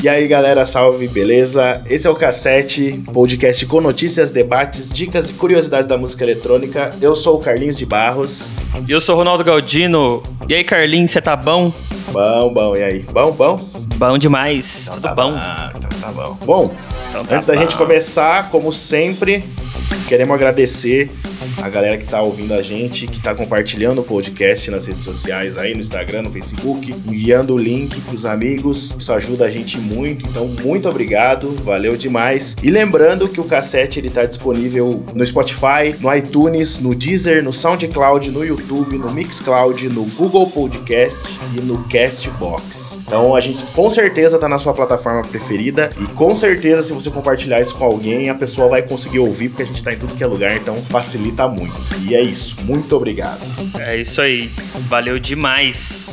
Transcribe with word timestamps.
E 0.00 0.08
aí 0.08 0.28
galera, 0.28 0.64
salve, 0.64 1.08
beleza? 1.08 1.82
Esse 1.90 2.06
é 2.06 2.10
o 2.10 2.14
Cassete, 2.14 3.02
podcast 3.12 3.66
com 3.66 3.80
notícias, 3.80 4.30
debates, 4.30 4.92
dicas 4.92 5.30
e 5.30 5.32
curiosidades 5.32 5.88
da 5.88 5.98
música 5.98 6.22
eletrônica. 6.22 6.90
Eu 7.00 7.16
sou 7.16 7.38
o 7.38 7.40
Carlinhos 7.40 7.76
de 7.76 7.84
Barros. 7.84 8.52
E 8.86 8.92
eu 8.92 9.00
sou 9.00 9.16
o 9.16 9.18
Ronaldo 9.18 9.42
Galdino. 9.42 10.22
E 10.48 10.54
aí, 10.54 10.62
Carlinhos, 10.62 11.10
você 11.10 11.20
tá 11.20 11.34
bom? 11.34 11.72
Bom, 12.12 12.54
bom, 12.54 12.76
e 12.76 12.84
aí? 12.84 13.00
Bom, 13.00 13.32
bom? 13.32 13.68
Bom 13.96 14.18
demais, 14.18 14.90
tudo 14.94 15.02
tá 15.02 15.14
bom? 15.14 15.30
Então 15.30 15.80
tá 15.80 15.91
bom. 16.10 16.36
Bom, 16.44 16.74
Então 17.10 17.24
tá 17.24 17.34
antes 17.36 17.46
da 17.46 17.54
bom. 17.54 17.60
gente 17.60 17.76
começar, 17.76 18.50
como 18.50 18.72
sempre, 18.72 19.44
queremos 20.08 20.34
agradecer 20.34 21.10
a 21.60 21.68
galera 21.68 21.98
que 21.98 22.04
tá 22.04 22.22
ouvindo 22.22 22.54
a 22.54 22.62
gente, 22.62 23.06
que 23.06 23.20
tá 23.20 23.34
compartilhando 23.34 24.00
o 24.00 24.04
podcast 24.04 24.70
nas 24.70 24.86
redes 24.86 25.04
sociais 25.04 25.56
aí, 25.58 25.74
no 25.74 25.80
Instagram, 25.80 26.22
no 26.22 26.30
Facebook, 26.30 26.94
enviando 27.06 27.54
o 27.54 27.58
link 27.58 28.00
pros 28.02 28.24
amigos. 28.24 28.94
Isso 28.98 29.12
ajuda 29.12 29.44
a 29.44 29.50
gente 29.50 29.78
muito, 29.78 30.26
então 30.26 30.46
muito 30.46 30.88
obrigado, 30.88 31.50
valeu 31.62 31.96
demais. 31.96 32.56
E 32.62 32.70
lembrando 32.70 33.28
que 33.28 33.40
o 33.40 33.44
cassete 33.44 33.98
ele 33.98 34.10
tá 34.10 34.24
disponível 34.24 35.04
no 35.14 35.24
Spotify, 35.24 35.94
no 36.00 36.14
iTunes, 36.14 36.78
no 36.78 36.94
Deezer, 36.94 37.42
no 37.42 37.52
SoundCloud, 37.52 38.30
no 38.30 38.44
YouTube, 38.44 38.98
no 38.98 39.12
Mixcloud, 39.12 39.88
no 39.88 40.04
Google 40.04 40.48
Podcast 40.48 41.22
e 41.56 41.60
no 41.60 41.84
Castbox. 41.84 42.98
Então 43.06 43.34
a 43.34 43.40
gente 43.40 43.64
com 43.66 43.88
certeza 43.90 44.38
tá 44.38 44.48
na 44.48 44.58
sua 44.58 44.72
plataforma 44.72 45.22
preferida 45.22 45.90
e 46.00 46.06
com 46.08 46.34
certeza 46.34 46.82
se 46.82 46.92
você 46.92 47.10
compartilhar 47.10 47.60
isso 47.60 47.74
com 47.74 47.84
alguém, 47.84 48.28
a 48.28 48.34
pessoa 48.34 48.68
vai 48.68 48.82
conseguir 48.82 49.18
ouvir 49.18 49.48
porque 49.48 49.62
a 49.62 49.66
gente 49.66 49.82
tá 49.82 49.92
em 49.92 49.96
tudo 49.96 50.14
que 50.14 50.22
é 50.22 50.26
lugar, 50.26 50.56
então 50.56 50.76
facilita 50.88 51.41
muito. 51.48 51.74
E 52.08 52.14
é 52.14 52.22
isso, 52.22 52.56
muito 52.62 52.94
obrigado. 52.96 53.40
É 53.78 53.96
isso 53.96 54.20
aí, 54.20 54.50
valeu 54.88 55.18
demais. 55.18 56.10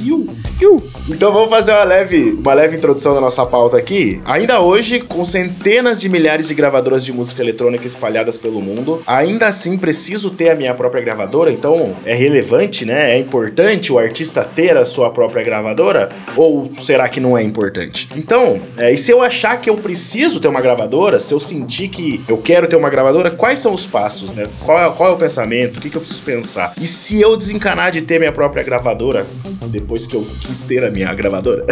Então 1.09 1.31
vamos 1.31 1.49
fazer 1.49 1.71
uma 1.71 1.83
leve, 1.83 2.31
uma 2.31 2.53
leve 2.53 2.77
introdução 2.77 3.13
da 3.13 3.21
nossa 3.21 3.45
pauta 3.45 3.77
aqui. 3.77 4.21
Ainda 4.25 4.59
hoje, 4.59 4.99
com 4.99 5.23
centenas 5.25 6.01
de 6.01 6.09
milhares 6.09 6.47
de 6.47 6.53
gravadoras 6.53 7.03
de 7.03 7.11
música 7.11 7.41
eletrônica 7.41 7.85
espalhadas 7.85 8.37
pelo 8.37 8.61
mundo, 8.61 9.01
ainda 9.05 9.47
assim 9.47 9.77
preciso 9.77 10.29
ter 10.29 10.49
a 10.49 10.55
minha 10.55 10.73
própria 10.73 11.01
gravadora, 11.01 11.51
então 11.51 11.95
é 12.05 12.13
relevante, 12.13 12.85
né? 12.85 13.15
É 13.15 13.17
importante 13.17 13.91
o 13.91 13.97
artista 13.97 14.43
ter 14.43 14.77
a 14.77 14.85
sua 14.85 15.11
própria 15.11 15.43
gravadora? 15.43 16.09
Ou 16.35 16.71
será 16.81 17.07
que 17.09 17.19
não 17.19 17.37
é 17.37 17.43
importante? 17.43 18.09
Então, 18.15 18.61
é, 18.77 18.91
e 18.91 18.97
se 18.97 19.11
eu 19.11 19.21
achar 19.21 19.59
que 19.59 19.69
eu 19.69 19.77
preciso 19.77 20.39
ter 20.39 20.47
uma 20.47 20.61
gravadora, 20.61 21.19
se 21.19 21.33
eu 21.33 21.39
sentir 21.39 21.87
que 21.87 22.21
eu 22.27 22.37
quero 22.37 22.67
ter 22.67 22.75
uma 22.75 22.89
gravadora, 22.89 23.31
quais 23.31 23.59
são 23.59 23.73
os 23.73 23.85
passos, 23.85 24.33
né? 24.33 24.47
Qual 24.63 24.77
é, 24.77 24.89
qual 24.95 25.09
é 25.09 25.13
o 25.13 25.17
pensamento? 25.19 25.77
O 25.77 25.81
que, 25.81 25.89
que 25.89 25.97
eu 25.97 26.01
preciso 26.01 26.23
pensar? 26.23 26.73
E 26.79 26.87
se 26.87 27.19
eu 27.21 27.35
desencanar 27.37 27.91
de 27.91 28.01
ter 28.01 28.19
minha 28.19 28.31
própria 28.31 28.63
gravadora, 28.63 29.27
depois 29.67 30.07
que 30.07 30.15
eu 30.15 30.25
quis 30.41 30.63
ter 30.63 30.83
a 30.83 30.89
minha 30.89 31.13
gravadora? 31.13 31.65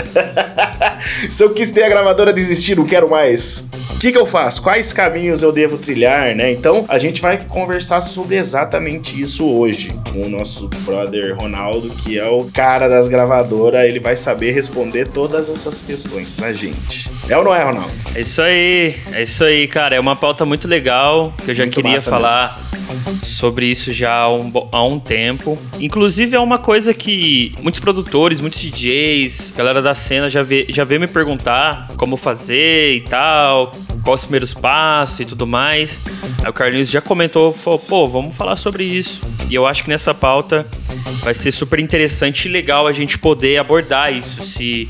se 1.31 1.43
eu 1.43 1.51
quis 1.51 1.71
ter 1.71 1.83
a 1.83 1.89
gravadora, 1.89 2.31
desistir, 2.31 2.75
não 2.75 2.85
quero 2.85 3.09
mais. 3.09 3.65
O 3.95 3.99
que, 3.99 4.11
que 4.11 4.17
eu 4.17 4.27
faço? 4.27 4.61
Quais 4.61 4.93
caminhos 4.93 5.41
eu 5.41 5.51
devo 5.51 5.77
trilhar, 5.77 6.35
né? 6.35 6.51
Então, 6.51 6.85
a 6.87 6.99
gente 6.99 7.19
vai 7.21 7.37
conversar 7.37 8.01
sobre 8.01 8.35
exatamente 8.35 9.19
isso 9.19 9.45
hoje 9.45 9.91
com 10.13 10.21
o 10.21 10.29
nosso 10.29 10.69
brother 10.85 11.35
Ronaldo, 11.35 11.89
que 11.89 12.19
é 12.19 12.27
o 12.27 12.43
cara 12.45 12.87
das 12.87 13.07
gravadoras. 13.07 13.87
Ele 13.87 13.99
vai 13.99 14.15
saber 14.15 14.51
responder 14.51 15.07
todas 15.07 15.49
essas 15.49 15.81
questões 15.81 16.31
pra 16.31 16.51
gente. 16.53 17.09
É 17.27 17.37
ou 17.37 17.43
não 17.43 17.55
é, 17.55 17.63
Ronaldo? 17.63 17.91
É 18.13 18.21
isso 18.21 18.41
aí, 18.41 18.95
é 19.11 19.23
isso 19.23 19.43
aí, 19.43 19.67
cara. 19.67 19.95
É 19.95 19.99
uma 19.99 20.15
pauta 20.15 20.45
muito 20.45 20.67
legal 20.67 21.33
que 21.43 21.51
eu 21.51 21.55
já 21.55 21.63
Muito 21.63 21.75
queria 21.75 21.99
falar 21.99 22.66
sobre 23.21 23.65
isso 23.65 23.91
já 23.93 24.13
há 24.13 24.33
um, 24.33 24.51
há 24.71 24.83
um 24.83 24.99
tempo. 24.99 25.57
Inclusive, 25.79 26.35
é 26.35 26.39
uma 26.39 26.57
coisa 26.57 26.93
que 26.93 27.55
muitos 27.61 27.79
produtores, 27.79 28.39
muitos 28.39 28.59
DJs, 28.61 29.53
galera 29.55 29.81
da 29.81 29.93
cena 29.93 30.29
já, 30.29 30.43
vê, 30.43 30.65
já 30.69 30.83
veio 30.83 31.01
me 31.01 31.07
perguntar 31.07 31.91
como 31.97 32.17
fazer 32.17 32.95
e 32.95 33.01
tal, 33.01 33.71
quais 34.07 34.21
os 34.21 34.25
primeiros 34.25 34.53
passos 34.53 35.19
e 35.19 35.25
tudo 35.25 35.45
mais. 35.45 35.99
Aí 36.41 36.49
o 36.49 36.53
Carlinhos 36.53 36.89
já 36.89 37.01
comentou, 37.01 37.51
falou, 37.51 37.77
pô, 37.77 38.07
vamos 38.07 38.37
falar 38.37 38.55
sobre 38.55 38.85
isso. 38.85 39.19
E 39.49 39.53
eu 39.55 39.67
acho 39.67 39.83
que 39.83 39.89
nessa 39.89 40.13
pauta 40.13 40.65
vai 41.23 41.33
ser 41.33 41.51
super 41.51 41.77
interessante 41.77 42.47
e 42.47 42.51
legal 42.51 42.87
a 42.87 42.93
gente 42.93 43.19
poder 43.19 43.57
abordar 43.57 44.13
isso. 44.13 44.41
Se 44.41 44.87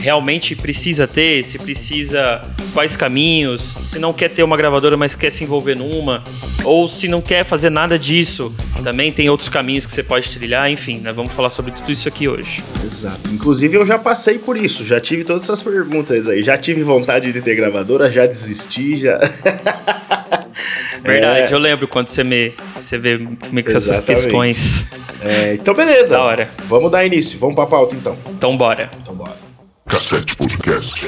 realmente 0.00 0.54
precisa 0.54 1.06
ter, 1.06 1.42
se 1.42 1.58
precisa, 1.58 2.42
quais 2.72 2.96
caminhos, 2.96 3.62
se 3.62 3.98
não 3.98 4.12
quer 4.12 4.30
ter 4.30 4.42
uma 4.42 4.56
gravadora, 4.56 4.96
mas 4.96 5.14
quer 5.14 5.30
se 5.30 5.44
envolver 5.44 5.74
numa, 5.74 6.22
ou 6.64 6.88
se 6.88 7.06
não 7.06 7.20
quer 7.20 7.44
fazer 7.44 7.70
nada 7.70 7.98
disso, 7.98 8.52
também 8.82 9.12
tem 9.12 9.28
outros 9.28 9.48
caminhos 9.48 9.84
que 9.84 9.92
você 9.92 10.02
pode 10.02 10.30
trilhar, 10.30 10.70
enfim, 10.70 11.00
nós 11.00 11.14
vamos 11.14 11.34
falar 11.34 11.50
sobre 11.50 11.72
tudo 11.72 11.92
isso 11.92 12.08
aqui 12.08 12.26
hoje. 12.28 12.62
Exato. 12.84 13.20
Inclusive, 13.32 13.76
eu 13.76 13.84
já 13.84 13.98
passei 13.98 14.38
por 14.38 14.56
isso. 14.56 14.84
Já 14.84 14.98
tive 15.00 15.24
todas 15.24 15.44
essas 15.44 15.62
perguntas 15.62 16.28
aí. 16.28 16.42
Já 16.42 16.56
tive 16.56 16.82
vontade 16.82 17.32
de 17.32 17.40
ter 17.42 17.54
gravadora, 17.54 18.10
já 18.10 18.26
desisti, 18.26 18.49
já. 18.96 19.18
Verdade, 21.02 21.52
É. 21.52 21.54
eu 21.54 21.58
lembro 21.58 21.88
quando 21.88 22.08
você 22.08 22.22
me 22.22 22.52
você 22.74 22.98
vê 22.98 23.18
como 23.18 23.58
é 23.58 23.62
que 23.62 23.70
são 23.70 23.78
essas 23.78 24.04
questões. 24.04 24.86
É, 25.22 25.54
então, 25.54 25.74
beleza. 25.74 26.10
Da 26.10 26.22
hora. 26.22 26.50
Vamos 26.66 26.90
dar 26.90 27.04
início. 27.06 27.38
Vamos 27.38 27.54
pra 27.54 27.66
pauta, 27.66 27.94
então. 27.94 28.16
Então 28.30 28.56
bora. 28.56 28.90
Então, 29.00 29.14
bora. 29.14 29.36
Cassete 29.88 30.36
Podcast. 30.36 31.00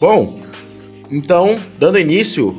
Bom, 0.00 0.40
então, 1.10 1.58
dando 1.78 1.98
início, 1.98 2.56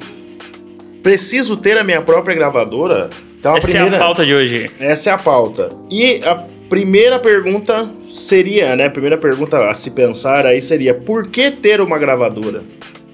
preciso 1.02 1.58
ter 1.58 1.78
a 1.78 1.84
minha 1.84 2.02
própria 2.02 2.36
gravadora. 2.36 3.10
Então, 3.40 3.56
Essa 3.58 3.68
primeira... 3.70 3.96
é 3.96 4.00
a 4.00 4.02
pauta 4.02 4.26
de 4.26 4.34
hoje. 4.34 4.70
Essa 4.80 5.10
é 5.10 5.14
a 5.14 5.18
pauta. 5.18 5.72
E 5.90 6.22
a 6.24 6.36
primeira 6.70 7.18
pergunta 7.18 7.90
seria, 8.10 8.76
né? 8.76 8.86
A 8.86 8.90
primeira 8.92 9.18
pergunta 9.18 9.68
a 9.70 9.74
se 9.74 9.92
pensar 9.92 10.46
aí 10.46 10.62
seria: 10.62 10.94
por 10.94 11.30
que 11.30 11.50
ter 11.50 11.82
uma 11.82 11.98
gravadora? 11.98 12.64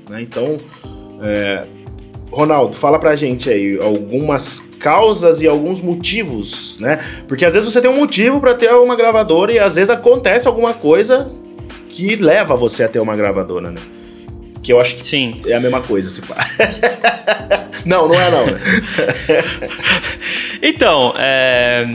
Né, 0.10 0.22
Então, 0.22 0.58
é, 1.22 1.66
Ronaldo, 2.32 2.76
fala 2.76 3.00
pra 3.00 3.16
gente 3.16 3.50
aí 3.50 3.80
algumas 3.82 4.62
causas 4.80 5.42
e 5.42 5.48
alguns 5.48 5.82
motivos, 5.82 6.78
né? 6.80 6.98
Porque 7.28 7.46
às 7.46 7.54
vezes 7.54 7.72
você 7.72 7.82
tem 7.82 7.90
um 7.90 7.98
motivo 7.98 8.40
pra 8.40 8.54
ter 8.54 8.72
uma 8.74 8.96
gravadora 8.96 9.52
e 9.52 9.60
às 9.60 9.76
vezes 9.76 9.90
acontece 9.90 10.48
alguma 10.48 10.74
coisa 10.74 11.32
que 11.90 12.16
leva 12.16 12.56
você 12.56 12.84
a 12.84 12.88
ter 12.88 13.00
uma 13.00 13.16
gravadora, 13.16 13.72
né? 13.72 13.82
Que 14.62 14.72
eu 14.74 14.80
acho 14.80 14.98
que 14.98 15.06
Sim. 15.06 15.42
é 15.48 15.54
a 15.54 15.60
mesma 15.60 15.82
coisa, 15.82 16.10
se 16.10 16.22
pá. 16.22 16.36
não, 17.86 18.08
não 18.08 18.16
é 18.22 18.30
não, 18.32 18.46
né? 18.46 18.60
Então, 20.62 21.14
é, 21.18 21.86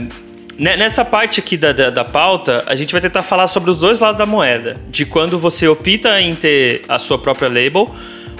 nessa 0.57 1.03
parte 1.03 1.39
aqui 1.39 1.57
da, 1.57 1.71
da, 1.71 1.89
da 1.89 2.05
pauta, 2.05 2.63
a 2.67 2.75
gente 2.75 2.91
vai 2.91 3.01
tentar 3.01 3.23
falar 3.23 3.47
sobre 3.47 3.69
os 3.69 3.79
dois 3.79 3.99
lados 3.99 4.17
da 4.17 4.25
moeda. 4.25 4.79
De 4.89 5.05
quando 5.05 5.37
você 5.39 5.67
opta 5.67 6.19
em 6.21 6.35
ter 6.35 6.81
a 6.87 6.99
sua 6.99 7.17
própria 7.17 7.47
label 7.49 7.89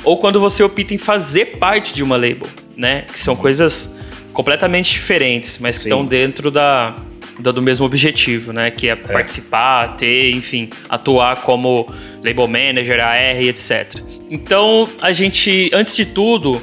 ou 0.03 0.17
quando 0.17 0.39
você 0.39 0.61
opta 0.63 0.93
em 0.93 0.97
fazer 0.97 1.57
parte 1.57 1.93
de 1.93 2.03
uma 2.03 2.15
label, 2.15 2.47
né? 2.77 3.01
Que 3.11 3.19
são 3.19 3.35
coisas 3.35 3.93
completamente 4.33 4.91
diferentes, 4.91 5.57
mas 5.59 5.77
que 5.77 5.83
Sim. 5.83 5.89
estão 5.89 6.05
dentro 6.05 6.49
da, 6.51 6.95
da- 7.39 7.51
do 7.51 7.61
mesmo 7.61 7.85
objetivo, 7.85 8.51
né? 8.53 8.69
Que 8.69 8.89
é, 8.89 8.95
participar, 8.95 9.95
ter, 9.95 10.31
enfim, 10.31 10.69
atuar 10.89 11.37
como 11.41 11.87
label 12.23 12.47
manager, 12.47 12.99
AR, 13.03 13.41
etc. 13.41 13.99
Então, 14.29 14.87
a 15.01 15.11
gente, 15.11 15.69
antes 15.73 15.95
de 15.95 16.05
tudo, 16.05 16.61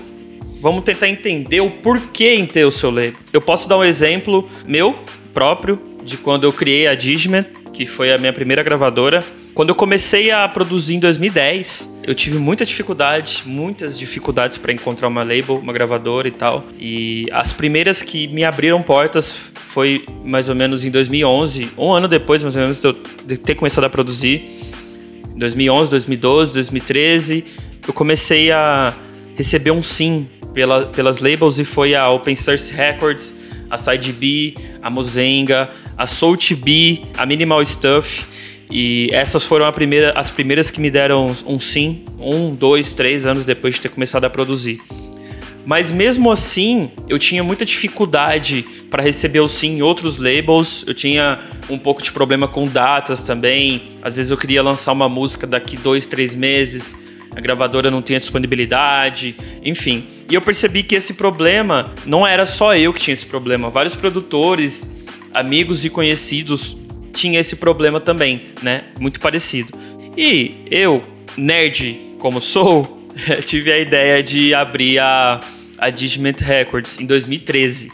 vamos 0.60 0.84
tentar 0.84 1.08
entender 1.08 1.60
o 1.60 1.70
porquê 1.70 2.34
em 2.34 2.44
ter 2.46 2.64
o 2.64 2.70
seu 2.70 2.90
label. 2.90 3.14
Eu 3.32 3.40
posso 3.40 3.68
dar 3.68 3.78
um 3.78 3.84
exemplo 3.84 4.48
meu 4.66 4.96
próprio 5.32 5.80
de 6.04 6.16
quando 6.16 6.44
eu 6.44 6.52
criei 6.52 6.86
a 6.86 6.94
Digiment, 6.94 7.44
que 7.72 7.86
foi 7.86 8.12
a 8.12 8.18
minha 8.18 8.32
primeira 8.32 8.62
gravadora. 8.62 9.24
Quando 9.54 9.70
eu 9.70 9.74
comecei 9.74 10.30
a 10.30 10.46
produzir 10.48 10.94
em 10.94 10.98
2010, 11.00 11.90
eu 12.04 12.14
tive 12.14 12.38
muita 12.38 12.64
dificuldade, 12.64 13.42
muitas 13.44 13.98
dificuldades 13.98 14.56
para 14.56 14.72
encontrar 14.72 15.08
uma 15.08 15.22
label, 15.22 15.56
uma 15.58 15.72
gravadora 15.72 16.28
e 16.28 16.30
tal. 16.30 16.64
E 16.78 17.26
as 17.32 17.52
primeiras 17.52 18.00
que 18.02 18.26
me 18.28 18.44
abriram 18.44 18.80
portas 18.80 19.50
foi 19.54 20.04
mais 20.24 20.48
ou 20.48 20.54
menos 20.54 20.84
em 20.84 20.90
2011, 20.90 21.70
um 21.76 21.92
ano 21.92 22.06
depois, 22.08 22.42
mais 22.42 22.54
ou 22.56 22.62
menos, 22.62 22.80
de 22.80 22.86
eu 22.88 22.94
ter 23.38 23.54
começado 23.56 23.84
a 23.84 23.90
produzir. 23.90 24.48
2011, 25.36 25.90
2012, 25.90 26.54
2013, 26.54 27.44
eu 27.86 27.92
comecei 27.92 28.50
a 28.52 28.94
receber 29.36 29.70
um 29.70 29.82
sim 29.82 30.26
pela- 30.52 30.86
pelas 30.86 31.18
labels 31.18 31.58
e 31.58 31.64
foi 31.64 31.94
a 31.94 32.08
Open 32.10 32.36
Source 32.36 32.72
Records, 32.72 33.34
a 33.70 33.78
Side 33.78 34.12
B, 34.12 34.54
a 34.82 34.90
Mozenga, 34.90 35.70
a 35.96 36.06
Salt 36.06 36.52
B, 36.54 37.02
a 37.16 37.24
Minimal 37.24 37.64
Stuff. 37.64 38.24
E 38.70 39.08
essas 39.12 39.44
foram 39.44 39.70
primeira- 39.72 40.12
as 40.16 40.30
primeiras 40.30 40.70
que 40.70 40.80
me 40.80 40.90
deram 40.90 41.34
um 41.46 41.58
sim, 41.58 42.04
um, 42.20 42.54
dois, 42.54 42.94
três 42.94 43.26
anos 43.26 43.44
depois 43.44 43.74
de 43.74 43.80
ter 43.82 43.88
começado 43.88 44.24
a 44.24 44.30
produzir. 44.30 44.80
Mas 45.66 45.92
mesmo 45.92 46.30
assim, 46.32 46.90
eu 47.08 47.18
tinha 47.18 47.44
muita 47.44 47.64
dificuldade 47.64 48.64
para 48.90 49.02
receber 49.02 49.40
o 49.40 49.48
sim 49.48 49.76
em 49.78 49.82
outros 49.82 50.16
labels. 50.16 50.84
Eu 50.86 50.94
tinha 50.94 51.38
um 51.68 51.78
pouco 51.78 52.02
de 52.02 52.10
problema 52.12 52.48
com 52.48 52.66
datas 52.66 53.22
também. 53.22 53.82
Às 54.02 54.16
vezes 54.16 54.30
eu 54.30 54.36
queria 54.36 54.62
lançar 54.62 54.92
uma 54.92 55.08
música 55.08 55.46
daqui 55.46 55.76
dois, 55.76 56.06
três 56.06 56.34
meses 56.34 56.96
a 57.34 57.40
gravadora 57.40 57.90
não 57.90 58.02
tinha 58.02 58.18
disponibilidade, 58.18 59.36
enfim. 59.64 60.06
E 60.28 60.34
eu 60.34 60.40
percebi 60.40 60.82
que 60.82 60.94
esse 60.94 61.14
problema 61.14 61.92
não 62.04 62.26
era 62.26 62.44
só 62.44 62.74
eu 62.74 62.92
que 62.92 63.00
tinha 63.00 63.14
esse 63.14 63.26
problema, 63.26 63.70
vários 63.70 63.96
produtores, 63.96 64.88
amigos 65.32 65.84
e 65.84 65.90
conhecidos 65.90 66.76
tinham 67.12 67.40
esse 67.40 67.56
problema 67.56 68.00
também, 68.00 68.42
né? 68.62 68.84
Muito 68.98 69.20
parecido. 69.20 69.72
E 70.16 70.62
eu, 70.70 71.02
nerd 71.36 71.98
como 72.18 72.40
sou, 72.40 73.06
tive 73.44 73.72
a 73.72 73.78
ideia 73.78 74.22
de 74.22 74.54
abrir 74.54 74.98
a, 74.98 75.40
a 75.78 75.90
Digiment 75.90 76.40
Records 76.40 76.98
em 77.00 77.06
2013. 77.06 77.90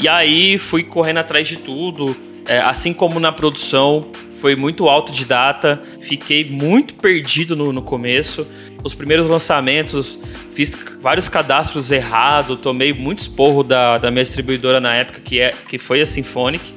E 0.00 0.08
aí 0.08 0.58
fui 0.58 0.84
correndo 0.84 1.18
atrás 1.18 1.46
de 1.46 1.56
tudo, 1.56 2.16
é, 2.46 2.58
assim 2.58 2.92
como 2.92 3.20
na 3.20 3.30
produção, 3.30 4.08
foi 4.32 4.56
muito 4.56 4.88
autodidata, 4.88 5.82
fiquei 6.00 6.44
muito 6.44 6.94
perdido 6.94 7.54
no, 7.54 7.72
no 7.72 7.82
começo. 7.82 8.46
Os 8.82 8.94
primeiros 8.94 9.26
lançamentos, 9.26 10.18
fiz 10.52 10.76
vários 11.00 11.28
cadastros 11.28 11.90
errados, 11.90 12.58
tomei 12.60 12.92
muito 12.92 13.18
esporro 13.18 13.62
da, 13.62 13.98
da 13.98 14.10
minha 14.10 14.24
distribuidora 14.24 14.80
na 14.80 14.94
época, 14.94 15.20
que, 15.20 15.40
é, 15.40 15.52
que 15.68 15.78
foi 15.78 16.00
a 16.00 16.06
Symphonic, 16.06 16.72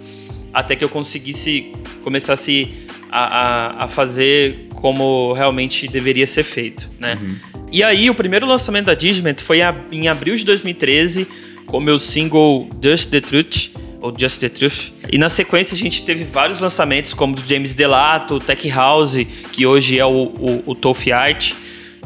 até 0.53 0.75
que 0.75 0.83
eu 0.83 0.89
conseguisse, 0.89 1.71
começasse 2.03 2.69
a, 3.11 3.25
a, 3.25 3.83
a 3.85 3.87
fazer 3.87 4.67
como 4.73 5.33
realmente 5.33 5.87
deveria 5.87 6.25
ser 6.25 6.43
feito, 6.43 6.89
né? 6.99 7.17
Uhum. 7.21 7.35
E 7.71 7.83
aí, 7.83 8.09
o 8.09 8.15
primeiro 8.15 8.45
lançamento 8.45 8.87
da 8.87 8.93
Digiment 8.93 9.37
foi 9.37 9.59
em 9.91 10.09
abril 10.09 10.35
de 10.35 10.43
2013, 10.43 11.25
com 11.67 11.77
o 11.77 11.81
meu 11.81 11.97
single 11.97 12.69
Just 12.83 13.09
the 13.09 13.21
Truth, 13.21 13.69
ou 14.01 14.13
Just 14.17 14.41
the 14.41 14.49
Truth. 14.49 14.91
E 15.09 15.17
na 15.17 15.29
sequência 15.29 15.75
a 15.75 15.77
gente 15.77 16.03
teve 16.03 16.25
vários 16.25 16.59
lançamentos, 16.59 17.13
como 17.13 17.33
do 17.33 17.47
James 17.47 17.73
Delato, 17.73 18.39
Tech 18.39 18.67
House, 18.69 19.17
que 19.53 19.65
hoje 19.65 19.97
é 19.97 20.05
o, 20.05 20.23
o, 20.37 20.63
o 20.65 21.13
Art. 21.13 21.53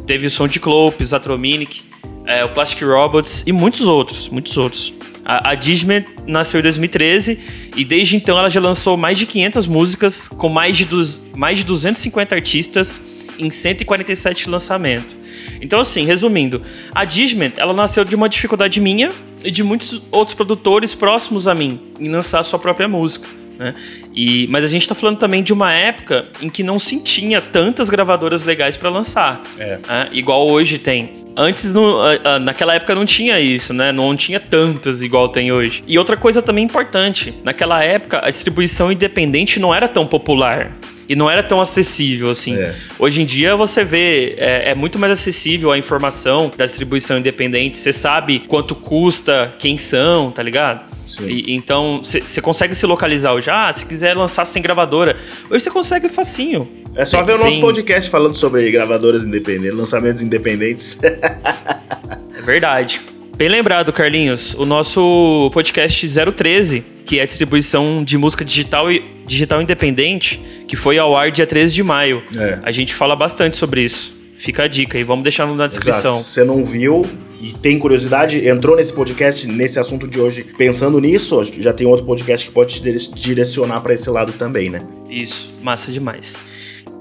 Teve 0.06 0.28
o 0.28 0.30
Som 0.30 0.48
de 0.48 0.60
Clopes, 0.60 1.14
Atrominic, 1.14 1.84
é, 2.26 2.44
o 2.44 2.50
Plastic 2.50 2.82
Robots 2.84 3.44
e 3.46 3.52
muitos 3.52 3.82
outros, 3.82 4.30
muitos 4.30 4.58
outros. 4.58 4.94
A, 5.24 5.52
a 5.52 5.56
Digimon 5.56 6.04
nasceu 6.28 6.60
em 6.60 6.64
2013 6.64 7.40
e 7.76 7.84
desde 7.84 8.16
então 8.16 8.38
ela 8.38 8.50
já 8.50 8.62
lançou 8.62 8.96
mais 8.96 9.18
de 9.18 9.26
500 9.26 9.68
músicas 9.68 10.28
com 10.28 10.50
mais 10.50 10.78
de, 10.78 10.88
mais 11.36 11.60
de 11.60 11.66
250 11.66 12.36
artistas 12.36 13.02
em 13.40 13.50
147 13.50 14.50
lançamentos. 14.50 15.18
Então, 15.62 15.80
assim, 15.80 16.06
resumindo, 16.06 16.62
a 16.94 17.04
Digimon, 17.04 17.52
ela 17.58 17.74
nasceu 17.74 18.06
de 18.06 18.16
uma 18.16 18.30
dificuldade 18.30 18.80
minha 18.80 19.12
e 19.44 19.52
de 19.52 19.64
muitos 19.64 20.02
outros 20.12 20.36
produtores 20.36 20.96
próximos 20.96 21.48
a 21.48 21.56
mim 21.56 21.80
em 22.00 22.10
lançar 22.10 22.40
a 22.40 22.44
sua 22.44 22.60
própria 22.60 22.88
música. 22.88 23.28
Né? 23.58 23.74
E, 24.14 24.48
mas 24.48 24.64
a 24.64 24.68
gente 24.68 24.82
está 24.82 24.96
falando 24.96 25.18
também 25.18 25.44
de 25.44 25.54
uma 25.54 25.74
época 25.74 26.28
em 26.42 26.50
que 26.50 26.64
não 26.64 26.80
se 26.80 27.00
tinha 27.00 27.42
tantas 27.42 27.90
gravadoras 27.90 28.44
legais 28.44 28.78
para 28.78 28.90
lançar. 28.90 29.42
É. 29.58 29.78
Né? 29.78 30.10
Igual 30.12 30.48
hoje 30.48 30.78
tem. 30.78 31.26
Antes, 31.38 31.74
no, 31.74 32.00
naquela 32.40 32.76
época, 32.76 32.96
não 32.96 33.04
tinha 33.04 33.38
isso, 33.42 33.74
né? 33.74 33.92
Não 33.92 34.16
tinha 34.16 34.40
tantas 34.40 35.04
igual 35.04 35.28
tem 35.28 35.52
hoje. 35.52 35.84
E 35.86 36.00
outra 36.00 36.16
coisa 36.16 36.42
também 36.42 36.64
importante: 36.64 37.34
naquela 37.44 37.84
época, 37.84 38.22
a 38.24 38.30
distribuição 38.30 38.90
independente 38.90 39.60
não 39.60 39.76
era 39.76 39.86
tão 39.86 40.08
popular 40.08 40.72
e 41.08 41.16
não 41.16 41.30
era 41.30 41.44
tão 41.44 41.62
acessível 41.62 42.30
assim. 42.30 42.56
É. 42.56 42.74
Hoje 43.00 43.22
em 43.22 43.26
dia 43.26 43.56
você 43.56 43.84
vê, 43.84 44.36
é, 44.38 44.72
é, 44.72 44.76
muito 44.76 44.98
mais 44.98 45.14
acessível 45.14 45.72
a 45.72 45.78
informação 45.78 46.52
da 46.56 46.66
distribuição 46.66 47.18
independente. 47.18 47.78
Você 47.78 47.94
sabe 47.94 48.40
quanto 48.40 48.76
custa, 48.76 49.54
quem 49.58 49.78
são, 49.78 50.32
tá 50.32 50.42
ligado? 50.44 50.96
Sim. 51.06 51.28
E, 51.28 51.56
então 51.56 52.02
você 52.04 52.42
consegue 52.42 52.74
se 52.74 52.86
localizar 52.86 53.34
hoje. 53.34 53.50
Ah, 53.50 53.72
se 53.72 53.86
quiser 53.86 54.16
lançar 54.16 54.46
sem 54.46 54.62
gravadora, 54.62 55.16
hoje 55.50 55.64
você 55.64 55.72
consegue 55.72 56.10
facinho. 56.10 56.68
É 56.96 57.06
só 57.06 57.24
ver 57.24 57.36
o 57.36 57.38
nosso 57.38 57.60
podcast 57.60 58.10
falando 58.10 58.34
sobre 58.34 58.70
gravadoras 58.72 59.24
independentes, 59.24 59.76
lançamentos 59.76 60.24
independentes. 60.24 60.98
é 61.04 62.42
verdade. 62.42 63.02
Bem 63.36 63.50
lembrado, 63.50 63.92
Carlinhos. 63.92 64.54
O 64.54 64.66
nosso 64.66 65.52
podcast 65.54 66.08
013, 66.08 66.82
que 67.06 67.20
é 67.20 67.22
a 67.22 67.26
distribuição 67.26 68.02
de 68.02 68.18
música 68.18 68.46
digital 68.46 68.90
e 68.90 69.04
digital 69.28 69.62
independente, 69.62 70.40
que 70.66 70.78
foi 70.78 70.98
ao 70.98 71.18
ar 71.18 71.30
dia 71.32 71.46
13 71.46 71.74
de 71.74 71.84
maio. 71.84 72.24
É. 72.38 72.60
A 72.64 72.72
gente 72.72 72.94
fala 72.94 73.14
bastante 73.14 73.58
sobre 73.58 73.82
isso. 73.82 74.16
Fica 74.38 74.64
a 74.64 74.68
dica 74.70 74.98
e 74.98 75.04
vamos 75.04 75.24
deixar 75.24 75.54
na 75.54 75.68
descrição. 75.68 76.18
Se 76.18 76.24
você 76.24 76.44
não 76.46 76.64
viu 76.64 77.06
e 77.42 77.52
tem 77.52 77.78
curiosidade, 77.78 78.48
entrou 78.48 78.74
nesse 78.74 78.94
podcast, 78.94 79.46
nesse 79.50 79.80
assunto 79.80 80.08
de 80.08 80.18
hoje, 80.18 80.46
pensando 80.58 80.98
nisso, 81.02 81.42
já 81.60 81.74
tem 81.74 81.86
outro 81.86 82.06
podcast 82.06 82.48
que 82.48 82.54
pode 82.54 82.82
te 82.82 83.12
direcionar 83.14 83.82
para 83.82 83.94
esse 83.94 84.10
lado 84.10 84.32
também, 84.32 84.70
né? 84.70 84.82
Isso, 85.10 85.54
massa 85.62 85.92
demais. 85.92 86.38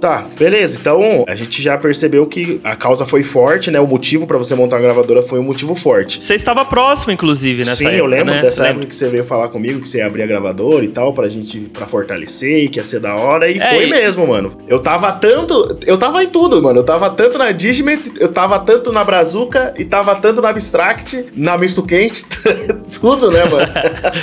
Tá, 0.01 0.27
beleza. 0.39 0.79
Então 0.79 1.25
a 1.27 1.35
gente 1.35 1.63
já 1.63 1.79
percebeu 1.79 2.27
que 2.27 2.61
a 2.63 2.77
causa 2.77 3.07
foi 3.07 3.23
forte, 3.23 3.71
né? 3.71 3.81
O 3.81 3.87
motivo 3.87 4.27
para 4.27 4.37
você 4.37 4.55
montar 4.55 4.77
uma 4.77 4.83
gravadora 4.83 5.23
foi 5.23 5.39
um 5.39 5.43
motivo 5.43 5.75
forte. 5.75 6.23
Você 6.23 6.35
estava 6.35 6.63
próximo, 6.65 7.13
inclusive, 7.13 7.61
nessa 7.61 7.77
Sim, 7.77 7.87
época, 7.87 7.99
eu 7.99 8.07
lembro 8.07 8.35
né? 8.35 8.43
dessa 8.43 8.67
época 8.67 8.87
que 8.87 8.95
você 8.95 9.09
veio 9.09 9.25
falar 9.25 9.49
comigo 9.49 9.81
que 9.81 9.89
você 9.89 9.99
ia 9.99 10.07
abrir 10.07 10.23
a 10.23 10.27
gravadora 10.27 10.85
e 10.85 10.89
tal, 10.89 11.15
pra 11.15 11.27
gente, 11.27 11.59
pra 11.61 11.87
fortalecer 11.87 12.65
e 12.65 12.69
que 12.69 12.79
ia 12.79 12.85
ser 12.85 13.01
da 13.01 13.15
hora. 13.15 13.51
E 13.51 13.59
é, 13.59 13.69
foi 13.69 13.87
e... 13.87 13.91
mesmo, 13.91 14.27
mano. 14.27 14.57
Eu 14.69 14.79
tava 14.79 15.11
tanto. 15.13 15.79
Eu 15.87 15.97
tava 15.97 16.23
em 16.23 16.29
tudo, 16.29 16.63
mano. 16.63 16.81
Eu 16.81 16.85
tava 16.85 17.09
tanto 17.09 17.39
na 17.39 17.51
Digiment, 17.51 18.01
eu 18.21 18.29
tava 18.29 18.59
tanto 18.59 18.93
na 18.93 19.03
Brazuca 19.03 19.73
e 19.79 19.87
tava 19.87 20.15
tanto 20.17 20.43
na 20.43 20.51
Abstract, 20.51 21.27
na 21.35 21.57
Misto 21.57 21.83
Quente, 21.83 22.25
tudo, 23.01 23.31
né, 23.31 23.45
mano? 23.47 23.73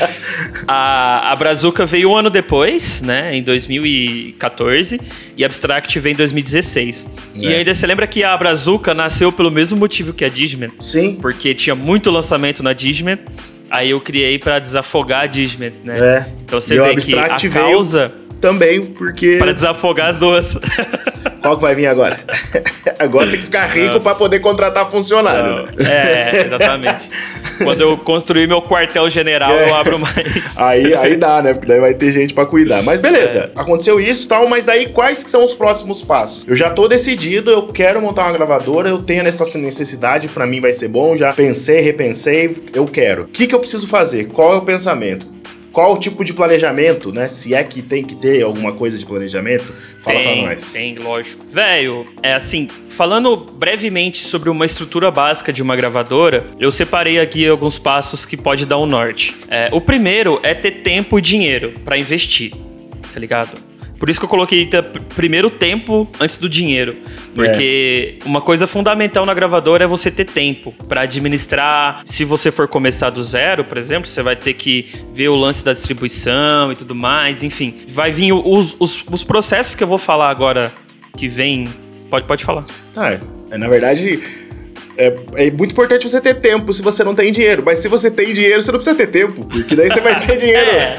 a, 0.68 1.32
a 1.32 1.36
Brazuca 1.36 1.88
veio 1.88 2.12
um 2.12 2.16
ano 2.16 2.30
depois, 2.30 3.02
né? 3.02 3.36
Em 3.36 3.42
2014 3.42 5.02
e 5.36 5.44
Abstract 5.44 5.71
veio 6.00 6.14
em 6.14 6.18
2016. 6.18 7.08
É. 7.36 7.40
E 7.40 7.54
ainda 7.56 7.74
você 7.74 7.88
lembra 7.88 8.08
que 8.08 8.24
a 8.24 8.36
Brazuca 8.38 8.94
nasceu 8.94 9.32
pelo 9.32 9.52
mesmo 9.52 9.78
motivo 9.78 10.14
que 10.14 10.26
a 10.26 10.30
Digimon? 10.30 10.70
Sim. 10.80 11.18
Porque 11.22 11.54
tinha 11.54 11.76
muito 11.76 12.10
lançamento 12.10 12.62
na 12.64 12.74
Digimon. 12.74 13.18
Aí 13.70 13.92
eu 13.92 14.02
criei 14.02 14.38
para 14.38 14.60
desafogar 14.60 15.24
a 15.24 15.28
Digimon, 15.28 15.72
né? 15.84 16.00
É. 16.00 16.26
Então 16.44 16.60
você 16.60 16.76
e 16.76 16.82
vê 16.82 16.96
que 16.96 17.16
a 17.18 17.38
causa 17.50 18.14
também, 18.42 18.86
porque. 18.88 19.38
Para 19.38 19.54
desafogar 19.54 20.10
as 20.10 20.20
duas. 20.20 20.58
Qual 21.42 21.56
que 21.56 21.62
vai 21.64 21.74
vir 21.74 21.88
agora? 21.88 22.20
agora 23.00 23.28
tem 23.28 23.38
que 23.38 23.46
ficar 23.46 23.66
rico 23.66 24.00
para 24.00 24.16
poder 24.16 24.40
contratar 24.40 24.90
funcionário. 24.90 25.68
Não. 25.76 25.86
É, 25.86 26.46
exatamente. 26.46 27.10
Quando 27.64 27.82
eu 27.82 27.98
construir 27.98 28.48
meu 28.48 28.62
quartel-general, 28.62 29.52
é. 29.52 29.70
eu 29.70 29.76
abro 29.76 30.00
mais. 30.00 30.60
Aí, 30.60 30.94
aí 30.94 31.16
dá, 31.16 31.42
né? 31.42 31.54
Porque 31.54 31.68
daí 31.68 31.80
vai 31.80 31.94
ter 31.94 32.12
gente 32.12 32.34
para 32.34 32.46
cuidar. 32.46 32.84
Mas 32.84 33.00
beleza, 33.00 33.52
é. 33.56 33.60
aconteceu 33.60 34.00
isso 34.00 34.26
e 34.26 34.28
tal, 34.28 34.48
mas 34.48 34.70
aí 34.70 34.88
quais 34.88 35.24
que 35.24 35.30
são 35.30 35.44
os 35.44 35.56
próximos 35.56 36.02
passos? 36.04 36.46
Eu 36.48 36.56
já 36.56 36.70
tô 36.70 36.88
decidido, 36.88 37.50
eu 37.50 37.64
quero 37.64 38.02
montar 38.02 38.24
uma 38.24 38.34
gravadora, 38.34 38.90
eu 38.90 39.00
tenho 39.00 39.26
essa 39.28 39.58
necessidade, 39.58 40.28
para 40.28 40.46
mim 40.46 40.62
vai 40.62 40.74
ser 40.74 40.88
bom, 40.88 41.18
já 41.18 41.34
pensei, 41.34 41.82
repensei, 41.82 42.56
eu 42.74 42.86
quero. 42.86 43.24
O 43.24 43.28
que, 43.28 43.48
que 43.48 43.56
eu 43.56 43.60
preciso 43.60 43.88
fazer? 43.88 44.28
Qual 44.28 44.54
é 44.54 44.58
o 44.58 44.62
pensamento? 44.62 45.41
Qual 45.72 45.94
o 45.94 45.98
tipo 45.98 46.24
de 46.26 46.34
planejamento, 46.34 47.14
né? 47.14 47.28
Se 47.28 47.54
é 47.54 47.64
que 47.64 47.82
tem 47.82 48.04
que 48.04 48.16
ter 48.16 48.44
alguma 48.44 48.74
coisa 48.74 48.98
de 48.98 49.06
planejamento, 49.06 49.64
fala 50.00 50.20
tem, 50.20 50.42
pra 50.42 50.52
nós. 50.52 50.74
Tem, 50.74 50.96
lógico. 50.96 51.46
Velho, 51.48 52.06
é 52.22 52.34
assim, 52.34 52.68
falando 52.90 53.38
brevemente 53.38 54.20
sobre 54.20 54.50
uma 54.50 54.66
estrutura 54.66 55.10
básica 55.10 55.54
de 55.54 55.62
uma 55.62 55.76
gravadora, 55.76 56.52
eu 56.60 56.72
separei 56.72 57.20
aqui 57.20 57.48
alguns 57.48 57.78
passos 57.78 58.26
que 58.26 58.36
pode 58.36 58.66
dar 58.66 58.78
um 58.80 58.86
norte. 58.86 59.36
É, 59.48 59.70
o 59.72 59.80
primeiro 59.80 60.40
é 60.44 60.54
ter 60.54 60.82
tempo 60.82 61.18
e 61.18 61.22
dinheiro 61.22 61.74
para 61.86 61.98
investir, 61.98 62.54
tá 63.14 63.20
ligado? 63.20 63.71
Por 64.02 64.10
isso 64.10 64.20
que 64.20 64.26
eu 64.26 64.30
coloquei 64.30 64.68
primeiro 65.16 65.48
tempo 65.52 66.10
antes 66.20 66.36
do 66.36 66.50
dinheiro. 66.50 66.98
Porque 67.36 68.18
é. 68.20 68.28
uma 68.28 68.42
coisa 68.42 68.66
fundamental 68.66 69.28
na 69.28 69.34
gravadora 69.36 69.84
é 69.84 69.88
você 69.88 70.10
ter 70.10 70.26
tempo 70.26 70.74
para 70.90 71.02
administrar. 71.02 72.02
Se 72.04 72.26
você 72.26 72.52
for 72.52 72.68
começar 72.68 73.12
do 73.12 73.24
zero, 73.24 73.64
por 73.64 73.78
exemplo, 73.78 74.10
você 74.10 74.24
vai 74.24 74.36
ter 74.36 74.56
que 74.56 74.88
ver 75.14 75.30
o 75.30 75.36
lance 75.36 75.64
da 75.64 75.72
distribuição 75.72 76.72
e 76.72 76.76
tudo 76.76 76.96
mais. 76.96 77.44
Enfim, 77.44 77.76
vai 77.90 78.10
vir 78.10 78.34
os, 78.34 78.76
os, 78.80 79.06
os 79.12 79.24
processos 79.24 79.76
que 79.76 79.84
eu 79.84 79.88
vou 79.88 80.00
falar 80.00 80.32
agora 80.32 80.74
que 81.16 81.28
vem. 81.28 81.68
Pode, 82.10 82.26
pode 82.26 82.44
falar. 82.44 82.66
Ah, 82.98 83.20
é, 83.52 83.56
na 83.56 83.70
verdade. 83.70 84.20
É, 84.98 85.14
é, 85.36 85.52
muito 85.52 85.74
importante 85.74 86.10
você 86.10 86.20
ter 86.20 86.40
tempo 86.40 86.74
se 86.74 86.82
você 86.82 87.04
não 87.04 87.14
tem 87.14 87.32
dinheiro. 87.32 87.62
Mas 87.64 87.78
se 87.78 87.88
você 87.88 88.10
tem 88.10 88.34
dinheiro, 88.34 88.64
você 88.64 88.72
não 88.72 88.80
precisa 88.80 88.98
ter 88.98 89.12
tempo. 89.12 89.46
Porque 89.46 89.76
daí 89.76 89.92
você 89.92 90.02
vai 90.02 90.16
ter 90.26 90.38
dinheiro. 90.38 90.72
É. 90.72 90.98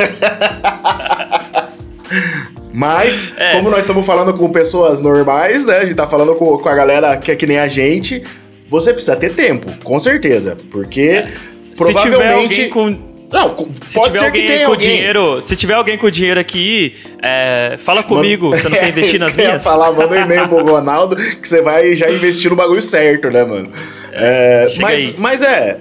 Mas, 2.73 3.31
é. 3.37 3.53
como 3.53 3.71
nós 3.71 3.81
estamos 3.81 4.05
falando 4.05 4.33
com 4.35 4.51
pessoas 4.51 5.01
normais, 5.01 5.65
né? 5.67 5.79
A 5.79 5.85
gente 5.85 5.95
tá 5.95 6.07
falando 6.07 6.35
com, 6.35 6.59
com 6.59 6.69
a 6.69 6.75
galera 6.75 7.17
que 7.17 7.31
é 7.31 7.37
que 7.37 7.47
nem 7.47 7.59
a 7.59 7.69
gente. 7.69 8.23
Você 8.69 8.93
precisa 8.93 9.17
ter 9.17 9.35
tempo, 9.35 9.71
com 9.85 9.99
certeza. 9.99 10.57
Porque 10.71 11.01
é. 11.01 11.29
provavelmente. 11.77 11.99
Se 11.99 12.11
tiver 12.11 12.33
alguém 12.33 12.71
com. 12.71 13.13
Não, 13.33 13.57
se 13.87 13.95
pode 13.95 14.19
ser 14.19 14.31
que 14.31 14.47
tenha 14.47 14.67
com 14.67 14.73
alguém. 14.73 14.97
dinheiro, 14.97 15.41
se 15.41 15.57
tiver 15.57 15.73
alguém 15.73 15.97
com 15.97 16.11
dinheiro 16.11 16.39
aqui, 16.39 16.95
é, 17.23 17.77
fala 17.79 18.03
comigo, 18.03 18.51
você 18.51 18.69
não 18.69 18.77
quer 18.77 18.89
investir 18.89 19.19
nas 19.19 19.35
minhas? 19.35 19.49
Eu 19.49 19.55
ia 19.55 19.61
falar, 19.61 19.91
manda 19.91 20.15
um 20.15 20.21
e-mail 20.23 20.49
pro 20.49 20.63
Ronaldo 20.63 21.17
que 21.17 21.49
você 21.49 21.63
vai 21.63 21.97
já 21.97 22.11
investir 22.11 22.51
no 22.51 22.57
bagulho 22.57 22.83
certo, 22.83 23.31
né, 23.31 23.43
mano? 23.43 23.73
É, 24.13 24.67
mas, 24.81 25.17
mas 25.17 25.41
é, 25.41 25.79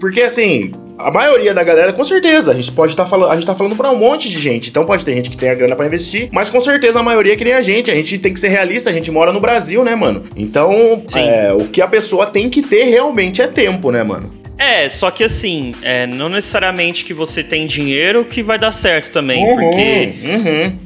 porque 0.00 0.22
assim, 0.22 0.72
A 0.98 1.10
maioria 1.10 1.52
da 1.52 1.62
galera, 1.62 1.92
com 1.92 2.04
certeza, 2.04 2.52
a 2.52 2.54
gente 2.54 2.72
pode 2.72 2.92
estar 2.92 3.04
tá 3.04 3.10
falando, 3.10 3.30
a 3.30 3.34
gente 3.34 3.46
tá 3.46 3.54
falando 3.54 3.76
pra 3.76 3.90
um 3.90 3.98
monte 3.98 4.28
de 4.28 4.40
gente. 4.40 4.70
Então 4.70 4.84
pode 4.84 5.04
ter 5.04 5.14
gente 5.14 5.30
que 5.30 5.36
tem 5.36 5.50
a 5.50 5.54
grana 5.54 5.76
para 5.76 5.86
investir, 5.86 6.28
mas 6.32 6.48
com 6.48 6.60
certeza 6.60 6.98
a 7.00 7.02
maioria 7.02 7.34
é 7.34 7.36
que 7.36 7.44
nem 7.44 7.52
a 7.52 7.62
gente. 7.62 7.90
A 7.90 7.94
gente 7.94 8.18
tem 8.18 8.32
que 8.32 8.40
ser 8.40 8.48
realista, 8.48 8.90
a 8.90 8.92
gente 8.92 9.10
mora 9.10 9.32
no 9.32 9.40
Brasil, 9.40 9.84
né, 9.84 9.94
mano? 9.94 10.24
Então, 10.36 11.02
é, 11.14 11.52
o 11.52 11.66
que 11.68 11.82
a 11.82 11.88
pessoa 11.88 12.26
tem 12.26 12.48
que 12.48 12.62
ter 12.62 12.84
realmente 12.84 13.42
é 13.42 13.46
tempo, 13.46 13.90
né, 13.90 14.02
mano? 14.02 14.30
É, 14.58 14.88
só 14.88 15.10
que 15.10 15.22
assim, 15.22 15.74
é, 15.82 16.06
não 16.06 16.30
necessariamente 16.30 17.04
que 17.04 17.12
você 17.12 17.42
tem 17.42 17.66
dinheiro 17.66 18.24
que 18.24 18.42
vai 18.42 18.58
dar 18.58 18.72
certo 18.72 19.12
também, 19.12 19.44
uhum, 19.44 19.56
porque 19.56 20.14
uhum. 20.24 20.76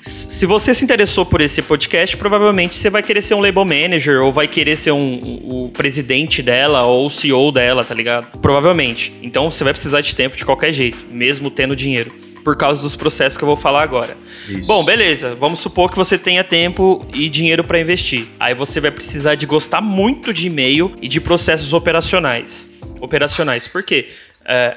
Se 0.00 0.46
você 0.46 0.72
se 0.72 0.84
interessou 0.84 1.26
por 1.26 1.40
esse 1.40 1.60
podcast, 1.62 2.16
provavelmente 2.16 2.74
você 2.74 2.88
vai 2.88 3.02
querer 3.02 3.22
ser 3.22 3.34
um 3.34 3.40
label 3.40 3.64
manager 3.64 4.22
ou 4.22 4.32
vai 4.32 4.48
querer 4.48 4.76
ser 4.76 4.92
um, 4.92 5.38
o 5.42 5.68
presidente 5.68 6.42
dela 6.42 6.82
ou 6.84 7.06
o 7.06 7.10
CEO 7.10 7.52
dela, 7.52 7.84
tá 7.84 7.94
ligado? 7.94 8.38
Provavelmente. 8.38 9.12
Então 9.22 9.50
você 9.50 9.62
vai 9.62 9.72
precisar 9.72 10.00
de 10.00 10.14
tempo 10.14 10.36
de 10.36 10.44
qualquer 10.44 10.72
jeito, 10.72 11.04
mesmo 11.10 11.50
tendo 11.50 11.76
dinheiro 11.76 12.12
por 12.42 12.56
causa 12.56 12.82
dos 12.82 12.96
processos 12.96 13.36
que 13.36 13.44
eu 13.44 13.46
vou 13.46 13.56
falar 13.56 13.82
agora. 13.82 14.16
Isso. 14.48 14.66
Bom, 14.66 14.82
beleza. 14.82 15.34
Vamos 15.34 15.58
supor 15.58 15.90
que 15.90 15.96
você 15.96 16.16
tenha 16.16 16.42
tempo 16.42 17.06
e 17.12 17.28
dinheiro 17.28 17.62
para 17.62 17.78
investir. 17.78 18.28
Aí 18.40 18.54
você 18.54 18.80
vai 18.80 18.90
precisar 18.90 19.34
de 19.34 19.44
gostar 19.44 19.82
muito 19.82 20.32
de 20.32 20.46
e-mail 20.46 20.92
e 21.02 21.08
de 21.08 21.20
processos 21.20 21.74
operacionais 21.74 22.70
operacionais. 23.00 23.66
Por 23.66 23.82
quê? 23.82 24.08
É, 24.44 24.76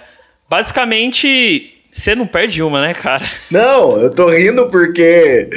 basicamente, 0.50 1.73
você 1.94 2.16
não 2.16 2.26
perde 2.26 2.64
uma, 2.64 2.82
né, 2.82 2.94
cara? 2.96 3.24
Não, 3.52 3.98
eu 4.00 4.10
tô 4.10 4.28
rindo 4.28 4.68
porque 4.70 5.48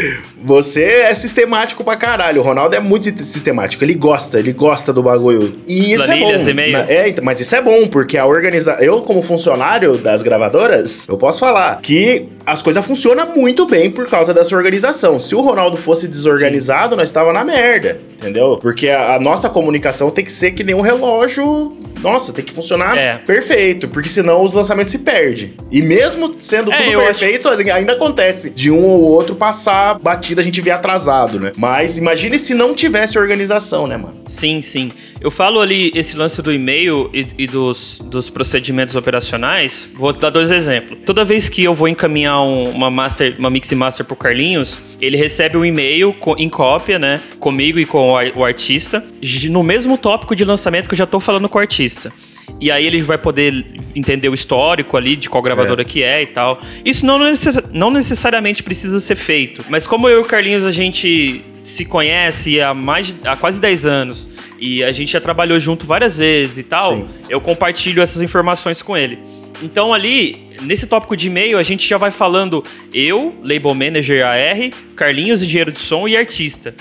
você 0.42 0.84
é 0.84 1.14
sistemático 1.14 1.82
pra 1.82 1.96
caralho. 1.96 2.42
O 2.42 2.44
Ronaldo 2.44 2.76
é 2.76 2.80
muito 2.80 3.24
sistemático. 3.24 3.82
Ele 3.82 3.94
gosta, 3.94 4.38
ele 4.38 4.52
gosta 4.52 4.92
do 4.92 5.02
bagulho. 5.02 5.54
E 5.66 5.94
isso 5.94 6.10
é 6.10 6.20
bom. 6.20 6.36
E-mail. 6.36 6.76
É, 6.88 7.14
mas 7.22 7.40
isso 7.40 7.56
é 7.56 7.62
bom, 7.62 7.86
porque 7.86 8.18
a 8.18 8.26
organização. 8.26 8.84
Eu, 8.84 9.00
como 9.00 9.22
funcionário 9.22 9.96
das 9.96 10.22
gravadoras, 10.22 11.06
eu 11.08 11.16
posso 11.16 11.40
falar 11.40 11.80
que 11.80 12.28
as 12.46 12.62
coisas 12.62 12.86
funcionam 12.86 13.34
muito 13.34 13.66
bem 13.66 13.90
por 13.90 14.08
causa 14.08 14.32
dessa 14.32 14.54
organização. 14.54 15.18
Se 15.18 15.34
o 15.34 15.40
Ronaldo 15.40 15.76
fosse 15.76 16.06
desorganizado, 16.06 16.90
Sim. 16.90 16.96
nós 16.96 17.08
estava 17.08 17.32
na 17.32 17.42
merda, 17.42 18.00
entendeu? 18.12 18.58
Porque 18.62 18.88
a, 18.88 19.16
a, 19.16 19.20
nossa 19.20 19.48
comunicação 19.48 20.10
tem 20.12 20.24
que 20.24 20.30
ser 20.30 20.52
que 20.52 20.62
nem 20.62 20.74
um 20.74 20.80
relógio. 20.80 21.76
Nossa, 22.00 22.32
tem 22.32 22.44
que 22.44 22.52
funcionar 22.52 22.96
é. 22.96 23.16
perfeito, 23.18 23.88
porque 23.88 24.08
senão 24.08 24.44
os 24.44 24.52
lançamentos 24.52 24.92
se 24.92 24.98
perdem. 24.98 25.54
E 25.72 25.82
mesmo 25.82 26.25
sendo 26.38 26.72
é, 26.72 26.84
tudo 26.84 26.98
perfeito, 26.98 27.48
acho... 27.48 27.70
ainda 27.70 27.92
acontece 27.92 28.50
de 28.50 28.70
um 28.70 28.84
ou 28.84 29.02
outro 29.02 29.34
passar 29.34 29.98
batida, 29.98 30.40
a 30.40 30.44
gente 30.44 30.60
vê 30.60 30.70
atrasado, 30.70 31.38
né? 31.38 31.52
Mas 31.56 31.96
imagine 31.96 32.38
se 32.38 32.54
não 32.54 32.74
tivesse 32.74 33.18
organização, 33.18 33.86
né, 33.86 33.96
mano? 33.96 34.16
Sim, 34.26 34.62
sim. 34.62 34.90
Eu 35.20 35.30
falo 35.30 35.60
ali 35.60 35.90
esse 35.94 36.16
lance 36.16 36.40
do 36.42 36.52
e-mail 36.52 37.10
e, 37.12 37.26
e 37.38 37.46
dos, 37.46 38.00
dos 38.04 38.30
procedimentos 38.30 38.94
operacionais. 38.94 39.88
Vou 39.94 40.12
dar 40.12 40.30
dois 40.30 40.50
exemplos. 40.50 41.00
Toda 41.04 41.24
vez 41.24 41.48
que 41.48 41.64
eu 41.64 41.72
vou 41.72 41.88
encaminhar 41.88 42.40
um, 42.42 42.70
uma 42.70 42.90
master, 42.90 43.34
uma 43.38 43.50
mix 43.50 43.72
master 43.72 44.04
pro 44.04 44.16
Carlinhos, 44.16 44.80
ele 45.00 45.16
recebe 45.16 45.56
um 45.56 45.64
e-mail 45.64 46.14
em 46.38 46.48
cópia, 46.48 46.98
né, 46.98 47.20
comigo 47.38 47.78
e 47.78 47.86
com 47.86 48.12
o 48.34 48.44
artista, 48.44 49.04
no 49.50 49.62
mesmo 49.62 49.98
tópico 49.98 50.34
de 50.34 50.44
lançamento 50.44 50.88
que 50.88 50.94
eu 50.94 50.98
já 50.98 51.06
tô 51.06 51.18
falando 51.18 51.48
com 51.48 51.58
o 51.58 51.60
artista. 51.60 52.12
E 52.60 52.70
aí 52.70 52.86
ele 52.86 53.02
vai 53.02 53.18
poder 53.18 53.66
entender 53.94 54.28
o 54.28 54.34
histórico 54.34 54.96
ali 54.96 55.16
de 55.16 55.28
qual 55.28 55.42
gravadora 55.42 55.82
é. 55.82 55.84
que 55.84 56.02
é 56.02 56.22
e 56.22 56.26
tal. 56.26 56.60
Isso 56.84 57.04
não, 57.04 57.18
necess 57.18 57.58
não 57.72 57.90
necessariamente 57.90 58.62
precisa 58.62 58.98
ser 59.00 59.16
feito. 59.16 59.64
Mas 59.68 59.86
como 59.86 60.08
eu 60.08 60.18
e 60.18 60.22
o 60.22 60.24
Carlinhos 60.24 60.64
a 60.64 60.70
gente 60.70 61.44
se 61.60 61.84
conhece 61.84 62.60
há 62.60 62.72
mais 62.72 63.14
há 63.24 63.36
quase 63.36 63.60
10 63.60 63.86
anos 63.86 64.30
e 64.58 64.82
a 64.84 64.92
gente 64.92 65.12
já 65.12 65.20
trabalhou 65.20 65.58
junto 65.58 65.84
várias 65.84 66.18
vezes 66.18 66.58
e 66.58 66.62
tal, 66.62 66.96
Sim. 66.96 67.08
eu 67.28 67.40
compartilho 67.40 68.02
essas 68.02 68.22
informações 68.22 68.80
com 68.80 68.96
ele. 68.96 69.18
Então 69.62 69.92
ali, 69.92 70.46
nesse 70.62 70.86
tópico 70.86 71.16
de 71.16 71.28
e-mail, 71.28 71.58
a 71.58 71.62
gente 71.62 71.86
já 71.86 71.98
vai 71.98 72.10
falando 72.10 72.62
eu, 72.92 73.34
label 73.42 73.74
manager 73.74 74.26
AR, 74.26 74.70
Carlinhos, 74.94 75.42
engenheiro 75.42 75.72
de 75.72 75.78
som 75.78 76.06
e 76.06 76.16
artista. 76.16 76.74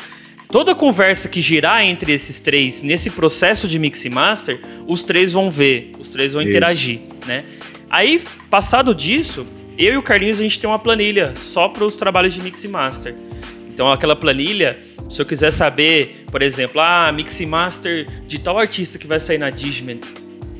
Toda 0.49 0.75
conversa 0.75 1.27
que 1.27 1.41
girar 1.41 1.83
entre 1.83 2.11
esses 2.11 2.39
três 2.39 2.81
nesse 2.81 3.09
processo 3.09 3.67
de 3.67 3.77
mix 3.79 4.03
e 4.05 4.09
master, 4.09 4.59
os 4.87 5.03
três 5.03 5.33
vão 5.33 5.49
ver, 5.49 5.91
os 5.99 6.09
três 6.09 6.33
vão 6.33 6.41
Isso. 6.41 6.51
interagir, 6.51 7.01
né? 7.25 7.45
Aí, 7.89 8.21
passado 8.49 8.93
disso, 8.93 9.45
eu 9.77 9.93
e 9.93 9.97
o 9.97 10.03
Carlinhos 10.03 10.39
a 10.39 10.43
gente 10.43 10.59
tem 10.59 10.69
uma 10.69 10.79
planilha 10.79 11.33
só 11.35 11.67
para 11.67 11.83
os 11.83 11.97
trabalhos 11.97 12.33
de 12.33 12.41
mix 12.41 12.63
e 12.63 12.67
master. 12.67 13.15
Então, 13.69 13.91
aquela 13.91 14.15
planilha, 14.15 14.79
se 15.09 15.21
eu 15.21 15.25
quiser 15.25 15.51
saber, 15.51 16.25
por 16.31 16.41
exemplo, 16.41 16.79
ah, 16.81 17.11
mix 17.11 17.39
e 17.39 17.45
master 17.45 18.07
de 18.25 18.39
tal 18.39 18.57
artista 18.57 18.97
que 18.97 19.05
vai 19.05 19.19
sair 19.19 19.37
na 19.37 19.49
Digimon, 19.49 19.97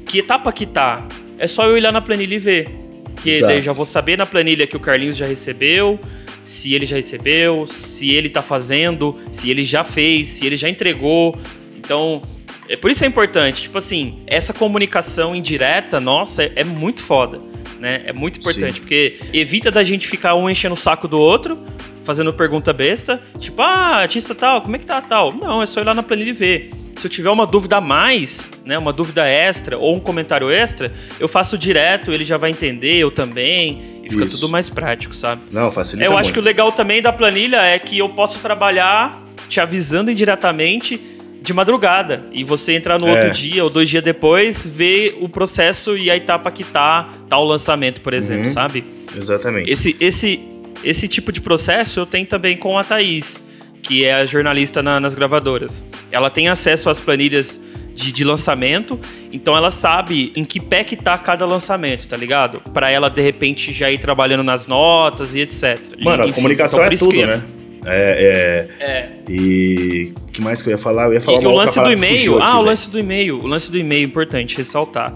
que 0.06 0.20
etapa 0.20 0.52
que 0.52 0.66
tá? 0.66 1.08
É 1.38 1.48
só 1.48 1.66
eu 1.66 1.78
ir 1.78 1.82
lá 1.82 1.92
na 1.92 2.02
planilha 2.02 2.36
e 2.36 2.40
ver. 2.40 2.85
Que 3.22 3.42
daí 3.42 3.62
já 3.62 3.74
vou 3.74 3.86
saber 3.86 4.18
na 4.18 4.26
planilha 4.26 4.68
que 4.68 4.78
o 4.78 4.80
Carlinhos 4.80 5.18
já 5.18 5.26
recebeu, 5.26 6.00
se 6.44 6.74
ele 6.74 6.86
já 6.86 6.96
recebeu, 6.96 7.66
se 7.66 8.12
ele 8.12 8.30
tá 8.30 8.42
fazendo, 8.42 9.20
se 9.32 9.50
ele 9.50 9.64
já 9.64 9.84
fez, 9.84 10.30
se 10.30 10.46
ele 10.46 10.56
já 10.56 10.70
entregou. 10.70 11.38
Então, 11.76 12.22
é 12.70 12.76
por 12.76 12.92
isso 12.92 13.04
é 13.04 13.08
importante. 13.08 13.64
Tipo 13.64 13.78
assim, 13.78 14.24
essa 14.28 14.54
comunicação 14.54 15.36
indireta, 15.36 16.00
nossa, 16.00 16.44
é, 16.44 16.52
é 16.58 16.64
muito 16.64 17.02
foda. 17.02 17.40
Né? 17.80 18.04
É 18.06 18.14
muito 18.14 18.40
importante, 18.40 18.76
Sim. 18.76 18.82
porque 18.82 19.20
evita 19.34 19.70
da 19.70 19.84
gente 19.84 20.08
ficar 20.08 20.36
um 20.36 20.50
enchendo 20.50 20.74
o 20.74 20.78
saco 20.78 21.08
do 21.08 21.20
outro, 21.20 21.60
fazendo 22.04 22.34
pergunta 22.34 22.72
besta, 22.72 23.20
tipo, 23.38 23.62
ah, 23.62 23.98
artista 23.98 24.34
tal, 24.34 24.62
como 24.62 24.76
é 24.76 24.80
que 24.80 24.86
tá 24.86 25.02
tal? 25.02 25.34
Não, 25.34 25.62
é 25.62 25.66
só 25.66 25.82
ir 25.82 25.84
lá 25.84 25.94
na 25.94 26.04
planilha 26.04 26.30
e 26.30 26.34
ver. 26.34 26.72
Se 26.98 27.08
eu 27.08 27.10
tiver 27.10 27.30
uma 27.30 27.46
dúvida 27.46 27.78
a 27.78 27.82
mais, 27.82 28.48
né, 28.66 28.78
uma 28.78 28.94
dúvida 28.94 29.28
extra 29.28 29.78
ou 29.78 29.96
um 29.96 30.00
comentário 30.00 30.50
extra, 30.50 30.92
eu 31.20 31.28
faço 31.28 31.58
direto, 31.58 32.12
ele 32.12 32.24
já 32.24 32.38
vai 32.38 32.52
entender, 32.52 32.96
eu 32.98 33.12
também, 33.12 34.00
e 34.04 34.10
fica 34.10 34.24
Isso. 34.26 34.38
tudo 34.38 34.50
mais 34.50 34.70
prático, 34.70 35.14
sabe? 35.14 35.42
Não, 35.52 35.72
facilita 35.72 36.06
Eu 36.06 36.12
muito. 36.12 36.22
acho 36.22 36.34
que 36.34 36.40
o 36.40 36.42
legal 36.42 36.72
também 36.72 37.02
da 37.02 37.12
planilha 37.12 37.62
é 37.62 37.78
que 37.78 37.98
eu 37.98 38.08
posso 38.10 38.40
trabalhar 38.40 39.24
te 39.50 39.60
avisando 39.60 40.10
indiretamente 40.10 41.00
de 41.42 41.54
madrugada 41.54 42.22
e 42.32 42.44
você 42.44 42.74
entrar 42.74 42.98
no 42.98 43.08
é. 43.08 43.12
outro 43.12 43.32
dia 43.32 43.64
ou 43.64 43.70
dois 43.70 43.90
dias 43.90 44.04
depois, 44.04 44.66
ver 44.66 45.18
o 45.22 45.30
processo 45.30 45.98
e 45.98 46.10
a 46.10 46.16
etapa 46.16 46.50
que 46.50 46.64
tá, 46.64 47.10
tá 47.30 47.38
o 47.38 47.44
lançamento, 47.44 48.02
por 48.02 48.14
exemplo, 48.14 48.46
uhum. 48.46 48.54
sabe? 48.54 48.84
Exatamente. 49.16 49.70
Esse, 49.70 49.96
esse, 50.00 50.40
esse 50.84 51.08
tipo 51.08 51.32
de 51.32 51.42
processo 51.42 52.00
eu 52.00 52.06
tenho 52.06 52.26
também 52.26 52.58
com 52.58 52.78
a 52.78 52.84
Thaís 52.84 53.40
que 53.86 54.04
é 54.04 54.16
a 54.16 54.26
jornalista 54.26 54.82
na, 54.82 55.00
nas 55.00 55.14
gravadoras. 55.14 55.86
Ela 56.12 56.30
tem 56.30 56.50
acesso 56.50 56.90
às 56.90 57.00
planilhas 57.00 57.62
de, 57.94 58.12
de, 58.12 58.24
lançamento, 58.24 59.00
então 59.32 59.56
ela 59.56 59.72
sabe 59.72 60.34
em 60.36 60.44
que 60.44 60.60
pé 60.60 60.84
que 60.84 60.96
tá 60.96 61.18
cada 61.18 61.46
lançamento, 61.46 62.08
tá 62.08 62.18
ligado? 62.18 62.60
Para 62.74 62.90
ela, 62.90 63.10
de 63.10 63.22
repente, 63.22 63.72
já 63.72 63.90
ir 63.90 64.00
trabalhando 64.00 64.44
nas 64.44 64.68
notas 64.68 65.36
e 65.36 65.40
etc. 65.42 65.80
Mano, 66.04 66.24
Enfim, 66.24 66.32
a 66.32 66.36
comunicação 66.36 66.80
então, 66.80 66.94
é 66.94 66.98
tudo, 66.98 67.12
que... 67.12 67.26
né? 67.26 67.42
É, 67.88 68.68
é, 68.80 68.84
é. 68.84 69.10
E 69.30 70.14
o 70.28 70.32
que 70.32 70.42
mais 70.42 70.64
que 70.64 70.70
eu 70.70 70.72
ia 70.72 70.78
falar? 70.78 71.06
Eu 71.06 71.14
ia 71.14 71.22
falar 71.22 71.42
e, 71.42 71.46
o 71.46 71.52
lance 71.52 71.80
do 71.80 71.92
e-mail. 71.92 72.40
Ah, 72.40 72.46
aqui, 72.46 72.50
o 72.50 72.54
véio. 72.54 72.66
lance 72.66 72.90
do 72.90 73.00
e-mail. 73.00 73.38
O 73.38 73.48
lance 73.48 73.72
do 73.72 73.78
e-mail, 73.78 74.06
importante 74.06 74.58
ressaltar. 74.58 75.14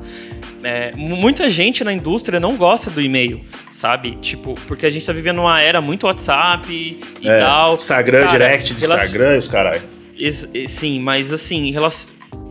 É, 0.64 0.94
muita 0.96 1.50
gente 1.50 1.84
na 1.84 1.94
indústria 1.94 2.40
não 2.40 2.56
gosta 2.56 2.90
do 2.90 3.02
e-mail, 3.02 3.40
sabe? 3.72 4.12
Tipo, 4.16 4.56
porque 4.68 4.86
a 4.86 4.90
gente 4.90 5.06
tá 5.06 5.14
vivendo 5.14 5.40
uma 5.40 5.62
era 5.62 5.80
muito 5.80 6.06
WhatsApp 6.06 6.72
e 7.22 7.28
é, 7.28 7.40
tal. 7.40 7.76
Instagram, 7.76 8.26
Cara, 8.26 8.32
direct 8.32 8.74
de 8.74 8.84
Instagram 8.84 9.36
e 9.36 9.38
os 9.38 9.48
caralho. 9.48 9.82
Sim, 10.68 11.00
mas 11.00 11.32
assim, 11.32 11.74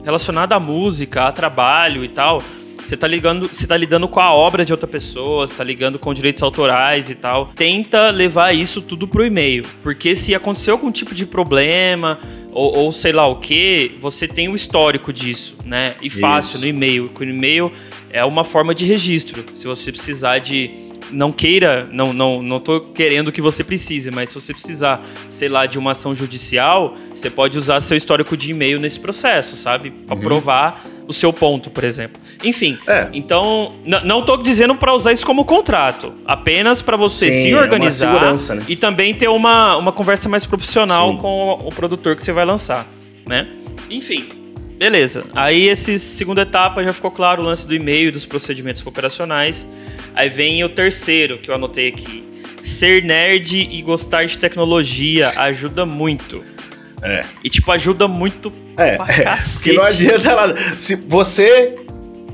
relacionado 0.05 0.53
à 0.55 0.61
música, 0.61 1.27
a 1.27 1.33
trabalho 1.33 2.03
e 2.03 2.09
tal, 2.09 2.43
você 2.89 2.97
tá 2.97 3.07
ligando, 3.07 3.49
você 3.49 3.67
tá 3.67 3.77
lidando 3.77 4.09
com 4.09 4.19
a 4.19 4.33
obra 4.33 4.65
de 4.65 4.73
outra 4.73 4.89
pessoa, 4.89 5.47
você 5.47 5.55
tá 5.55 5.63
ligando 5.63 5.99
com 5.99 6.15
direitos 6.15 6.43
autorais 6.43 7.11
e 7.11 7.15
tal. 7.15 7.49
Tenta 7.49 8.09
levar 8.11 8.55
isso 8.55 8.81
tudo 8.81 9.07
pro 9.07 9.27
e-mail, 9.27 9.67
porque 9.83 10.15
se 10.15 10.35
aconteceu 10.35 10.73
algum 10.73 10.91
tipo 10.91 11.15
de 11.15 11.27
problema 11.27 12.19
ou, 12.59 12.77
ou 12.77 12.93
sei 12.93 13.13
lá 13.13 13.25
o 13.25 13.37
que, 13.37 13.93
você 14.01 14.27
tem 14.27 14.49
o 14.49 14.55
histórico 14.57 15.13
disso, 15.13 15.55
né? 15.65 15.95
E 16.03 16.11
fácil 16.11 16.57
isso. 16.57 16.63
no 16.63 16.67
e-mail. 16.67 17.09
Com 17.11 17.23
o 17.23 17.29
e-mail 17.29 17.73
é 18.11 18.25
uma 18.25 18.43
forma 18.43 18.75
de 18.75 18.85
registro. 18.85 19.45
Se 19.53 19.69
você 19.69 19.93
precisar 19.93 20.41
de 20.41 20.69
não 21.13 21.31
queira, 21.31 21.89
não, 21.93 22.13
não, 22.13 22.43
não 22.43 22.59
tô 22.59 22.81
querendo 22.81 23.31
que 23.31 23.41
você 23.41 23.63
precise, 23.63 24.11
mas 24.11 24.31
se 24.31 24.35
você 24.35 24.53
precisar, 24.53 25.07
sei 25.29 25.49
lá, 25.49 25.67
de 25.67 25.79
uma 25.79 25.93
ação 25.93 26.13
judicial, 26.13 26.97
você 27.15 27.31
pode 27.31 27.57
usar 27.57 27.81
seu 27.81 27.97
histórico 27.97 28.37
de 28.37 28.51
e-mail 28.51 28.81
nesse 28.81 28.99
processo, 28.99 29.55
sabe? 29.55 29.93
Para 29.93 30.17
uhum. 30.17 30.21
provar 30.21 30.85
o 31.09 31.13
seu 31.13 31.33
ponto, 31.33 31.71
por 31.71 31.83
exemplo. 31.83 32.21
Enfim, 32.45 32.79
é. 32.87 33.09
então, 33.15 33.75
não 34.05 34.23
tô 34.23 34.37
dizendo 34.37 34.75
para 34.75 34.93
usar 34.95 35.13
isso 35.13 35.25
como 35.25 35.45
contrato, 35.45 36.13
apenas 36.27 36.83
para 36.83 36.97
você 36.97 37.33
Sim, 37.33 37.43
se 37.43 37.55
organizar 37.55 38.23
é 38.23 38.55
né? 38.55 38.65
e 38.69 38.77
também 38.77 39.15
ter 39.15 39.29
uma, 39.29 39.77
uma 39.77 39.91
conversa 39.91 40.29
mais 40.29 40.45
profissional 40.45 41.13
Sim. 41.13 41.17
com 41.17 41.53
o 41.65 41.71
produtor 41.71 42.15
que 42.15 42.23
você 42.23 42.31
vai 42.31 42.45
lançar, 42.45 42.87
né? 43.27 43.49
Enfim, 43.91 44.29
Beleza. 44.79 45.25
Aí, 45.35 45.69
essa 45.69 45.99
segunda 45.99 46.43
etapa 46.43 46.85
já 46.85 46.93
ficou 46.93 47.11
claro 47.11 47.43
o 47.43 47.45
lance 47.45 47.67
do 47.67 47.75
e-mail, 47.75 48.13
dos 48.13 48.25
procedimentos 48.25 48.87
operacionais. 48.87 49.67
Aí 50.15 50.29
vem 50.29 50.63
o 50.63 50.69
terceiro 50.69 51.37
que 51.39 51.51
eu 51.51 51.55
anotei 51.57 51.89
aqui. 51.89 52.23
Ser 52.63 53.03
nerd 53.03 53.59
e 53.59 53.83
gostar 53.83 54.25
de 54.25 54.39
tecnologia 54.39 55.33
ajuda 55.37 55.85
muito. 55.85 56.45
É. 57.03 57.25
E, 57.43 57.51
tipo, 57.51 57.71
ajuda 57.71 58.09
muito 58.09 58.53
é, 58.77 58.97
pra 58.97 59.07
é. 59.07 59.23
cacete. 59.25 59.71
Que 59.71 59.77
não 59.77 59.83
adianta 59.83 60.29
ela... 60.29 60.55
Se 60.77 60.95
você 60.97 61.75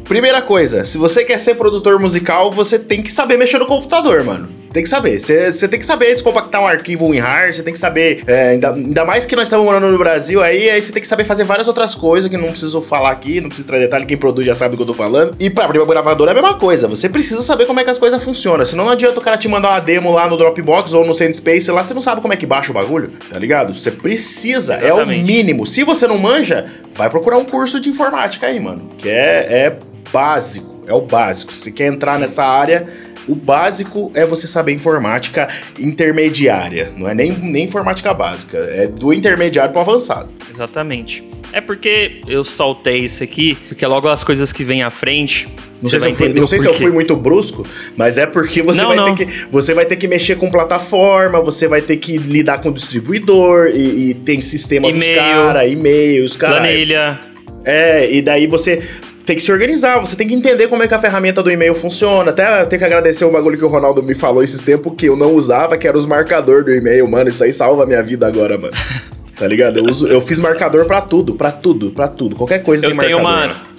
Primeira 0.05 0.43
coisa, 0.43 0.85
se 0.85 0.99
você 0.99 1.25
quer 1.25 1.39
ser 1.39 1.55
produtor 1.55 1.99
musical, 1.99 2.51
você 2.51 2.79
tem 2.79 3.03
que 3.03 3.11
saber 3.11 3.39
mexer 3.39 3.59
no 3.59 3.65
computador, 3.67 4.23
mano. 4.23 4.64
Tem 4.75 4.83
que 4.83 4.89
saber. 4.89 5.21
Você 5.21 5.69
tem 5.69 5.79
que 5.79 5.87
saber 5.87 6.13
descompactar 6.13 6.61
um 6.61 6.67
arquivo 6.67 7.07
WinRAR, 7.07 7.55
você 7.55 7.63
tem 7.63 7.73
que 7.73 7.79
saber. 7.79 8.25
É, 8.27 8.49
ainda, 8.49 8.73
ainda, 8.73 9.05
mais 9.05 9.25
que 9.25 9.37
nós 9.37 9.47
estamos 9.47 9.65
morando 9.65 9.87
no 9.89 9.97
Brasil, 9.97 10.43
aí, 10.43 10.69
aí 10.69 10.83
você 10.83 10.93
tem 10.93 11.01
que 11.01 11.07
saber 11.07 11.25
fazer 11.25 11.45
várias 11.45 11.69
outras 11.69 11.95
coisas 11.95 12.29
que 12.29 12.37
não 12.37 12.49
preciso 12.49 12.83
falar 12.83 13.13
aqui, 13.13 13.41
não 13.41 13.47
preciso 13.47 13.69
trazer 13.69 13.85
detalhe, 13.85 14.05
quem 14.05 14.17
produz 14.17 14.45
já 14.45 14.53
sabe 14.53 14.75
o 14.75 14.77
que 14.77 14.83
eu 14.83 14.87
tô 14.89 14.93
falando. 14.93 15.37
E 15.39 15.49
pra 15.49 15.67
abrir 15.67 15.79
uma 15.79 15.87
gravadora 15.87 16.33
é 16.33 16.33
a 16.33 16.35
mesma 16.35 16.59
coisa. 16.59 16.89
Você 16.89 17.09
precisa 17.09 17.41
saber 17.45 17.67
como 17.67 17.79
é 17.79 17.85
que 17.85 17.91
as 17.91 17.99
coisas 17.99 18.21
funcionam. 18.21 18.65
Senão 18.65 18.85
não 18.85 18.91
adianta 18.91 19.21
o 19.21 19.23
cara 19.23 19.37
te 19.37 19.47
mandar 19.47 19.71
uma 19.71 19.79
demo 19.79 20.11
lá 20.11 20.29
no 20.29 20.37
Dropbox 20.37 20.93
ou 20.93 21.07
no 21.07 21.15
Sandspace, 21.15 21.71
lá 21.71 21.85
você 21.85 21.95
não 21.95 22.03
sabe 22.03 22.21
como 22.21 22.35
é 22.35 22.37
que 22.37 22.45
baixa 22.45 22.73
o 22.73 22.75
bagulho, 22.75 23.13
tá 23.31 23.39
ligado? 23.39 23.73
Você 23.73 23.93
precisa, 23.93 24.75
Exatamente. 24.75 25.21
é 25.21 25.23
o 25.23 25.25
mínimo. 25.25 25.65
Se 25.65 25.85
você 25.85 26.09
não 26.09 26.19
manja, 26.19 26.67
vai 26.93 27.09
procurar 27.09 27.39
um 27.39 27.45
curso 27.45 27.79
de 27.79 27.91
informática 27.91 28.49
aí, 28.49 28.59
mano. 28.59 28.91
Que 28.99 29.09
é, 29.09 29.47
é 29.49 29.79
básico, 30.13 30.83
é 30.85 30.93
o 30.93 31.01
básico. 31.01 31.53
Se 31.53 31.71
quer 31.71 31.87
entrar 31.87 32.19
nessa 32.19 32.45
área, 32.45 32.89
o 33.27 33.35
básico 33.35 34.11
é 34.15 34.25
você 34.25 34.47
saber 34.47 34.73
informática 34.73 35.49
intermediária, 35.79 36.93
não 36.97 37.09
é 37.09 37.15
nem, 37.15 37.33
nem 37.33 37.65
informática 37.65 38.13
básica, 38.13 38.59
é 38.59 38.87
do 38.87 39.13
intermediário 39.13 39.73
para 39.73 39.83
avançado. 39.83 40.31
Exatamente. 40.51 41.25
É 41.53 41.61
porque 41.61 42.21
eu 42.27 42.43
saltei 42.43 43.05
isso 43.05 43.23
aqui, 43.23 43.57
porque 43.69 43.87
logo 43.87 44.09
as 44.09 44.25
coisas 44.25 44.53
que 44.53 44.65
vêm 44.65 44.83
à 44.83 44.91
frente. 44.91 45.47
Não 45.81 45.91
sei, 45.91 46.01
se 46.01 46.09
eu, 46.09 46.15
fui, 46.15 46.29
não 46.33 46.47
sei 46.47 46.59
se 46.59 46.67
eu 46.67 46.75
fui 46.75 46.91
muito 46.91 47.15
brusco, 47.15 47.65
mas 47.97 48.17
é 48.19 48.27
porque 48.27 48.63
você, 48.63 48.81
não, 48.81 48.89
vai 48.89 48.97
não. 48.97 49.15
Ter 49.15 49.27
que, 49.27 49.47
você 49.51 49.75
vai 49.75 49.85
ter 49.85 49.97
que 49.97 50.09
mexer 50.09 50.37
com 50.37 50.51
plataforma, 50.51 51.41
você 51.41 51.69
vai 51.69 51.83
ter 51.83 51.99
que 51.99 52.17
lidar 52.17 52.59
com 52.61 52.73
distribuidor, 52.73 53.69
e, 53.69 54.11
e 54.11 54.15
tem 54.15 54.41
sistema 54.41 54.91
dos 54.91 55.09
caras, 55.11 55.71
e-mails, 55.71 56.37
cara. 56.37 56.61
Planilha. 56.61 57.21
É, 57.65 58.13
e 58.13 58.21
daí 58.21 58.47
você 58.47 58.83
tem 59.25 59.37
que 59.37 59.43
se 59.43 59.51
organizar, 59.51 59.99
você 59.99 60.15
tem 60.15 60.29
que 60.29 60.35
entender 60.35 60.69
como 60.69 60.83
é 60.83 60.89
que 60.89 60.95
a 60.95 60.99
ferramenta 60.99 61.43
do 61.43 61.51
e-mail 61.51 61.75
funciona. 61.75 62.31
Até 62.31 62.65
tem 62.67 62.79
que 62.79 62.85
agradecer 62.85 63.25
um 63.25 63.33
bagulho 63.33 63.57
que 63.57 63.65
o 63.65 63.69
Ronaldo 63.69 64.03
me 64.03 64.15
falou 64.15 64.43
esses 64.43 64.63
tempos 64.63 64.93
que 64.97 65.07
eu 65.07 65.17
não 65.17 65.33
usava, 65.33 65.79
que 65.79 65.89
era 65.89 65.97
os 65.97 66.05
marcadores 66.05 66.65
do 66.65 66.73
e-mail. 66.73 67.09
Mano, 67.09 67.31
isso 67.31 67.43
aí 67.43 67.53
salva 67.53 67.85
a 67.85 67.87
minha 67.87 68.03
vida 68.03 68.27
agora, 68.27 68.59
mano. 68.59 68.75
Tá 69.37 69.49
ligado? 69.49 69.79
Eu, 69.79 69.85
uso, 69.85 70.07
eu 70.07 70.21
fiz 70.21 70.39
marcador 70.39 70.87
para 70.87 71.01
tudo, 71.01 71.35
para 71.35 71.51
tudo, 71.51 71.91
para 71.91 72.07
tudo. 72.07 72.37
Qualquer 72.37 72.63
coisa 72.63 72.87
eu 72.87 72.91
tem 72.91 72.97
marcador. 72.97 73.21
Uma, 73.21 73.74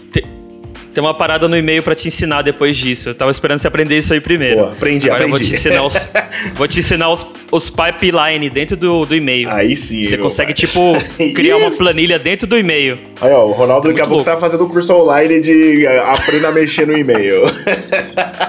tem 0.95 1.03
uma 1.03 1.13
parada 1.13 1.45
no 1.49 1.57
e-mail 1.57 1.83
para 1.83 1.93
te 1.93 2.07
ensinar 2.07 2.41
depois 2.41 2.77
disso. 2.77 3.09
Eu 3.09 3.15
tava 3.15 3.29
esperando 3.29 3.59
você 3.59 3.67
aprender 3.67 3.97
isso 3.97 4.13
aí 4.13 4.21
primeiro. 4.21 4.61
Pô, 4.61 4.69
aprendi, 4.69 5.09
Agora 5.09 5.25
aprendi. 5.25 5.43
Eu 5.43 5.49
vou 5.49 5.49
te 5.49 5.53
ensinar 5.53 5.85
os, 5.85 6.09
vou 6.55 6.67
te 6.69 6.79
ensinar 6.79 7.09
os, 7.09 7.27
os 7.51 7.69
pipeline 7.69 8.49
dentro 8.49 8.77
do, 8.77 9.05
do 9.05 9.13
e-mail. 9.13 9.49
Aí 9.51 9.75
sim. 9.75 10.05
Você 10.05 10.17
consegue, 10.17 10.53
pai. 10.53 10.53
tipo, 10.53 11.33
criar 11.35 11.57
uma 11.57 11.69
planilha 11.69 12.17
dentro 12.17 12.47
do 12.47 12.57
e-mail. 12.57 12.97
Aí, 13.19 13.29
ó, 13.29 13.45
o 13.45 13.51
Ronaldo 13.51 13.89
daqui 13.89 14.01
a 14.01 14.07
pouco 14.07 14.23
tá 14.23 14.37
fazendo 14.37 14.63
um 14.63 14.69
curso 14.69 14.93
online 14.93 15.41
de 15.41 15.85
uh, 15.85 16.11
aprenda 16.11 16.47
a 16.47 16.51
mexer 16.53 16.87
no 16.87 16.97
e-mail. 16.97 17.41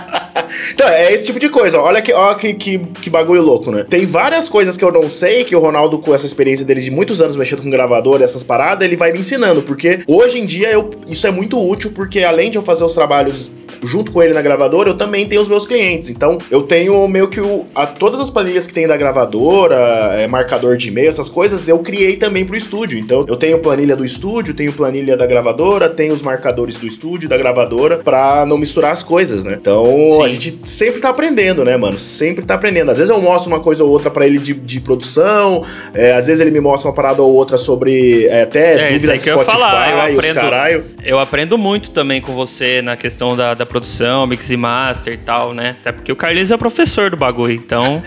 Então, 0.73 0.89
é 0.89 1.13
esse 1.13 1.27
tipo 1.27 1.39
de 1.39 1.49
coisa. 1.49 1.81
Olha 1.81 2.01
que, 2.01 2.13
que, 2.39 2.55
que, 2.55 2.79
que, 2.79 3.11
bagulho 3.11 3.43
louco, 3.43 3.71
né? 3.71 3.85
Tem 3.89 4.07
várias 4.07 4.49
coisas 4.49 4.77
que 4.77 4.85
eu 4.85 4.93
não 4.93 5.09
sei 5.09 5.45
que 5.45 5.55
o 5.55 5.61
Ronaldo, 5.61 5.99
com 5.99 6.15
essa 6.15 6.27
experiência 6.27 6.65
dele 6.65 6.81
de 6.81 6.91
muitos 6.91 7.21
anos 7.21 7.37
mexendo 7.37 7.63
com 7.63 7.71
gravador 7.71 8.21
e 8.21 8.25
essas 8.25 8.43
paradas, 8.43 8.87
ele 8.87 8.97
vai 8.97 9.13
me 9.13 9.21
ensinando. 9.21 9.63
Porque 9.63 10.01
hoje 10.07 10.39
em 10.39 10.47
dia 10.47 10.71
eu, 10.71 10.91
isso 11.09 11.27
é 11.27 11.31
muito 11.31 11.59
útil, 11.59 11.93
porque 11.93 12.21
além 12.25 12.51
de 12.51 12.59
eu 12.59 12.63
fazer 12.63 12.85
os 12.85 12.95
trabalhos 12.95 13.51
junto 13.83 14.13
com 14.13 14.23
ele 14.23 14.33
na 14.33 14.43
gravadora, 14.43 14.91
eu 14.91 14.97
também 14.97 15.27
tenho 15.27 15.43
os 15.43 15.49
meus 15.49 15.67
clientes. 15.67 16.11
Então, 16.11 16.39
eu 16.51 16.63
tenho 16.63 17.07
meio 17.09 17.29
que 17.29 17.41
o, 17.41 17.65
a, 17.75 17.87
todas 17.87 18.21
as 18.21 18.31
planilhas 18.31 18.67
que 18.67 18.75
tem 18.75 18.87
da 18.87 18.97
gravadora, 18.97 19.77
é, 20.19 20.27
marcador 20.27 20.77
de 20.77 20.89
e-mail, 20.89 21.09
essas 21.09 21.29
coisas, 21.29 21.69
eu 21.69 21.79
criei 21.79 22.17
também 22.17 22.45
pro 22.45 22.57
estúdio. 22.57 22.99
Então, 22.99 23.25
eu 23.29 23.37
tenho 23.37 23.59
planilha 23.59 23.97
do 23.97 24.05
estúdio, 24.05 24.55
tenho 24.55 24.73
planilha 24.73 25.17
da 25.17 25.27
gravadora, 25.27 25.89
tenho 25.89 26.15
os 26.15 26.23
marcadores 26.23 26.79
do 26.79 26.87
estúdio, 26.87 27.29
da 27.29 27.37
gravadora, 27.37 27.99
pra 27.99 28.45
não 28.47 28.59
misturar 28.59 28.93
as 28.93 29.03
coisas, 29.03 29.45
né? 29.45 29.57
Então, 29.61 29.87
Sim. 30.11 30.23
a 30.23 30.29
gente 30.37 30.69
sempre 30.69 31.01
tá 31.01 31.09
aprendendo, 31.09 31.65
né, 31.65 31.77
mano? 31.77 31.99
Sempre 31.99 32.45
tá 32.45 32.55
aprendendo. 32.55 32.91
Às 32.91 32.99
vezes 32.99 33.15
eu 33.15 33.21
mostro 33.21 33.51
uma 33.51 33.61
coisa 33.61 33.85
ou 33.85 33.91
outra 33.91 34.11
para 34.11 34.27
ele 34.27 34.39
de, 34.39 34.55
de 34.55 34.81
produção, 34.81 35.65
é, 35.93 36.13
às 36.13 36.27
vezes 36.27 36.41
ele 36.41 36.51
me 36.51 36.61
mostra 36.61 36.89
uma 36.89 36.95
parada 36.95 37.23
ou 37.23 37.33
outra 37.33 37.57
sobre 37.57 38.27
é, 38.27 38.43
até 38.43 38.75
é, 38.75 38.93
dúvida 38.93 39.19
de 39.19 39.25
Spotify, 39.25 39.31
eu 39.31 39.39
falar. 39.41 40.11
Eu 40.11 40.19
aprendo, 40.19 40.35
caralho. 40.35 40.85
Eu 41.05 41.19
aprendo 41.19 41.59
muito 41.59 41.91
também 41.91 42.21
com 42.21 42.33
você 42.33 42.81
na 42.83 42.97
questão 42.97 43.37
da, 43.37 43.55
da 43.55 43.67
produção, 43.67 44.27
mix 44.27 44.51
e 44.51 44.57
master 44.57 45.15
e 45.15 45.19
tal, 45.19 45.55
né? 45.55 45.77
Até 45.81 45.93
porque 45.93 46.13
o 46.13 46.17
Carlinhos 46.17 46.51
é 46.51 46.55
o 46.55 46.59
professor 46.59 47.11
do 47.11 47.17
bagulho, 47.17 47.53
então... 47.53 48.03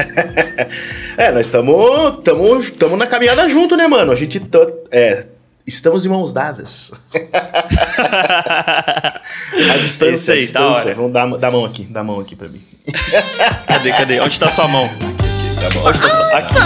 é, 1.18 1.32
nós 1.32 1.46
estamos 1.46 2.20
estamos 2.64 2.98
na 2.98 3.08
caminhada 3.08 3.48
junto, 3.50 3.76
né, 3.76 3.88
mano? 3.88 4.12
A 4.12 4.16
gente... 4.16 4.40
Tá, 4.40 4.66
é, 4.92 5.26
Estamos 5.70 6.02
de 6.02 6.10
mãos 6.10 6.34
dadas. 6.34 6.92
a 9.72 9.78
distância, 9.78 10.34
aí, 10.34 10.40
a 10.40 10.42
distância. 10.42 10.96
Vamos 10.96 11.12
dar, 11.12 11.28
dar 11.38 11.50
a 11.50 11.52
mão 11.52 11.64
aqui, 11.64 11.84
dá 11.84 12.00
a 12.00 12.04
mão 12.04 12.20
aqui 12.20 12.36
pra 12.36 12.50
mim. 12.50 12.60
cadê, 13.68 13.92
cadê? 13.92 14.20
Onde 14.20 14.40
tá 14.40 14.50
sua 14.50 14.68
mão? 14.68 14.86
Aqui, 14.86 15.06
aqui, 15.06 15.62
tá 15.62 15.70
bom. 15.70 15.88
Onde 15.88 16.02
tá 16.02 16.10
sua... 16.10 16.26
Aqui. 16.38 16.56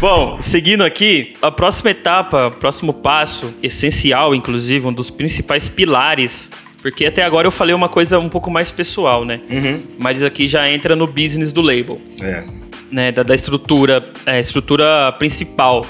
Bom, 0.00 0.40
seguindo 0.40 0.84
aqui, 0.84 1.34
a 1.40 1.50
próxima 1.50 1.90
etapa, 1.90 2.50
próximo 2.50 2.92
passo, 2.92 3.54
essencial, 3.62 4.34
inclusive, 4.34 4.86
um 4.86 4.92
dos 4.92 5.08
principais 5.10 5.68
pilares 5.68 6.50
porque 6.82 7.06
até 7.06 7.22
agora 7.24 7.46
eu 7.46 7.50
falei 7.50 7.74
uma 7.74 7.88
coisa 7.88 8.18
um 8.20 8.28
pouco 8.28 8.50
mais 8.50 8.70
pessoal, 8.70 9.24
né? 9.24 9.40
Uhum. 9.50 9.82
Mas 9.98 10.22
aqui 10.22 10.46
já 10.46 10.70
entra 10.70 10.94
no 10.94 11.08
business 11.08 11.52
do 11.52 11.60
label. 11.60 12.00
É 12.20 12.67
né, 12.90 13.12
da, 13.12 13.22
da 13.22 13.34
estrutura, 13.34 14.10
é, 14.26 14.40
estrutura 14.40 15.12
principal, 15.12 15.86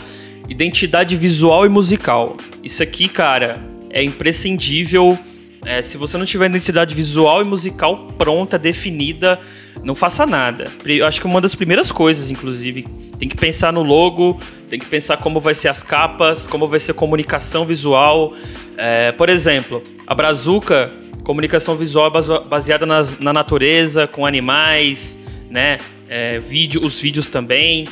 identidade 0.49 1.17
visual 1.17 1.67
e 1.67 1.69
musical. 1.69 2.37
Isso 2.63 2.83
aqui, 2.83 3.09
cara, 3.09 3.65
é 3.91 4.03
imprescindível. 4.03 5.19
É, 5.65 5.83
se 5.83 5.99
você 5.99 6.17
não 6.17 6.25
tiver 6.25 6.47
identidade 6.47 6.95
visual 6.95 7.43
e 7.43 7.45
musical 7.45 8.07
pronta, 8.17 8.59
definida, 8.59 9.39
não 9.83 9.95
faça 9.95 10.27
nada. 10.27 10.71
Eu 10.85 11.07
acho 11.07 11.21
que 11.21 11.27
uma 11.27 11.41
das 11.41 11.55
primeiras 11.55 11.93
coisas, 11.93 12.31
inclusive, 12.31 12.87
tem 13.19 13.29
que 13.29 13.37
pensar 13.37 13.73
no 13.73 13.83
logo, 13.83 14.41
tem 14.69 14.79
que 14.79 14.87
pensar 14.87 15.17
como 15.17 15.41
vai 15.41 15.55
ser 15.55 15.69
as 15.69 15.83
capas, 15.83 16.47
como 16.47 16.67
vai 16.67 16.81
ser 16.81 16.93
a 16.93 16.95
comunicação 16.95 17.65
visual. 17.65 18.33
É, 18.77 19.13
por 19.13 19.29
exemplo, 19.29 19.83
a 20.07 20.15
Brazuca, 20.15 20.93
comunicação 21.25 21.75
visual 21.77 22.11
baseada 22.49 22.87
nas, 22.87 23.19
na 23.19 23.33
natureza, 23.33 24.07
com 24.07 24.25
animais, 24.25 25.19
né? 25.51 25.79
É, 26.09 26.39
vídeo, 26.39 26.85
os 26.85 27.01
vídeos 27.01 27.29
também. 27.29 27.87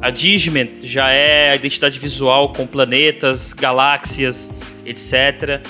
A 0.00 0.10
Digiment 0.10 0.82
já 0.82 1.10
é 1.10 1.50
a 1.50 1.56
identidade 1.56 1.98
visual 1.98 2.52
com 2.52 2.66
planetas, 2.66 3.52
galáxias, 3.52 4.52
etc. 4.84 5.62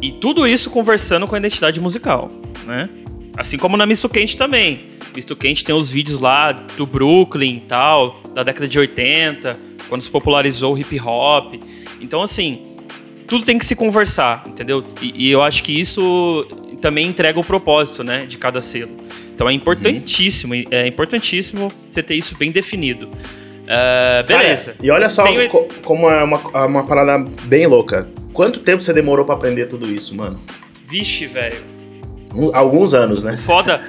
E 0.00 0.12
tudo 0.12 0.46
isso 0.46 0.70
conversando 0.70 1.26
com 1.26 1.34
a 1.34 1.38
identidade 1.38 1.80
musical, 1.80 2.28
né? 2.64 2.88
Assim 3.36 3.58
como 3.58 3.76
na 3.76 3.84
Misto 3.84 4.08
Quente 4.08 4.36
também. 4.36 4.86
Misto 5.14 5.36
Quente 5.36 5.62
tem 5.62 5.74
os 5.74 5.90
vídeos 5.90 6.20
lá 6.20 6.52
do 6.52 6.86
Brooklyn 6.86 7.56
e 7.56 7.60
tal, 7.60 8.22
da 8.34 8.42
década 8.42 8.66
de 8.66 8.78
80, 8.78 9.58
quando 9.88 10.02
se 10.02 10.10
popularizou 10.10 10.74
o 10.74 10.78
hip 10.78 10.98
hop. 11.00 11.54
Então, 12.00 12.22
assim, 12.22 12.62
tudo 13.26 13.44
tem 13.44 13.58
que 13.58 13.66
se 13.66 13.74
conversar, 13.74 14.44
entendeu? 14.46 14.82
E, 15.02 15.26
e 15.26 15.30
eu 15.30 15.42
acho 15.42 15.62
que 15.62 15.78
isso 15.78 16.46
também 16.80 17.06
entrega 17.06 17.38
o 17.38 17.44
propósito, 17.44 18.04
né, 18.04 18.26
de 18.26 18.38
cada 18.38 18.60
selo. 18.60 18.92
Então 19.36 19.50
é 19.50 19.52
importantíssimo, 19.52 20.54
uhum. 20.54 20.64
é 20.70 20.86
importantíssimo 20.86 21.70
você 21.90 22.02
ter 22.02 22.14
isso 22.14 22.34
bem 22.38 22.50
definido. 22.50 23.06
Uh, 23.06 24.26
beleza. 24.26 24.72
Cara, 24.72 24.86
e 24.86 24.90
olha 24.90 25.10
só 25.10 25.24
Tem... 25.24 25.50
como 25.84 26.08
é 26.08 26.24
uma, 26.24 26.38
uma 26.64 26.86
parada 26.86 27.18
bem 27.42 27.66
louca. 27.66 28.08
Quanto 28.32 28.60
tempo 28.60 28.82
você 28.82 28.94
demorou 28.94 29.26
para 29.26 29.34
aprender 29.34 29.66
tudo 29.66 29.92
isso, 29.92 30.16
mano? 30.16 30.40
Vixe, 30.86 31.26
velho. 31.26 31.58
alguns 32.54 32.94
anos, 32.94 33.22
né? 33.22 33.36
Foda. 33.36 33.82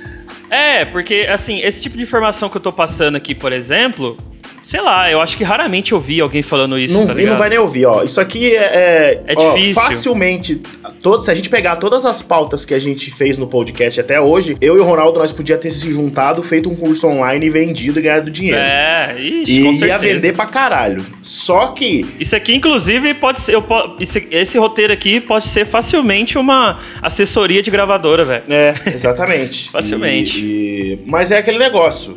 é, 0.48 0.86
porque, 0.86 1.26
assim, 1.28 1.60
esse 1.60 1.82
tipo 1.82 1.98
de 1.98 2.04
informação 2.04 2.48
que 2.48 2.56
eu 2.56 2.62
tô 2.62 2.72
passando 2.72 3.16
aqui, 3.16 3.34
por 3.34 3.52
exemplo, 3.52 4.16
Sei 4.64 4.80
lá, 4.80 5.10
eu 5.10 5.20
acho 5.20 5.36
que 5.36 5.44
raramente 5.44 5.92
eu 5.92 6.00
vi 6.00 6.22
alguém 6.22 6.40
falando 6.40 6.78
isso, 6.78 6.98
não, 6.98 7.06
tá 7.06 7.12
ligado? 7.12 7.32
não 7.32 7.38
vai 7.38 7.50
nem 7.50 7.58
ouvir, 7.58 7.84
ó. 7.84 8.02
Isso 8.02 8.18
aqui 8.18 8.56
é... 8.56 8.62
É, 8.64 9.22
é 9.26 9.34
ó, 9.36 9.52
difícil. 9.52 9.74
Facilmente, 9.74 10.60
todo, 11.02 11.20
se 11.20 11.30
a 11.30 11.34
gente 11.34 11.50
pegar 11.50 11.76
todas 11.76 12.06
as 12.06 12.22
pautas 12.22 12.64
que 12.64 12.72
a 12.72 12.78
gente 12.78 13.10
fez 13.10 13.36
no 13.36 13.46
podcast 13.46 14.00
até 14.00 14.18
hoje, 14.18 14.56
eu 14.62 14.78
e 14.78 14.80
o 14.80 14.84
Ronaldo, 14.84 15.20
nós 15.20 15.30
podíamos 15.30 15.62
ter 15.62 15.70
se 15.70 15.92
juntado, 15.92 16.42
feito 16.42 16.70
um 16.70 16.74
curso 16.74 17.06
online, 17.06 17.50
vendido 17.50 17.98
e 17.98 18.02
ganhado 18.02 18.30
dinheiro. 18.30 18.58
É, 18.58 19.14
ixi, 19.20 19.60
e 19.60 19.64
com 19.64 19.72
certeza. 19.74 19.86
ia 19.86 19.98
vender 19.98 20.32
pra 20.32 20.46
caralho. 20.46 21.04
Só 21.20 21.68
que... 21.68 22.06
Isso 22.18 22.34
aqui, 22.34 22.54
inclusive, 22.54 23.12
pode 23.12 23.40
ser... 23.40 23.54
Eu, 23.54 23.66
esse, 24.00 24.26
esse 24.30 24.56
roteiro 24.56 24.94
aqui 24.94 25.20
pode 25.20 25.46
ser 25.46 25.66
facilmente 25.66 26.38
uma 26.38 26.78
assessoria 27.02 27.62
de 27.62 27.70
gravadora, 27.70 28.24
velho. 28.24 28.44
É, 28.48 28.74
exatamente. 28.86 29.68
facilmente. 29.70 30.42
E, 30.42 30.94
e... 30.94 30.98
Mas 31.04 31.30
é 31.30 31.36
aquele 31.36 31.58
negócio 31.58 32.16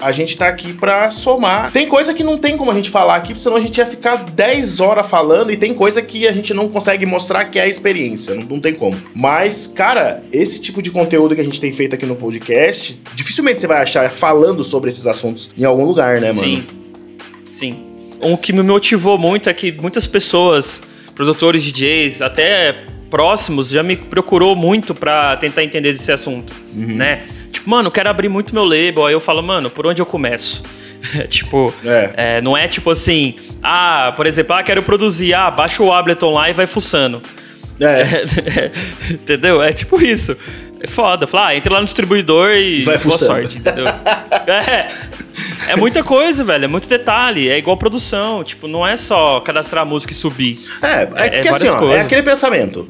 a 0.00 0.12
gente 0.12 0.36
tá 0.36 0.48
aqui 0.48 0.72
pra 0.72 1.10
somar. 1.10 1.72
Tem 1.72 1.88
coisa 1.88 2.14
que 2.14 2.22
não 2.22 2.38
tem 2.38 2.56
como 2.56 2.70
a 2.70 2.74
gente 2.74 2.90
falar 2.90 3.16
aqui, 3.16 3.38
senão 3.38 3.56
a 3.56 3.60
gente 3.60 3.78
ia 3.78 3.86
ficar 3.86 4.16
10 4.16 4.80
horas 4.80 5.08
falando, 5.08 5.50
e 5.50 5.56
tem 5.56 5.74
coisa 5.74 6.00
que 6.00 6.26
a 6.26 6.32
gente 6.32 6.54
não 6.54 6.68
consegue 6.68 7.04
mostrar 7.04 7.44
que 7.46 7.58
é 7.58 7.62
a 7.62 7.66
experiência. 7.66 8.34
Não, 8.34 8.42
não 8.42 8.60
tem 8.60 8.74
como. 8.74 8.96
Mas, 9.14 9.66
cara, 9.66 10.22
esse 10.32 10.60
tipo 10.60 10.80
de 10.80 10.90
conteúdo 10.90 11.34
que 11.34 11.40
a 11.40 11.44
gente 11.44 11.60
tem 11.60 11.72
feito 11.72 11.94
aqui 11.94 12.06
no 12.06 12.16
podcast, 12.16 13.00
dificilmente 13.14 13.60
você 13.60 13.66
vai 13.66 13.82
achar 13.82 14.08
falando 14.10 14.62
sobre 14.62 14.90
esses 14.90 15.06
assuntos 15.06 15.50
em 15.56 15.64
algum 15.64 15.84
lugar, 15.84 16.20
né, 16.20 16.28
mano? 16.28 16.40
Sim. 16.40 16.66
Sim. 17.48 17.82
um 18.20 18.36
que 18.36 18.52
me 18.52 18.62
motivou 18.62 19.16
muito 19.16 19.48
é 19.48 19.54
que 19.54 19.72
muitas 19.72 20.06
pessoas, 20.06 20.80
produtores 21.14 21.62
DJs, 21.62 22.20
até 22.20 22.84
próximos, 23.10 23.70
já 23.70 23.82
me 23.82 23.96
procurou 23.96 24.54
muito 24.54 24.94
pra 24.94 25.36
tentar 25.36 25.64
entender 25.64 25.92
desse 25.92 26.12
assunto, 26.12 26.52
né? 26.74 27.26
Mano, 27.68 27.90
quero 27.90 28.08
abrir 28.08 28.28
muito 28.30 28.54
meu 28.54 28.64
label. 28.64 29.04
Aí 29.06 29.12
eu 29.12 29.20
falo, 29.20 29.42
mano, 29.42 29.68
por 29.68 29.86
onde 29.86 30.00
eu 30.00 30.06
começo? 30.06 30.62
tipo, 31.28 31.72
É. 31.84 32.12
é, 32.16 32.40
não 32.40 32.56
é 32.56 32.66
tipo 32.66 32.90
assim, 32.90 33.34
ah, 33.62 34.12
por 34.16 34.26
exemplo, 34.26 34.54
ah, 34.56 34.62
quero 34.62 34.82
produzir, 34.82 35.34
ah, 35.34 35.50
baixa 35.50 35.82
o 35.82 35.92
Ableton 35.92 36.32
lá 36.32 36.48
e 36.48 36.52
vai 36.54 36.66
fuçando. 36.66 37.20
É. 37.78 38.24
entendeu? 39.12 39.62
É 39.62 39.72
tipo 39.72 40.02
isso. 40.02 40.34
É 40.80 40.86
foda. 40.86 41.26
Fala, 41.26 41.48
ah, 41.48 41.56
entre 41.56 41.70
lá 41.72 41.78
no 41.80 41.84
distribuidor 41.84 42.52
e 42.52 42.82
Vai 42.84 42.96
boa 42.98 43.10
fuçando. 43.12 43.32
sorte, 43.32 43.58
entendeu? 43.58 43.86
é. 44.46 44.88
É 45.72 45.76
muita 45.76 46.02
coisa, 46.02 46.42
velho. 46.42 46.64
É 46.64 46.68
muito 46.68 46.88
detalhe. 46.88 47.48
É 47.50 47.58
igual 47.58 47.76
produção. 47.76 48.42
Tipo, 48.42 48.66
não 48.66 48.86
é 48.86 48.96
só 48.96 49.40
cadastrar 49.40 49.82
a 49.82 49.84
música 49.84 50.12
e 50.12 50.16
subir. 50.16 50.58
É, 50.82 50.86
é, 50.86 51.08
É- 51.36 51.38
é 51.38 51.42
que 51.42 51.48
assim, 51.48 51.68
ó, 51.68 51.92
é 51.92 52.00
aquele 52.00 52.22
pensamento. 52.22 52.88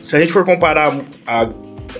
Se 0.00 0.16
a 0.16 0.20
gente 0.20 0.32
for 0.32 0.44
comparar 0.44 0.94
a, 1.26 1.48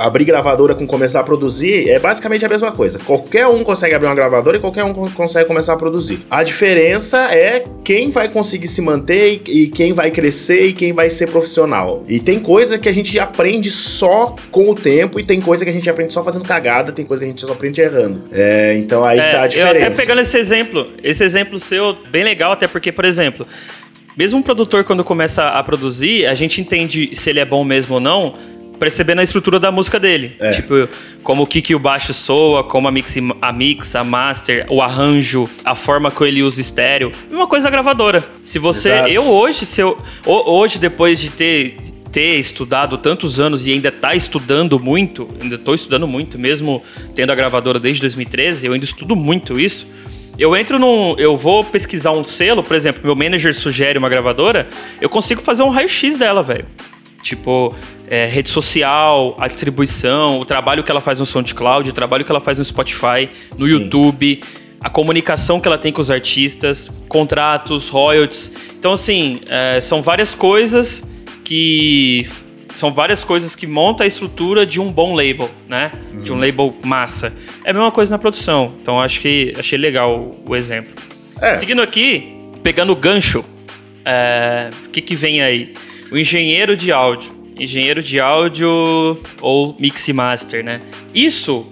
abrir 0.06 0.24
gravadora 0.24 0.74
com 0.74 0.86
começar 0.86 1.20
a 1.20 1.22
produzir, 1.22 1.88
é 1.88 1.98
basicamente 1.98 2.44
a 2.44 2.48
mesma 2.48 2.72
coisa. 2.72 2.98
Qualquer 2.98 3.46
um 3.46 3.62
consegue 3.62 3.94
abrir 3.94 4.08
uma 4.08 4.14
gravadora 4.14 4.56
e 4.56 4.60
qualquer 4.60 4.82
um 4.84 4.92
co- 4.94 5.10
consegue 5.10 5.46
começar 5.46 5.74
a 5.74 5.76
produzir. 5.76 6.20
A 6.30 6.42
diferença 6.42 7.18
é 7.34 7.64
quem 7.84 8.10
vai 8.10 8.28
conseguir 8.28 8.68
se 8.68 8.80
manter 8.80 9.42
e, 9.46 9.68
quem 9.68 9.92
vai 9.92 10.10
crescer 10.10 10.66
e 10.66 10.72
quem 10.72 10.92
vai 10.92 11.10
ser 11.10 11.28
profissional. 11.28 12.02
E 12.08 12.18
tem 12.20 12.38
coisa 12.38 12.78
que 12.78 12.88
a 12.88 12.92
gente 12.92 13.18
aprende 13.18 13.70
só 13.70 14.34
com 14.50 14.70
o 14.70 14.74
tempo 14.74 15.20
e 15.20 15.24
tem 15.24 15.40
coisa 15.40 15.64
que 15.64 15.70
a 15.70 15.74
gente 15.74 15.88
aprende 15.90 16.12
só 16.12 16.24
fazendo 16.24 16.44
cagada, 16.44 16.92
tem 16.92 17.04
coisa 17.04 17.20
que 17.22 17.26
a 17.26 17.30
gente 17.30 17.40
só 17.40 17.52
aprende 17.52 17.80
errando. 17.80 18.22
É, 18.32 18.76
então 18.78 19.04
aí 19.04 19.20
que 19.20 19.26
tá 19.30 19.38
a 19.38 19.42
É, 19.42 19.44
eu 19.44 19.48
diferença. 19.48 19.86
até 19.86 19.94
pegando 19.96 20.20
esse 20.20 20.38
exemplo, 20.38 20.86
esse 21.02 21.22
exemplo 21.22 21.58
seu, 21.58 21.96
bem 22.10 22.24
legal, 22.24 22.52
até 22.52 22.66
porque, 22.66 22.90
por 22.90 23.04
exemplo, 23.04 23.46
mesmo 24.16 24.38
um 24.38 24.42
produtor, 24.42 24.84
quando 24.84 25.04
começa 25.04 25.44
a 25.44 25.62
produzir, 25.62 26.26
a 26.26 26.34
gente 26.34 26.60
entende 26.60 27.10
se 27.14 27.30
ele 27.30 27.40
é 27.40 27.44
bom 27.44 27.62
mesmo 27.64 27.94
ou 27.94 28.00
não, 28.00 28.32
percebendo 28.80 29.20
a 29.20 29.22
estrutura 29.22 29.60
da 29.60 29.70
música 29.70 30.00
dele. 30.00 30.34
É. 30.40 30.50
Tipo, 30.50 30.88
como 31.22 31.44
o 31.44 31.46
kick 31.46 31.70
e 31.70 31.74
o 31.76 31.78
baixo 31.78 32.12
soa, 32.12 32.64
como 32.64 32.88
a 32.88 32.90
mix, 32.90 33.14
a 33.40 33.52
mix, 33.52 33.94
a 33.94 34.02
master, 34.02 34.66
o 34.68 34.82
arranjo, 34.82 35.48
a 35.64 35.76
forma 35.76 36.10
que 36.10 36.24
ele 36.24 36.42
usa 36.42 36.60
estéreo. 36.60 37.12
Mesma 37.28 37.46
coisa 37.46 37.70
gravadora. 37.70 38.24
Se 38.42 38.58
você. 38.58 38.88
Exato. 38.90 39.08
Eu 39.10 39.24
hoje, 39.28 39.66
se 39.66 39.80
eu. 39.80 39.96
ho- 40.26 40.50
Hoje, 40.58 40.80
depois 40.80 41.20
de 41.20 41.30
ter. 41.30 41.76
Ter 42.10 42.40
estudado 42.40 42.98
tantos 42.98 43.38
anos 43.38 43.66
e 43.68 43.72
ainda 43.72 43.92
tá 43.92 44.16
estudando 44.16 44.80
muito, 44.80 45.28
ainda 45.40 45.56
tô 45.56 45.72
estudando 45.72 46.08
muito, 46.08 46.36
mesmo 46.36 46.82
tendo 47.14 47.30
a 47.30 47.36
gravadora 47.36 47.78
desde 47.78 48.00
2013, 48.00 48.66
eu 48.66 48.72
ainda 48.72 48.84
estudo 48.84 49.14
muito 49.14 49.60
isso. 49.60 49.86
Eu 50.36 50.56
entro 50.56 50.76
num. 50.76 51.14
Eu 51.18 51.36
vou 51.36 51.62
pesquisar 51.62 52.10
um 52.10 52.24
selo, 52.24 52.64
por 52.64 52.74
exemplo, 52.74 53.00
meu 53.04 53.14
manager 53.14 53.54
sugere 53.54 53.96
uma 53.96 54.08
gravadora, 54.08 54.66
eu 55.00 55.08
consigo 55.08 55.40
fazer 55.40 55.62
um 55.62 55.68
raio-x 55.68 56.18
dela, 56.18 56.42
velho. 56.42 56.64
Tipo, 57.22 57.74
é, 58.08 58.26
rede 58.26 58.48
social, 58.48 59.36
a 59.38 59.46
distribuição, 59.46 60.40
o 60.40 60.44
trabalho 60.44 60.82
que 60.82 60.90
ela 60.90 61.00
faz 61.00 61.20
no 61.20 61.26
SoundCloud, 61.26 61.90
o 61.90 61.92
trabalho 61.92 62.24
que 62.24 62.32
ela 62.32 62.40
faz 62.40 62.58
no 62.58 62.64
Spotify, 62.64 63.28
no 63.58 63.66
Sim. 63.66 63.72
YouTube, 63.74 64.42
a 64.80 64.88
comunicação 64.88 65.60
que 65.60 65.68
ela 65.68 65.76
tem 65.76 65.92
com 65.92 66.00
os 66.00 66.10
artistas, 66.10 66.90
contratos, 67.08 67.88
royalties. 67.88 68.50
Então, 68.78 68.92
assim, 68.92 69.40
é, 69.48 69.80
são 69.80 70.00
várias 70.02 70.34
coisas 70.34 71.04
que. 71.44 72.26
São 72.72 72.92
várias 72.92 73.24
coisas 73.24 73.56
que 73.56 73.66
montam 73.66 74.04
a 74.04 74.06
estrutura 74.06 74.64
de 74.64 74.80
um 74.80 74.92
bom 74.92 75.12
label, 75.16 75.50
né? 75.68 75.90
De 76.22 76.32
um 76.32 76.38
label 76.38 76.72
massa. 76.84 77.34
É 77.64 77.70
a 77.70 77.72
mesma 77.72 77.90
coisa 77.90 78.14
na 78.14 78.18
produção. 78.18 78.74
Então, 78.80 79.00
acho 79.00 79.20
que 79.20 79.52
achei 79.58 79.76
legal 79.76 80.30
o 80.48 80.54
exemplo. 80.54 80.92
É. 81.40 81.56
Seguindo 81.56 81.82
aqui, 81.82 82.38
pegando 82.62 82.92
o 82.92 82.96
gancho, 82.96 83.44
é, 84.04 84.70
o 84.86 84.90
que, 84.90 85.00
que 85.00 85.16
vem 85.16 85.42
aí? 85.42 85.74
O 86.10 86.18
engenheiro 86.18 86.76
de 86.76 86.90
áudio. 86.92 87.32
Engenheiro 87.58 88.02
de 88.02 88.18
áudio 88.18 89.18
ou 89.40 89.76
mix 89.78 90.08
master, 90.08 90.64
né? 90.64 90.80
Isso, 91.14 91.66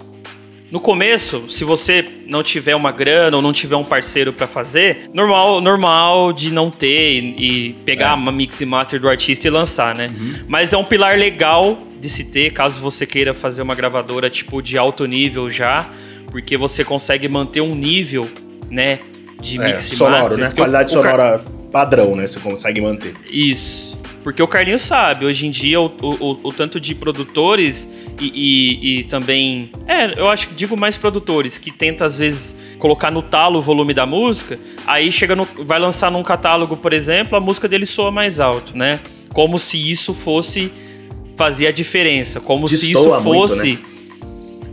no 0.71 0.79
começo, 0.79 1.45
se 1.49 1.63
você 1.63 2.05
não 2.27 2.43
tiver 2.43 2.75
uma 2.75 2.91
grana 2.91 3.35
ou 3.35 3.41
não 3.41 3.51
tiver 3.51 3.75
um 3.75 3.83
parceiro 3.83 4.31
pra 4.31 4.45
fazer, 4.45 5.09
normal, 5.13 5.59
normal 5.59 6.31
de 6.31 6.51
não 6.51 6.69
ter 6.69 7.19
e, 7.23 7.69
e 7.69 7.73
pegar 7.85 8.11
É. 8.11 8.13
uma 8.13 8.31
mix 8.31 8.61
e 8.61 8.65
master 8.67 8.99
do 8.99 9.09
artista 9.09 9.47
e 9.47 9.49
lançar, 9.49 9.95
né? 9.95 10.07
Mas 10.47 10.71
é 10.73 10.77
um 10.77 10.83
pilar 10.83 11.17
legal 11.17 11.79
de 11.99 12.07
se 12.07 12.23
ter, 12.25 12.51
caso 12.53 12.79
você 12.79 13.05
queira 13.07 13.33
fazer 13.33 13.63
uma 13.63 13.73
gravadora 13.73 14.29
tipo 14.29 14.61
de 14.61 14.77
alto 14.77 15.05
nível 15.07 15.49
já, 15.49 15.89
porque 16.29 16.55
você 16.55 16.83
consegue 16.83 17.27
manter 17.27 17.61
um 17.61 17.73
nível, 17.73 18.29
né, 18.69 18.99
de 19.41 19.59
É, 19.59 19.65
mix 19.65 19.91
e 19.91 19.95
sonoro, 19.95 20.19
master. 20.21 20.37
né? 20.37 20.49
O- 20.49 20.55
Qualidade 20.55 20.95
o 20.95 21.01
Car- 21.01 21.11
sonora 21.11 21.45
padrão, 21.71 22.15
né? 22.15 22.27
Você 22.27 22.39
consegue 22.39 22.79
manter. 22.79 23.15
Isso. 23.31 23.88
Porque 24.23 24.43
o 24.43 24.47
Carlinhos 24.47 24.81
sabe, 24.81 25.25
hoje 25.25 25.47
em 25.47 25.49
dia, 25.49 25.79
o, 25.79 25.85
o- 26.01 26.39
o 26.43 26.51
tanto 26.51 26.77
de 26.79 26.93
produtores 26.93 27.87
e, 28.19 28.25
e- 28.35 28.99
e 28.99 29.03
também. 29.05 29.71
É, 29.87 30.19
eu 30.19 30.27
acho 30.27 30.49
que 30.49 30.53
digo 30.55 30.77
mais 30.77 30.97
produtores, 30.97 31.57
que 31.57 31.71
tenta 31.71 32.03
às 32.05 32.19
vezes 32.19 32.55
colocar 32.77 33.09
no 33.11 33.21
talo 33.21 33.59
o 33.59 33.61
volume 33.61 33.93
da 33.93 34.05
música, 34.05 34.59
aí 34.85 35.09
chega 35.11 35.35
no. 35.35 35.47
vai 35.59 35.79
lançar 35.79 36.11
num 36.11 36.21
catálogo, 36.21 36.75
por 36.75 36.91
exemplo, 36.91 37.37
a 37.37 37.39
música 37.39 37.67
dele 37.67 37.85
soa 37.85 38.11
mais 38.11 38.39
alto, 38.41 38.77
né? 38.77 38.99
Como 39.33 39.57
se 39.57 39.77
isso 39.89 40.13
fosse 40.13 40.71
fazer 41.37 41.67
a 41.67 41.71
diferença. 41.71 42.41
Como 42.41 42.67
se 42.67 42.75
isso 42.75 42.85
Destoa 42.87 43.21
muito, 43.21 43.39
fosse. 43.39 43.73
né? 43.73 43.79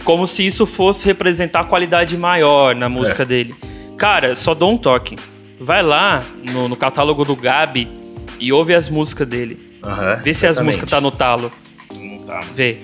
Como 0.02 0.26
se 0.26 0.44
isso 0.44 0.66
fosse 0.66 1.06
representar 1.06 1.64
qualidade 1.64 2.16
maior 2.16 2.74
na 2.74 2.88
música 2.88 3.22
É. 3.22 3.26
dele. 3.26 3.54
Cara, 3.96 4.34
só 4.34 4.54
dou 4.54 4.72
um 4.72 4.76
toque. 4.76 5.16
Vai 5.60 5.82
lá 5.82 6.22
no, 6.52 6.68
no 6.68 6.76
catálogo 6.76 7.24
do 7.24 7.34
Gabi 7.36 7.88
e 8.38 8.52
ouve 8.52 8.74
as 8.74 8.88
músicas 8.88 9.26
dele. 9.26 9.78
Aham, 9.82 10.20
Vê 10.22 10.34
se 10.34 10.46
as 10.46 10.58
músicas 10.58 10.90
tá 10.90 11.00
no 11.00 11.10
talo. 11.10 11.52
Não 11.94 12.18
tá. 12.18 12.40
Vê. 12.54 12.78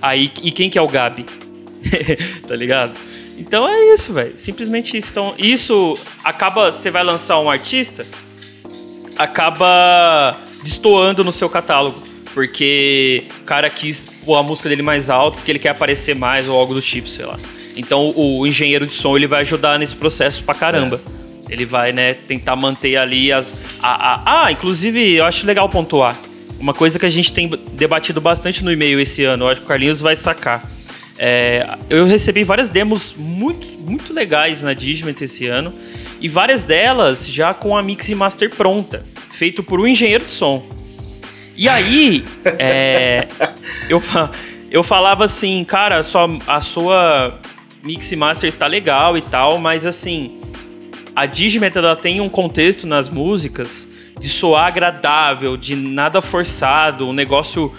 Aí, 0.00 0.30
e 0.42 0.50
quem 0.50 0.68
que 0.68 0.78
é 0.78 0.82
o 0.82 0.88
Gabi? 0.88 1.26
tá 2.46 2.54
ligado? 2.54 2.92
Então 3.38 3.68
é 3.68 3.92
isso, 3.92 4.12
velho. 4.12 4.32
Simplesmente 4.36 4.96
isso. 4.96 5.10
Então, 5.10 5.34
isso 5.38 5.96
acaba. 6.24 6.72
Você 6.72 6.90
vai 6.90 7.04
lançar 7.04 7.38
um 7.40 7.50
artista, 7.50 8.06
acaba 9.16 10.36
destoando 10.62 11.22
no 11.22 11.32
seu 11.32 11.48
catálogo. 11.48 12.00
Porque 12.34 13.24
o 13.40 13.44
cara 13.44 13.70
quis 13.70 14.04
pôr 14.24 14.36
a 14.36 14.42
música 14.42 14.68
dele 14.68 14.82
mais 14.82 15.08
alto 15.08 15.36
porque 15.36 15.50
ele 15.50 15.58
quer 15.58 15.70
aparecer 15.70 16.14
mais 16.14 16.46
ou 16.48 16.58
algo 16.58 16.74
do 16.74 16.82
tipo, 16.82 17.08
sei 17.08 17.24
lá. 17.24 17.38
Então 17.74 18.12
o, 18.14 18.46
engenheiro 18.46 18.86
de 18.86 18.94
som 18.94 19.16
ele 19.16 19.26
vai 19.26 19.40
ajudar 19.40 19.78
nesse 19.78 19.96
processo 19.96 20.44
pra 20.44 20.54
caramba. 20.54 21.00
Ele 21.48 21.64
vai, 21.64 21.92
né, 21.92 22.14
tentar 22.14 22.56
manter 22.56 22.96
ali 22.96 23.32
as. 23.32 23.54
a- 23.82 24.14
a- 24.14 24.44
ah, 24.46 24.52
inclusive, 24.52 25.14
eu 25.14 25.24
acho 25.24 25.46
legal 25.46 25.68
pontuar. 25.68 26.16
Uma 26.58 26.72
coisa 26.74 26.98
que 26.98 27.06
a 27.06 27.10
gente 27.10 27.32
tem 27.32 27.48
debatido 27.72 28.20
bastante 28.20 28.64
no 28.64 28.72
e-mail 28.72 28.98
esse 28.98 29.22
ano, 29.24 29.44
eu 29.44 29.48
acho 29.50 29.60
que 29.60 29.64
o 29.66 29.68
Carlinhos 29.68 30.00
vai 30.00 30.16
sacar. 30.16 30.68
É, 31.18 31.66
eu 31.88 32.04
recebi 32.04 32.44
várias 32.44 32.68
demos 32.68 33.14
muito, 33.16 33.66
muito 33.80 34.12
legais 34.12 34.62
na 34.62 34.72
Digiment 34.74 35.16
esse 35.20 35.46
ano. 35.46 35.72
E 36.20 36.28
várias 36.28 36.64
delas 36.64 37.28
já 37.28 37.52
com 37.54 37.76
a 37.76 37.82
mix 37.82 38.08
e 38.08 38.14
master 38.14 38.50
pronta, 38.50 39.04
feito 39.30 39.62
por 39.62 39.78
um 39.80 39.86
engenheiro 39.86 40.24
de 40.24 40.30
som. 40.30 40.64
E 41.54 41.68
aí, 41.68 42.24
é, 42.58 43.28
eu, 43.88 44.02
eu 44.70 44.82
falava 44.82 45.24
assim, 45.24 45.62
cara, 45.64 45.98
a 45.98 46.02
sua, 46.02 46.38
a 46.46 46.60
sua 46.60 47.38
mix 47.82 48.10
e 48.12 48.16
master 48.16 48.48
está 48.48 48.66
legal 48.66 49.16
e 49.16 49.20
tal, 49.20 49.58
mas 49.58 49.86
assim, 49.86 50.38
a 51.16 51.24
Digimeth 51.24 51.72
ela 51.76 51.96
tem 51.96 52.20
um 52.20 52.28
contexto 52.28 52.86
nas 52.86 53.08
músicas 53.08 53.88
de 54.20 54.28
soar 54.28 54.66
agradável, 54.66 55.56
de 55.56 55.74
nada 55.74 56.20
forçado, 56.20 57.08
um 57.08 57.12
negócio. 57.14 57.72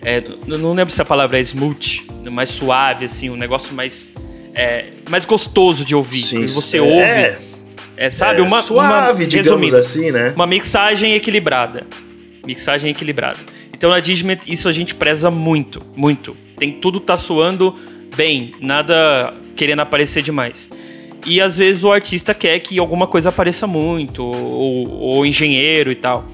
é, 0.00 0.24
não 0.46 0.72
lembro 0.72 0.92
se 0.92 1.02
a 1.02 1.04
palavra 1.04 1.38
é 1.38 1.40
smooth, 1.42 2.06
mais 2.30 2.48
suave, 2.48 3.04
assim, 3.04 3.28
um 3.28 3.36
negócio 3.36 3.74
mais. 3.74 4.10
é, 4.54 4.86
mais 5.10 5.26
gostoso 5.26 5.84
de 5.84 5.94
ouvir. 5.94 6.22
Sim, 6.22 6.46
você 6.46 6.78
é, 6.78 6.82
ouve. 6.82 7.48
É, 7.94 8.08
sabe? 8.08 8.40
é, 8.40 8.42
uma, 8.42 8.62
suave, 8.62 9.22
uma, 9.22 9.28
digamos 9.28 9.74
assim, 9.74 10.10
né? 10.10 10.32
uma 10.34 10.46
mixagem 10.46 11.14
equilibrada. 11.14 11.86
Mixagem 12.46 12.90
equilibrada. 12.90 13.38
Então 13.70 13.90
na 13.90 14.00
Digiment 14.00 14.40
isso 14.46 14.66
a 14.66 14.72
gente 14.72 14.94
preza 14.94 15.30
muito, 15.30 15.82
muito. 15.94 16.34
Tem 16.56 16.72
tudo 16.72 17.00
tá 17.00 17.18
soando 17.18 17.74
bem, 18.16 18.54
nada 18.60 19.34
querendo 19.54 19.80
aparecer 19.80 20.22
demais. 20.22 20.70
E 21.26 21.40
às 21.40 21.56
vezes 21.56 21.84
o 21.84 21.92
artista 21.92 22.32
quer 22.34 22.58
que 22.60 22.78
alguma 22.78 23.06
coisa 23.06 23.28
apareça 23.28 23.66
muito, 23.66 24.24
ou, 24.24 24.88
ou 25.00 25.26
engenheiro 25.26 25.90
e 25.90 25.94
tal. 25.94 26.24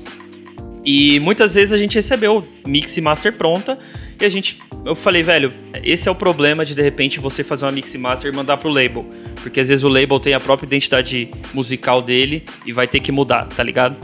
E 0.85 1.19
muitas 1.21 1.55
vezes 1.55 1.73
a 1.73 1.79
gente 1.79 1.95
recebeu 1.95 2.47
mix 2.67 2.97
e 2.97 3.01
master 3.01 3.33
pronta 3.33 3.79
e 4.21 4.25
a 4.25 4.29
gente 4.29 4.59
eu 4.85 4.95
falei, 4.95 5.23
velho, 5.23 5.51
esse 5.83 6.09
é 6.09 6.13
o 6.13 6.15
problema 6.15 6.63
de 6.63 6.75
de 6.75 6.83
repente 6.83 7.19
você 7.19 7.43
fazer 7.43 7.65
uma 7.65 7.73
mix 7.73 7.95
e 7.95 7.99
master 7.99 8.31
e 8.31 8.37
mandar 8.37 8.59
pro 8.59 8.69
label, 8.69 9.07
porque 9.37 9.61
às 9.61 9.71
vezes 9.71 9.83
o 9.83 9.89
label 9.89 10.21
tem 10.21 10.35
a 10.35 10.41
própria 10.41 10.67
identidade 10.67 11.31
musical 11.55 12.03
dele 12.03 12.45
e 12.67 12.73
vai 12.73 12.87
ter 12.87 13.01
que 13.01 13.11
mudar, 13.11 13.47
tá 13.47 13.63
ligado? 13.63 13.97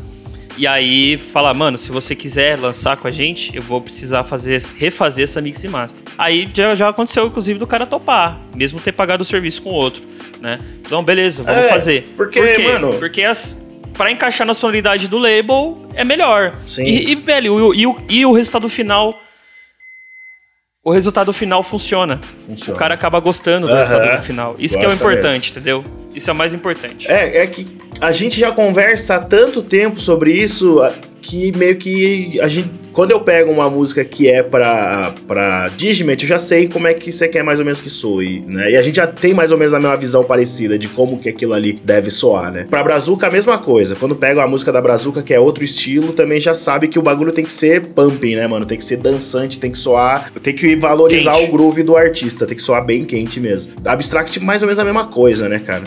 E 0.56 0.66
aí 0.66 1.16
falar, 1.16 1.54
mano, 1.54 1.78
se 1.78 1.90
você 1.90 2.14
quiser 2.14 2.58
lançar 2.58 2.96
com 2.96 3.08
a 3.08 3.10
gente, 3.10 3.54
eu 3.56 3.62
vou 3.62 3.80
precisar 3.80 4.22
fazer 4.24 4.60
refazer 4.76 5.24
essa 5.24 5.40
mix 5.40 5.62
e 5.64 5.68
master. 5.68 6.02
Aí 6.18 6.48
já, 6.52 6.74
já 6.74 6.88
aconteceu 6.88 7.26
inclusive 7.26 7.58
do 7.58 7.66
cara 7.66 7.86
topar, 7.86 8.38
mesmo 8.54 8.78
ter 8.80 8.92
pagado 8.92 9.22
o 9.22 9.24
serviço 9.24 9.62
com 9.62 9.70
outro, 9.70 10.02
né? 10.40 10.58
Então, 10.80 11.02
beleza, 11.02 11.42
vamos 11.42 11.64
É, 11.64 11.68
fazer. 11.68 12.12
porque, 12.16 12.40
Por 12.40 12.54
quê? 12.54 12.62
mano- 12.72 12.94
Porque 12.98 13.22
as 13.22 13.56
pra 13.94 14.10
encaixar 14.10 14.46
na 14.46 14.54
sonoridade 14.54 15.08
do 15.08 15.18
label, 15.18 15.74
é 15.94 16.04
melhor. 16.04 16.54
Sim. 16.66 16.84
E, 16.84 17.10
e, 17.10 17.14
velho, 17.16 17.74
e, 17.74 17.86
o- 17.86 17.96
e 18.08 18.24
o 18.26 18.32
resultado 18.32 18.66
final. 18.68 19.20
O 20.82 20.90
resultado 20.90 21.30
final 21.30 21.62
funciona. 21.62 22.18
Funciona. 22.48 22.74
O 22.74 22.78
cara 22.78 22.94
acaba 22.94 23.20
gostando 23.20 23.66
do 23.66 23.74
resultado 23.74 24.22
final. 24.22 24.54
Isso 24.58 24.78
que 24.78 24.84
é 24.84 24.88
o 24.88 24.90
Gosta 24.90 25.04
importante, 25.04 25.50
entendeu? 25.50 25.84
Isso 26.14 26.30
é 26.30 26.32
o 26.32 26.36
mais 26.36 26.54
importante. 26.54 27.06
É, 27.06 27.42
é 27.42 27.46
que 27.46 27.66
a 28.00 28.12
gente 28.12 28.40
já 28.40 28.50
conversa 28.50 29.16
há 29.16 29.20
tanto 29.20 29.62
tempo 29.62 30.00
sobre 30.00 30.32
isso 30.32 30.78
que 31.20 31.52
meio 31.52 31.76
que 31.76 32.40
a 32.40 32.48
gente. 32.48 32.79
Quando 32.92 33.12
eu 33.12 33.20
pego 33.20 33.50
uma 33.52 33.70
música 33.70 34.04
que 34.04 34.28
é 34.28 34.42
pra, 34.42 35.14
pra 35.26 35.68
Digimon, 35.76 36.12
eu 36.12 36.26
já 36.26 36.38
sei 36.38 36.68
como 36.68 36.86
é 36.86 36.94
que 36.94 37.12
você 37.12 37.28
quer 37.28 37.42
mais 37.42 37.58
ou 37.58 37.64
menos 37.64 37.80
que 37.80 37.88
soe, 37.88 38.44
né? 38.46 38.72
E 38.72 38.76
a 38.76 38.82
gente 38.82 38.96
já 38.96 39.06
tem 39.06 39.32
mais 39.32 39.52
ou 39.52 39.58
menos 39.58 39.72
a 39.72 39.78
mesma 39.78 39.96
visão 39.96 40.24
parecida 40.24 40.78
de 40.78 40.88
como 40.88 41.18
que 41.18 41.28
aquilo 41.28 41.54
ali 41.54 41.72
deve 41.72 42.10
soar, 42.10 42.52
né? 42.52 42.66
Pra 42.68 42.82
Brazuca, 42.82 43.26
a 43.26 43.30
mesma 43.30 43.58
coisa. 43.58 43.94
Quando 43.94 44.16
pega 44.16 44.42
a 44.42 44.46
música 44.46 44.72
da 44.72 44.80
Brazuca, 44.80 45.22
que 45.22 45.32
é 45.32 45.40
outro 45.40 45.64
estilo, 45.64 46.12
também 46.12 46.40
já 46.40 46.54
sabe 46.54 46.88
que 46.88 46.98
o 46.98 47.02
bagulho 47.02 47.32
tem 47.32 47.44
que 47.44 47.52
ser 47.52 47.86
pumping, 47.86 48.36
né, 48.36 48.46
mano? 48.46 48.66
Tem 48.66 48.78
que 48.78 48.84
ser 48.84 48.96
dançante, 48.96 49.58
tem 49.60 49.70
que 49.70 49.78
soar. 49.78 50.30
Tem 50.42 50.54
que 50.54 50.76
valorizar 50.76 51.32
Quente. 51.34 51.48
o 51.48 51.52
groove 51.52 51.82
do 51.82 51.96
artista, 51.96 52.46
tem 52.46 52.56
que 52.56 52.62
soar 52.62 52.84
bem 52.84 53.04
quente 53.04 53.38
mesmo. 53.40 53.72
Abstract, 53.84 54.40
mais 54.40 54.62
ou 54.62 54.66
menos 54.66 54.78
a 54.78 54.84
mesma 54.84 55.06
coisa, 55.06 55.48
né, 55.48 55.58
cara? 55.58 55.84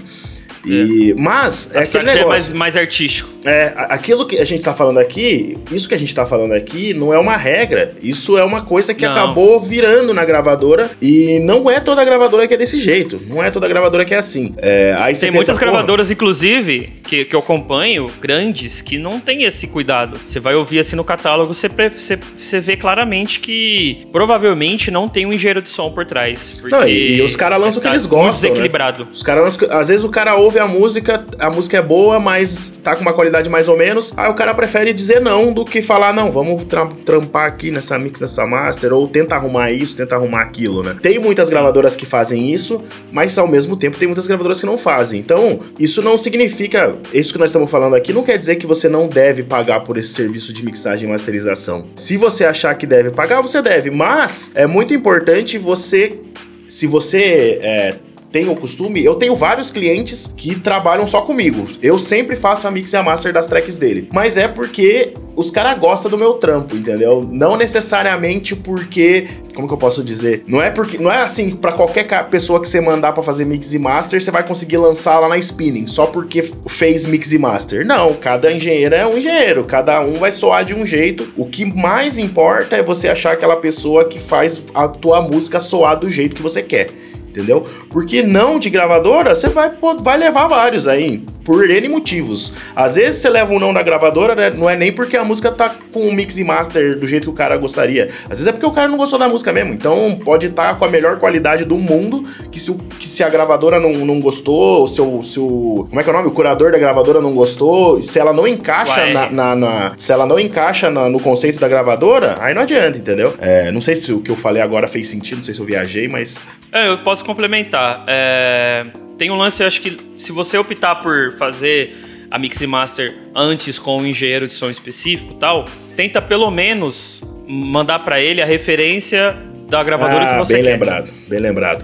E, 0.65 1.13
Mas, 1.17 1.65
é 1.73 1.80
aquele 1.80 1.82
Abstract 1.82 2.10
é 2.10 2.13
negócio. 2.15 2.30
mais, 2.30 2.54
mais 2.54 2.78
artístico. 2.78 3.30
É, 3.45 3.73
aquilo 3.76 4.26
que 4.26 4.39
a 4.39 4.45
gente 4.45 4.63
tá 4.63 4.73
falando 4.73 4.97
aqui, 4.99 5.58
isso 5.71 5.88
que 5.88 5.93
a 5.93 5.97
gente 5.99 6.13
tá 6.15 6.26
falando 6.26 6.54
aqui 6.54 6.93
não 6.93 7.13
é 7.13 7.19
uma 7.19 7.36
regra. 7.36 7.93
Isso 8.02 8.38
é 8.38 8.43
uma 8.43 8.62
coisa 8.62 8.93
que 8.93 9.06
Não. 9.06 9.12
acabou 9.12 9.60
virando 9.60 10.13
na 10.13 10.23
gravadora 10.23 10.89
e 11.02 11.39
não 11.39 11.69
é 11.69 11.80
toda 11.80 12.04
gravadora 12.06 12.47
que 12.47 12.54
é 12.54 12.58
desse 12.58 12.78
jeito. 12.80 13.21
Não 13.28 13.43
é 13.43 13.52
toda 13.52 13.67
gravadora 13.67 14.06
que 14.06 14.13
é 14.13 14.17
assim. 14.17 14.54
É, 14.58 14.95
aí 14.97 15.13
Tem 15.13 15.21
pensa, 15.23 15.32
muitas 15.34 15.58
gravadoras, 15.58 16.10
inclusive, 16.10 16.93
que, 17.13 17.26
que 17.26 17.36
eu 17.36 17.39
acompanho, 17.39 18.10
grandes, 18.19 18.82
que 18.82 18.97
não 18.97 19.19
tem 19.19 19.43
esse 19.43 19.67
cuidado. 19.67 20.19
Você 20.23 20.39
vai 20.39 20.56
ouvir 20.56 20.80
assim 20.80 20.95
no 20.95 21.04
catálogo, 21.04 21.54
você, 21.54 21.67
você, 21.69 22.17
você 22.34 22.60
vê 22.60 22.76
claramente 22.76 23.39
que 23.39 24.06
provavelmente 24.12 24.89
não 24.89 25.08
tem 25.08 25.26
um 25.26 25.34
engenheiro 25.34 25.62
de 25.62 25.69
som 25.69 25.91
por 25.91 26.06
trás. 26.06 26.56
Não, 26.71 26.88
e- 26.88 27.17
e 27.17 27.21
os 27.21 27.36
caras 27.36 27.60
lançam 27.62 27.78
o 27.80 27.82
que 27.82 27.88
tá 27.88 27.93
eles 27.93 28.04
muito 28.08 28.15
gostam, 28.15 28.32
né? 28.34 28.39
desequilibrado. 28.49 29.08
Os 29.12 29.21
caras, 29.21 29.58
às 29.69 29.89
vezes 29.89 30.04
o 30.04 30.10
cara 30.10 30.36
ouve 30.36 30.58
a 30.58 30.67
música, 30.67 31.23
a 31.39 31.49
música 31.52 31.78
é 31.78 31.82
boa, 31.82 32.19
mas 32.19 32.71
tá 32.84 32.95
com 32.95 33.02
uma 33.02 33.13
qualidade 33.13 33.49
mais 33.49 33.67
ou 33.69 33.78
menos. 33.78 34.12
Aí 34.17 34.30
o 34.30 34.34
cara 34.34 34.54
prefere 34.54 34.91
dizer 34.93 35.21
não 35.21 35.54
do 35.54 35.63
que 35.65 35.82
falar, 35.82 36.13
não, 36.13 36.32
vamos 36.32 36.65
tra- 36.65 36.88
trampar 37.06 37.47
aqui 37.47 37.69
nessa 37.69 37.97
mix, 37.99 38.19
nessa 38.19 38.45
master, 38.47 38.91
ou 38.93 39.08
tenta 39.08 39.36
arrumar 39.36 39.71
isso, 39.71 39.95
tenta 39.95 40.15
arrumar 40.15 40.41
aquilo, 40.41 40.82
né? 40.82 40.95
Tem 41.02 41.19
muitas 41.19 41.49
gravadoras 41.49 41.95
que 41.95 42.06
fazem 42.06 42.52
isso, 42.52 42.82
mas 43.12 43.38
ao 43.38 43.47
mesmo 43.47 43.76
tempo 43.78 43.97
tem 43.97 44.08
muitas 44.08 44.26
gravadoras 44.26 44.60
que 44.60 44.65
não 44.65 44.78
fazem. 44.78 45.19
Então, 45.19 45.60
isso 45.80 46.02
não 46.02 46.17
significa, 46.17 46.95
isso 47.11 47.33
que 47.33 47.39
nós 47.39 47.49
estamos 47.49 47.69
falando 47.69 47.95
aqui, 47.95 48.13
não 48.13 48.23
quer 48.23 48.37
dizer 48.37 48.55
que 48.55 48.67
você 48.67 48.87
não 48.87 49.07
deve 49.07 49.43
pagar 49.43 49.81
por 49.81 49.97
esse 49.97 50.09
serviço 50.09 50.53
de 50.53 50.63
mixagem 50.63 51.07
e 51.07 51.11
masterização. 51.11 51.85
Se 51.95 52.17
você 52.17 52.45
achar 52.45 52.73
que 52.75 52.85
deve 52.85 53.11
pagar, 53.11 53.41
você 53.41 53.61
deve, 53.61 53.89
mas 53.89 54.51
é 54.55 54.65
muito 54.65 54.93
importante 54.93 55.57
você 55.57 56.19
se 56.67 56.87
você 56.87 57.59
é, 57.61 57.95
tem 58.34 58.50
o 58.50 58.56
costume, 58.56 59.06
eu 59.06 59.13
tenho 59.13 59.36
vários 59.36 59.69
clientes 59.69 60.34
que 60.36 60.60
trabalham 60.60 61.06
só 61.06 61.22
comigo. 61.22 61.67
Eu 61.84 62.00
sempre 62.00 62.36
faço 62.36 62.67
a 62.67 62.72
mix 62.72 62.91
e 62.91 62.98
a 62.98 63.04
master 63.04 63.32
das 63.32 63.46
tracks 63.46 63.78
dele. 63.78 64.10
Mas 64.12 64.38
é 64.38 64.48
porque 64.48 65.13
os 65.36 65.52
caras 65.52 65.78
gostam 65.78 66.10
do 66.10 66.17
meu 66.17 66.34
trampo, 66.34 66.76
entendeu? 66.76 67.28
Não 67.32 67.56
necessariamente 67.56 68.56
porque. 68.56 69.28
Como 69.54 69.67
que 69.67 69.74
eu 69.76 69.78
posso 69.78 70.04
dizer? 70.04 70.43
Não 70.48 70.60
é 70.60 70.72
porque. 70.72 70.98
Não 70.98 71.12
é 71.12 71.22
assim, 71.22 71.52
pra 71.52 71.74
qualquer 71.74 72.08
pessoa 72.28 72.60
que 72.60 72.67
você 72.67 72.82
mandar 72.82 73.13
pra 73.13 73.22
fazer 73.22 73.46
mix 73.46 73.72
e 73.72 73.78
master, 73.78 74.19
você 74.19 74.32
vai 74.32 74.43
conseguir 74.43 74.78
lançar 74.78 75.19
lá 75.19 75.30
na 75.30 75.38
spinning, 75.38 75.86
só 75.86 76.08
porque 76.08 76.43
fez 76.65 77.06
mix 77.06 77.32
e 77.32 77.38
master. 77.38 77.86
Não, 77.86 78.15
cada 78.15 78.52
engenheiro 78.52 78.96
é 78.96 79.06
um 79.06 79.15
engenheiro, 79.15 79.63
cada 79.63 80.02
um 80.02 80.15
vai 80.15 80.32
soar 80.32 80.65
de 80.65 80.74
um 80.74 80.88
jeito. 80.88 81.32
O 81.38 81.46
que 81.46 81.65
mais 81.65 82.17
importa 82.17 82.78
é 82.78 82.82
você 82.82 83.10
achar 83.10 83.34
aquela 83.34 83.58
pessoa 83.58 84.06
que 84.06 84.19
faz 84.19 84.63
a 84.74 84.88
tua 84.88 85.22
música 85.22 85.60
soar 85.60 86.00
do 86.00 86.10
jeito 86.10 86.36
que 86.36 86.41
você 86.41 86.63
quer. 86.63 87.02
Entendeu? 87.34 87.63
Porque 87.89 88.22
não 88.22 88.60
de 88.60 88.69
gravadora, 88.69 89.34
você 89.34 89.50
vai, 89.50 89.72
vai 90.04 90.17
levar 90.19 90.48
vários 90.48 90.88
aí, 90.88 91.24
por 91.43 91.67
N 91.67 91.89
motivos. 91.89 92.54
Às 92.76 92.93
vezes 92.96 93.22
você 93.22 93.30
leva 93.30 93.52
um 93.52 93.60
não 93.60 93.74
da 93.74 93.82
gravadora, 93.82 94.36
né, 94.36 94.52
não 94.52 94.69
é 94.69 94.76
nem 94.78 94.91
porque 94.91 95.17
a 95.17 95.24
música 95.24 95.52
tá 95.52 95.74
com 95.91 96.02
o 96.08 96.13
mix 96.13 96.38
e 96.38 96.43
master 96.43 97.00
do 97.00 97.08
jeito 97.08 97.24
que 97.24 97.30
o 97.32 97.34
cara 97.34 97.58
gostaria. 97.58 98.10
Às 98.26 98.30
vezes 98.38 98.48
é 98.48 98.52
porque 98.52 98.67
o 98.67 98.72
cara 98.72 98.88
não 98.88 98.98
gostou 98.98 99.17
da 99.17 99.28
música 99.28 99.52
mesmo. 99.52 99.74
Então 99.74 100.19
pode 100.24 100.46
estar 100.46 100.78
com 100.78 100.86
a 100.86 100.88
melhor 100.89 101.17
qualidade 101.17 101.65
do 101.65 101.78
mundo, 101.80 102.24
que 102.52 102.60
se, 102.60 102.72
que 103.00 103.08
se 103.08 103.24
a 103.24 103.30
gravadora 103.30 103.80
não, 103.80 103.91
não 104.06 104.19
gostou, 104.19 104.82
ou 104.82 104.88
se 104.88 105.02
o, 105.02 105.24
se 105.24 105.39
o. 105.39 105.88
Como 105.89 106.00
é 106.00 106.04
que 106.04 106.10
é 106.10 106.13
o 106.13 106.15
nome? 106.15 106.28
O 106.28 106.32
curador 106.32 106.72
da 106.72 106.78
gravadora 106.78 107.19
não 107.19 107.34
gostou, 107.34 108.00
se 108.00 108.19
ela 108.19 108.32
não 108.32 108.48
encaixa 108.48 109.08
na, 109.08 109.30
na- 109.32 109.56
na- 109.56 109.91
Se 109.98 110.12
ela 110.13 110.28
não 110.28 110.39
encaixa 110.39 110.91
na- 110.91 111.10
no 111.10 111.19
conceito 111.19 111.60
da 111.60 111.67
gravadora, 111.67 112.36
aí 112.39 112.54
não 112.54 112.62
adianta, 112.62 112.96
entendeu? 112.98 113.34
É, 113.41 113.72
não 113.72 113.82
sei 113.82 113.96
se 113.96 114.13
o 114.13 114.19
que 114.22 114.30
eu 114.30 114.36
falei 114.36 114.62
agora 114.62 114.88
fez 114.88 115.08
sentido, 115.08 115.38
não 115.38 115.43
sei 115.43 115.54
se 115.56 115.60
eu 115.60 115.65
viajei, 115.65 116.08
mas. 116.08 116.39
É, 116.72 116.89
eu 116.89 116.98
posso 117.00 117.22
complementar. 117.23 118.03
É, 118.07 118.86
tem 119.17 119.31
um 119.31 119.36
lance, 119.36 119.62
eu 119.63 119.67
acho 119.67 119.81
que 119.81 119.97
se 120.17 120.31
você 120.31 120.57
optar 120.57 120.95
por 120.95 121.36
fazer 121.38 121.95
a 122.29 122.38
mix 122.39 122.59
e 122.62 122.67
master 122.67 123.15
antes 123.36 123.77
com 123.77 123.97
um 123.99 124.05
engenheiro 124.05 124.47
de 124.47 124.53
som 124.53 124.69
específico 124.69 125.33
e 125.33 125.38
tal, 125.38 125.65
tenta 125.95 126.21
pelo 126.21 126.49
menos 126.49 127.21
mandar 127.47 127.99
pra 127.99 128.19
ele 128.19 128.41
a 128.41 128.45
referência 128.45 129.36
da 129.69 129.83
gravadora 129.83 130.25
que 130.25 130.38
você 130.39 130.53
Ah, 130.53 130.55
bem 130.57 130.63
quer. 130.65 130.71
lembrado, 130.71 131.12
bem 131.27 131.39
lembrado. 131.39 131.83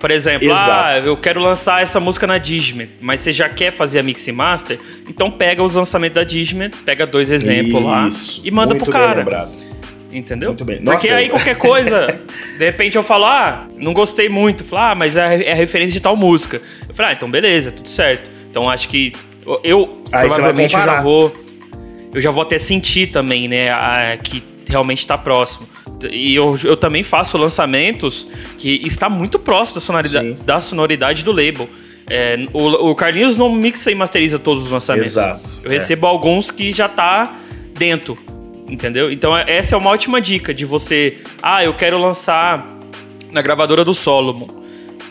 Por 0.00 0.10
exemplo, 0.10 0.46
Exato. 0.48 0.70
ah, 0.70 0.98
eu 0.98 1.16
quero 1.16 1.40
lançar 1.40 1.80
essa 1.82 1.98
música 1.98 2.26
na 2.26 2.36
Digimon, 2.36 2.86
mas 3.00 3.20
você 3.20 3.32
já 3.32 3.48
quer 3.48 3.70
fazer 3.72 4.00
a 4.00 4.02
mix 4.02 4.26
e 4.28 4.32
master, 4.32 4.78
então 5.08 5.30
pega 5.30 5.62
os 5.62 5.74
lançamentos 5.76 6.16
da 6.16 6.24
Digimon, 6.24 6.68
pega 6.84 7.06
dois 7.06 7.30
exemplos 7.30 7.82
lá 7.82 8.06
Isso, 8.06 8.42
e 8.44 8.50
manda 8.50 8.74
pro 8.74 8.84
bem 8.84 8.92
cara. 8.92 9.18
lembrado. 9.20 9.50
Entendeu? 10.14 10.50
Muito 10.50 10.64
bem. 10.64 10.76
Porque 10.76 10.90
Nossa, 11.08 11.14
aí 11.14 11.24
eu- 11.26 11.30
qualquer 11.30 11.58
coisa, 11.58 12.06
de 12.58 12.64
repente 12.64 12.96
eu 12.96 13.02
falo, 13.02 13.24
ah, 13.24 13.66
não 13.76 13.92
gostei 13.92 14.28
muito. 14.28 14.62
Falo, 14.64 14.82
ah, 14.82 14.94
mas 14.94 15.16
é, 15.16 15.42
é 15.44 15.54
referência 15.54 15.92
de 15.92 16.00
tal 16.00 16.16
música. 16.16 16.62
Eu 16.88 16.94
falo, 16.94 17.08
ah, 17.08 17.12
então 17.12 17.30
beleza, 17.30 17.70
tudo 17.72 17.88
certo. 17.88 18.30
Então 18.50 18.70
acho 18.70 18.88
que 18.88 19.12
eu, 19.62 20.02
Aí 20.12 20.28
provavelmente 20.28 20.74
eu 20.74 20.80
já 20.80 21.00
vou. 21.00 21.44
Eu 22.14 22.20
já 22.20 22.30
vou 22.30 22.42
até 22.42 22.56
sentir 22.58 23.08
também, 23.08 23.48
né, 23.48 23.70
a- 23.70 24.16
que 24.22 24.42
realmente 24.68 25.04
tá 25.06 25.18
próximo. 25.18 25.68
E 26.10 26.34
eu, 26.34 26.56
eu 26.64 26.76
também 26.76 27.02
faço 27.02 27.36
lançamentos 27.38 28.26
que 28.58 28.80
está 28.86 29.08
muito 29.08 29.38
próximo 29.38 29.76
da 29.76 29.80
sonoridade, 29.80 30.32
da 30.42 30.60
sonoridade 30.60 31.24
do 31.24 31.32
label. 31.32 31.68
É, 32.08 32.36
o, 32.52 32.90
o 32.90 32.94
Carlinhos 32.94 33.36
não 33.36 33.50
mixa 33.50 33.90
e 33.90 33.94
masteriza 33.94 34.38
todos 34.38 34.64
os 34.64 34.70
lançamentos. 34.70 35.12
Exato, 35.12 35.48
Eu 35.62 35.70
é. 35.70 35.74
recebo 35.74 36.06
alguns 36.06 36.50
que 36.50 36.70
já 36.70 36.86
tá 36.88 37.34
dentro, 37.76 38.16
entendeu? 38.74 39.10
Então 39.10 39.36
é- 39.36 39.44
essa 39.46 39.74
é 39.74 39.78
uma 39.78 39.90
ótima 39.90 40.20
dica 40.20 40.52
de 40.52 40.64
você, 40.64 41.18
ah, 41.42 41.64
eu 41.64 41.72
quero 41.74 41.98
lançar 41.98 42.66
na 43.32 43.40
gravadora 43.40 43.84
do 43.84 43.94
Solomon. 43.94 44.48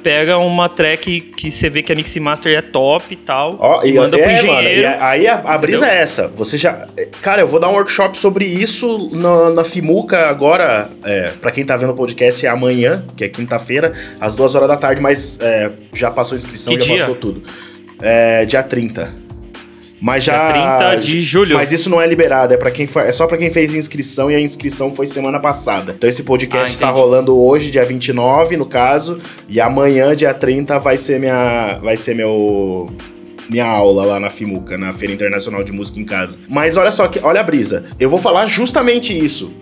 Pega 0.04 0.38
uma 0.38 0.68
track 0.68 1.22
que 1.22 1.50
você 1.50 1.70
vê 1.70 1.82
que 1.82 1.90
a 1.90 1.96
Mix 1.96 2.14
Master 2.18 2.58
é 2.58 2.62
top 2.62 3.06
e 3.14 3.16
tal, 3.16 3.56
Ó, 3.58 3.84
e 3.86 3.94
manda 3.94 4.18
pro 4.18 4.30
é, 4.30 4.34
mano, 4.44 4.60
engenheiro. 4.60 4.82
e 4.82 4.86
a- 4.86 5.08
aí 5.08 5.28
a, 5.30 5.36
a 5.36 5.58
brisa 5.58 5.88
é 5.88 5.98
essa. 6.00 6.28
Você 6.28 6.58
já. 6.58 6.90
Cara, 7.22 7.42
eu 7.42 7.48
vou 7.48 7.58
dar 7.58 7.70
um 7.70 7.74
workshop 7.74 8.18
sobre 8.18 8.44
isso 8.46 9.10
na, 9.14 9.52
na 9.52 9.64
Fimuca 9.64 10.28
agora. 10.28 10.90
É, 11.06 11.32
pra 11.40 11.52
quem 11.52 11.64
tá 11.64 11.78
vendo 11.78 11.92
o 11.92 11.96
podcast, 11.96 12.46
é 12.46 12.50
amanhã, 12.50 13.06
que 13.16 13.24
é 13.24 13.30
quinta-feira, 13.30 13.94
às 14.20 14.36
duas 14.36 14.54
horas 14.56 14.68
da 14.68 14.76
tarde, 14.76 15.02
mas 15.02 15.40
é, 15.40 15.72
já 15.94 16.12
passou 16.12 16.36
a 16.36 16.38
inscrição, 16.38 16.74
Que 16.76 16.82
já 16.82 16.86
dia? 16.88 16.98
passou 17.00 17.16
tudo. 17.16 17.42
É, 18.02 18.44
dia 18.46 18.62
30. 18.62 19.23
Mas 20.04 20.26
já. 20.26 20.52
Dia 20.52 20.76
30 20.78 20.96
de 20.98 21.22
julho. 21.22 21.56
Mas 21.56 21.72
isso 21.72 21.90
não 21.90 22.02
é 22.02 22.06
liberado, 22.06 22.54
é, 22.54 22.58
pra 22.58 22.70
quem 22.70 22.86
foi, 22.86 23.04
é 23.04 23.14
só 23.14 23.26
pra 23.26 23.38
quem 23.38 23.50
fez 23.50 23.74
inscrição 23.74 24.30
e 24.30 24.36
a 24.36 24.40
inscrição 24.40 24.94
foi 24.94 25.08
semana 25.08 25.40
passada. 25.40 25.96
Então 25.98 26.10
esse 26.10 26.24
podcast 26.24 26.76
Ah, 26.76 26.80
tá 26.82 26.90
rolando 26.90 27.42
hoje, 27.42 27.72
dia 27.72 27.86
29, 27.86 28.58
no 28.58 28.66
caso, 28.66 29.18
e 29.48 29.62
amanhã, 29.62 30.14
dia 30.14 30.34
30, 30.34 30.78
vai 30.78 30.98
ser 30.98 31.22
minha. 31.22 31.80
Vai 31.82 31.96
ser 31.96 32.14
meu 32.14 32.92
minha 33.50 33.66
aula 33.66 34.06
lá 34.06 34.20
na 34.20 34.30
FIMUCA, 34.30 34.78
na 34.78 34.92
Feira 34.92 35.14
Internacional 35.14 35.64
de 35.64 35.72
Música 35.72 36.00
em 36.00 36.06
Casa. 36.06 36.40
Mas 36.50 36.76
olha 36.76 36.92
só, 36.92 37.08
que, 37.08 37.20
olha 37.24 37.40
a 37.40 37.44
brisa. 37.44 37.86
Eu 38.00 38.10
vou 38.10 38.20
falar 38.20 38.48
justamente 38.48 39.18
isso. 39.18 39.54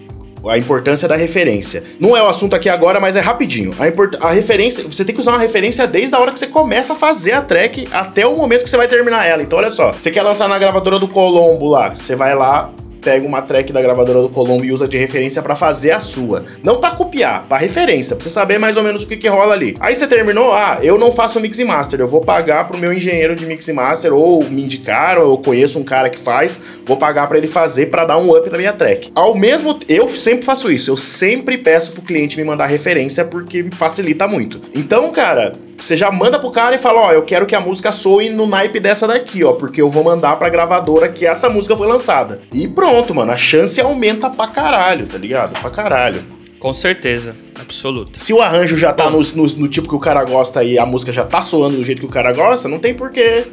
A 0.48 0.58
importância 0.58 1.08
da 1.08 1.16
referência. 1.16 1.84
Não 2.00 2.16
é 2.18 2.22
o 2.24 2.28
assunto 2.28 2.56
aqui 2.56 2.68
agora, 2.70 3.00
mas 3.00 3.16
é 3.16 3.20
rapidinho. 3.20 3.74
A, 3.80 3.88
import- 3.88 4.18
a 4.20 4.32
referência, 4.32 4.84
você 4.84 5.06
tem 5.06 5.14
que 5.14 5.22
usar 5.22 5.32
uma 5.32 5.40
referência 5.40 5.86
desde 5.88 6.16
a 6.16 6.20
hora 6.20 6.32
que 6.32 6.40
você 6.40 6.48
começa 6.48 6.94
a 6.94 6.96
fazer 6.96 7.34
a 7.34 7.42
track 7.42 7.88
até 7.92 8.26
o 8.26 8.36
momento 8.36 8.64
que 8.64 8.70
você 8.70 8.78
vai 8.78 8.88
terminar 8.88 9.26
ela. 9.28 9.42
Então, 9.44 9.60
olha 9.60 9.70
só, 9.70 9.92
você 9.92 10.10
quer 10.12 10.24
lançar 10.24 10.48
na 10.50 10.58
gravadora 10.58 10.98
do 10.98 11.08
Colombo 11.08 11.70
lá, 11.70 11.96
você 11.96 12.16
vai 12.16 12.36
lá, 12.36 12.72
pega 13.02 13.28
uma 13.28 13.42
track 13.42 13.74
da 13.74 13.82
gravadora 13.82 14.22
do 14.22 14.30
Colombo 14.30 14.64
e 14.64 14.72
usa 14.72 14.88
de 14.88 14.98
referência 14.98 15.42
pra 15.42 15.56
fazer 15.56 15.92
a 15.92 16.00
sua. 16.00 16.46
Não 16.64 16.80
pra 16.80 16.92
copiar, 16.92 17.46
pra 17.48 17.58
referência, 17.58 18.16
pra 18.16 18.24
você 18.24 18.30
saber 18.30 18.60
mais 18.60 18.78
ou 18.78 18.84
menos 18.84 19.04
o 19.04 19.08
que, 19.08 19.18
que 19.18 19.28
rola 19.28 19.54
ali. 19.54 19.76
Aí 19.80 19.96
você 19.96 20.08
terminou, 20.08 20.54
ah, 20.54 20.80
eu 20.82 20.98
não 20.98 21.12
faço 21.12 21.40
mix 21.40 21.60
e 21.60 21.66
master, 21.66 22.00
eu 22.00 22.08
vou 22.08 22.22
pagar 22.22 22.68
pro 22.68 22.78
meu 22.78 22.94
engenheiro 22.94 23.36
de 23.36 23.46
mix 23.46 23.68
e 23.68 23.74
master, 23.74 24.14
ou 24.14 24.44
me 24.44 24.64
indicaram, 24.64 25.24
ou 25.24 25.32
eu 25.32 25.38
conheço 25.38 25.80
um 25.80 25.84
cara 25.84 26.10
que 26.10 26.20
faz, 26.20 26.60
vou 26.86 26.98
pagar 26.98 27.28
pra 27.28 27.38
ele 27.38 27.48
fazer 27.48 27.88
pra 27.88 28.06
dar 28.06 28.18
um 28.18 28.36
up 28.36 28.50
na 28.50 28.58
minha 28.58 28.74
track. 28.74 29.12
Ao 29.16 29.36
mesmo 29.36 29.80
eu 29.90 30.10
sempre 30.10 30.46
faço 30.46 30.72
isso, 30.72 30.92
eu 30.92 30.98
sempre 30.98 31.58
peço 31.58 31.92
pro 31.92 32.02
cliente 32.02 32.38
me 32.38 32.44
mandar 32.44 32.68
referência 32.68 33.26
porque 33.26 33.66
facilita 33.78 34.28
muito. 34.28 34.62
Então, 34.74 35.12
cara, 35.12 35.56
você 35.84 35.98
já 35.98 36.12
manda 36.12 36.38
pro 36.40 36.52
cara 36.52 36.76
e 36.76 36.78
fala, 36.78 37.02
ó, 37.02 37.12
eu 37.12 37.24
quero 37.24 37.46
que 37.46 37.56
a 37.56 37.60
música 37.60 37.92
soe 37.92 38.30
no 38.30 38.46
naipe 38.48 38.80
dessa 38.80 39.08
daqui, 39.08 39.44
ó, 39.44 39.54
porque 39.54 39.82
eu 39.82 39.90
vou 39.90 40.04
mandar 40.04 40.36
pra 40.38 40.50
gravadora 40.50 41.10
que 41.10 41.26
essa 41.26 41.50
música 41.50 41.76
foi 41.76 41.88
lançada. 41.88 42.40
E 42.54 42.68
pronto, 42.68 43.14
mano, 43.16 43.32
a 43.32 43.38
chance 43.38 43.80
aumenta 43.82 44.30
pra 44.30 44.48
caralho, 44.48 45.06
tá 45.08 45.18
ligado? 45.18 45.60
Pra 45.60 45.70
caralho. 45.70 46.24
Com 46.60 46.74
certeza, 46.76 47.36
absoluta. 47.60 48.20
Se 48.20 48.32
o 48.34 48.40
arranjo 48.42 48.78
já 48.78 48.94
tá 48.94 49.10
no, 49.10 49.20
no, 49.20 49.46
no 49.46 49.68
tipo 49.68 49.88
que 49.90 49.96
o 49.96 50.00
cara 50.00 50.24
gosta 50.24 50.64
e 50.64 50.78
a 50.78 50.86
música 50.86 51.12
já 51.12 51.24
tá 51.26 51.42
soando 51.42 51.78
do 51.78 51.84
jeito 51.84 52.00
que 52.00 52.06
o 52.06 52.10
cara 52.10 52.32
gosta, 52.32 52.70
não 52.70 52.78
tem 52.78 52.94
por 52.94 53.10
que 53.12 53.46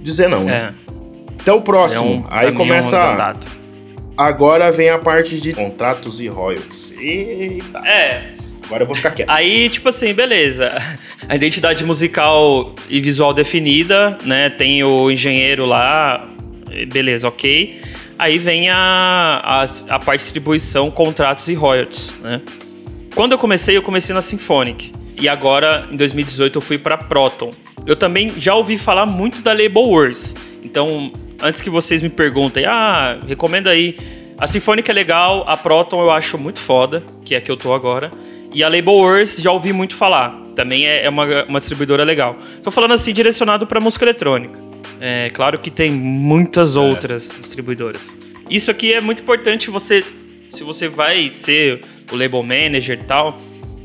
dizer 0.00 0.28
não. 0.28 0.44
né? 0.44 0.72
É. 0.72 0.92
Então 1.42 1.58
o 1.58 1.62
próximo, 1.62 2.04
é 2.04 2.08
um- 2.18 2.24
aí 2.30 2.52
começa. 2.52 3.34
agora 4.16 4.70
vem 4.72 4.88
a 4.88 4.98
parte 4.98 5.40
de 5.40 5.52
contratos 5.52 6.20
e 6.20 6.28
royalties. 6.28 6.92
Eita, 6.98 7.78
É, 7.86 8.30
agora 8.66 8.82
eu 8.82 8.86
vou 8.86 8.94
ficar 8.94 9.12
quieto. 9.12 9.30
Aí, 9.30 9.68
tipo 9.68 9.88
assim, 9.88 10.12
beleza. 10.12 10.70
A 11.28 11.34
identidade 11.34 11.84
musical 11.84 12.74
e 12.88 13.00
visual 13.00 13.32
definida, 13.32 14.18
né? 14.24 14.50
Tem 14.50 14.84
o 14.84 15.10
engenheiro 15.10 15.66
lá, 15.66 16.28
beleza, 16.88 17.26
ok. 17.26 17.80
Aí 18.18 18.38
vem 18.38 18.70
a, 18.70 19.42
a, 19.42 19.94
a 19.94 19.98
parte 19.98 20.20
de 20.20 20.24
distribuição, 20.24 20.90
contratos 20.90 21.48
e 21.48 21.54
royalties, 21.54 22.14
né? 22.22 22.40
Quando 23.14 23.32
eu 23.32 23.38
comecei, 23.38 23.76
eu 23.76 23.82
comecei 23.82 24.14
na 24.14 24.22
Symphonic. 24.22 24.92
E 25.18 25.28
agora, 25.28 25.88
em 25.90 25.96
2018, 25.96 26.56
eu 26.56 26.60
fui 26.60 26.78
pra 26.78 26.98
Proton. 26.98 27.50
Eu 27.86 27.96
também 27.96 28.32
já 28.38 28.54
ouvi 28.54 28.76
falar 28.76 29.06
muito 29.06 29.40
da 29.40 29.52
Label 29.52 29.82
Wars. 29.82 30.34
Então, 30.62 31.12
antes 31.40 31.60
que 31.60 31.70
vocês 31.70 32.02
me 32.02 32.08
perguntem, 32.08 32.66
ah, 32.66 33.18
recomenda 33.26 33.70
aí. 33.70 33.96
A 34.38 34.46
Symphonic 34.46 34.90
é 34.90 34.94
legal, 34.94 35.44
a 35.46 35.56
Proton 35.56 36.02
eu 36.02 36.10
acho 36.10 36.36
muito 36.36 36.58
foda, 36.58 37.02
que 37.24 37.34
é 37.34 37.38
a 37.38 37.40
que 37.40 37.50
eu 37.50 37.56
tô 37.56 37.72
agora. 37.72 38.10
E 38.56 38.64
a 38.64 38.70
Label 38.70 38.94
Wars 38.94 39.36
já 39.36 39.52
ouvi 39.52 39.70
muito 39.70 39.94
falar. 39.94 40.30
Também 40.54 40.86
é 40.86 41.04
é 41.04 41.10
uma, 41.10 41.44
uma 41.44 41.58
distribuidora 41.58 42.02
legal. 42.02 42.38
Tô 42.62 42.70
falando 42.70 42.94
assim, 42.94 43.12
direcionado 43.12 43.66
pra 43.66 43.78
música 43.78 44.02
eletrônica. 44.06 44.58
É 44.98 45.28
claro 45.28 45.58
que 45.58 45.70
tem 45.70 45.90
muitas 45.90 46.74
outras 46.74 47.36
distribuidoras. 47.38 48.16
Isso 48.48 48.70
aqui 48.70 48.94
é 48.94 49.00
muito 49.02 49.22
importante 49.22 49.68
você. 49.68 50.02
Se 50.48 50.64
você 50.64 50.88
vai 50.88 51.28
ser 51.32 51.82
o 52.10 52.16
label 52.16 52.42
manager 52.42 52.98
e 52.98 53.04
tal, 53.04 53.36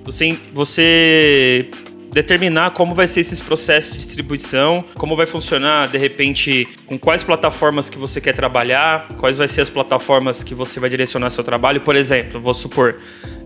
você, 0.06 0.38
você 0.54 1.70
determinar 2.12 2.72
como 2.72 2.94
vai 2.94 3.08
ser 3.08 3.22
esses 3.22 3.40
processos 3.40 3.94
de 3.94 3.98
distribuição, 4.00 4.84
como 4.96 5.16
vai 5.16 5.26
funcionar, 5.26 5.88
de 5.88 5.98
repente, 5.98 6.68
com 6.86 6.98
quais 6.98 7.24
plataformas 7.24 7.90
que 7.90 7.98
você 7.98 8.20
quer 8.20 8.34
trabalhar, 8.34 9.08
quais 9.18 9.38
vai 9.38 9.48
ser 9.48 9.62
as 9.62 9.70
plataformas 9.70 10.44
que 10.44 10.54
você 10.54 10.80
vai 10.80 10.90
direcionar 10.90 11.30
seu 11.30 11.44
trabalho. 11.44 11.82
Por 11.82 11.96
exemplo, 11.96 12.40
vou 12.40 12.54
supor, 12.54 12.98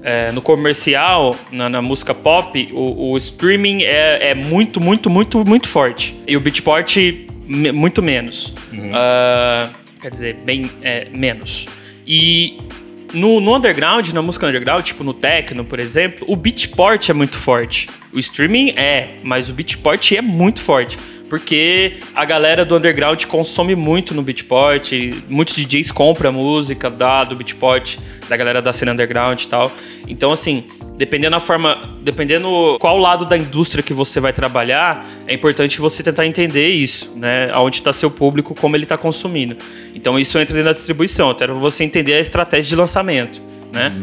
é, 0.04 0.32
no 0.32 0.42
comercial, 0.42 1.36
na, 1.52 1.70
na 1.70 1.82
música 1.82 2.14
pop, 2.14 2.70
o, 2.74 3.12
o 3.12 3.18
streaming 3.18 3.84
é, 3.84 4.30
é 4.32 4.36
muito, 4.36 4.82
muito, 4.82 5.10
muito, 5.10 5.46
muito 5.46 5.68
forte. 5.68 6.16
E 6.28 6.36
o 6.36 6.40
Beatport, 6.40 6.98
me- 7.48 7.72
muito 7.72 8.02
menos. 8.02 8.54
Ah, 8.94 9.70
quer 10.02 10.10
dizer, 10.10 10.36
bem 10.44 10.70
é, 10.82 11.08
menos. 11.12 11.68
E 12.08 12.58
no, 13.16 13.40
no 13.40 13.56
underground, 13.56 14.10
na 14.10 14.22
música 14.22 14.48
underground, 14.48 14.86
tipo 14.86 15.04
no 15.04 15.14
techno, 15.14 15.66
por 15.66 15.80
exemplo, 15.80 16.26
o 16.28 16.36
beatport 16.36 17.10
é 17.10 17.14
muito 17.14 17.38
forte. 17.38 17.90
O 18.14 18.20
streaming 18.20 18.72
é, 18.72 19.16
mas 19.24 19.50
o 19.50 19.54
beatport 19.54 20.12
é 20.12 20.22
muito 20.22 20.62
forte. 20.62 21.00
Porque 21.30 21.98
a 22.14 22.24
galera 22.24 22.64
do 22.64 22.76
underground 22.78 23.26
consome 23.26 23.76
muito 23.76 24.14
no 24.14 24.22
beatport, 24.22 24.92
muitos 25.28 25.56
DJs 25.56 25.92
compram 25.92 26.32
música 26.32 26.90
da, 26.90 27.24
do 27.24 27.36
beatport, 27.36 27.98
da 28.30 28.38
galera 28.38 28.62
da 28.62 28.72
cena 28.72 28.92
underground 28.92 29.42
e 29.42 29.48
tal. 29.48 29.72
Então, 30.08 30.32
assim, 30.32 30.66
dependendo 30.98 31.32
da 31.32 31.40
forma, 31.40 31.96
dependendo 32.02 32.78
qual 32.80 32.98
lado 32.98 33.26
da 33.26 33.38
indústria 33.38 33.84
que 33.84 33.94
você 33.94 34.20
vai 34.20 34.34
trabalhar, 34.34 35.06
é 35.28 35.34
importante 35.34 35.80
você 35.80 36.02
tentar 36.02 36.26
entender 36.26 36.70
isso, 36.70 37.12
né? 37.16 37.50
Aonde 37.52 37.78
está 37.78 37.92
seu 37.92 38.10
público, 38.10 38.56
como 38.56 38.76
ele 38.76 38.84
está 38.84 38.98
consumindo. 38.98 39.58
Então 39.94 40.18
isso 40.18 40.38
entra 40.38 40.54
dentro 40.54 40.70
da 40.70 40.74
distribuição, 40.74 41.30
até 41.30 41.48
você 41.48 41.84
entender 41.84 42.14
a 42.14 42.20
estratégia 42.20 42.70
de 42.70 42.76
lançamento, 42.76 43.42
né? 43.72 43.96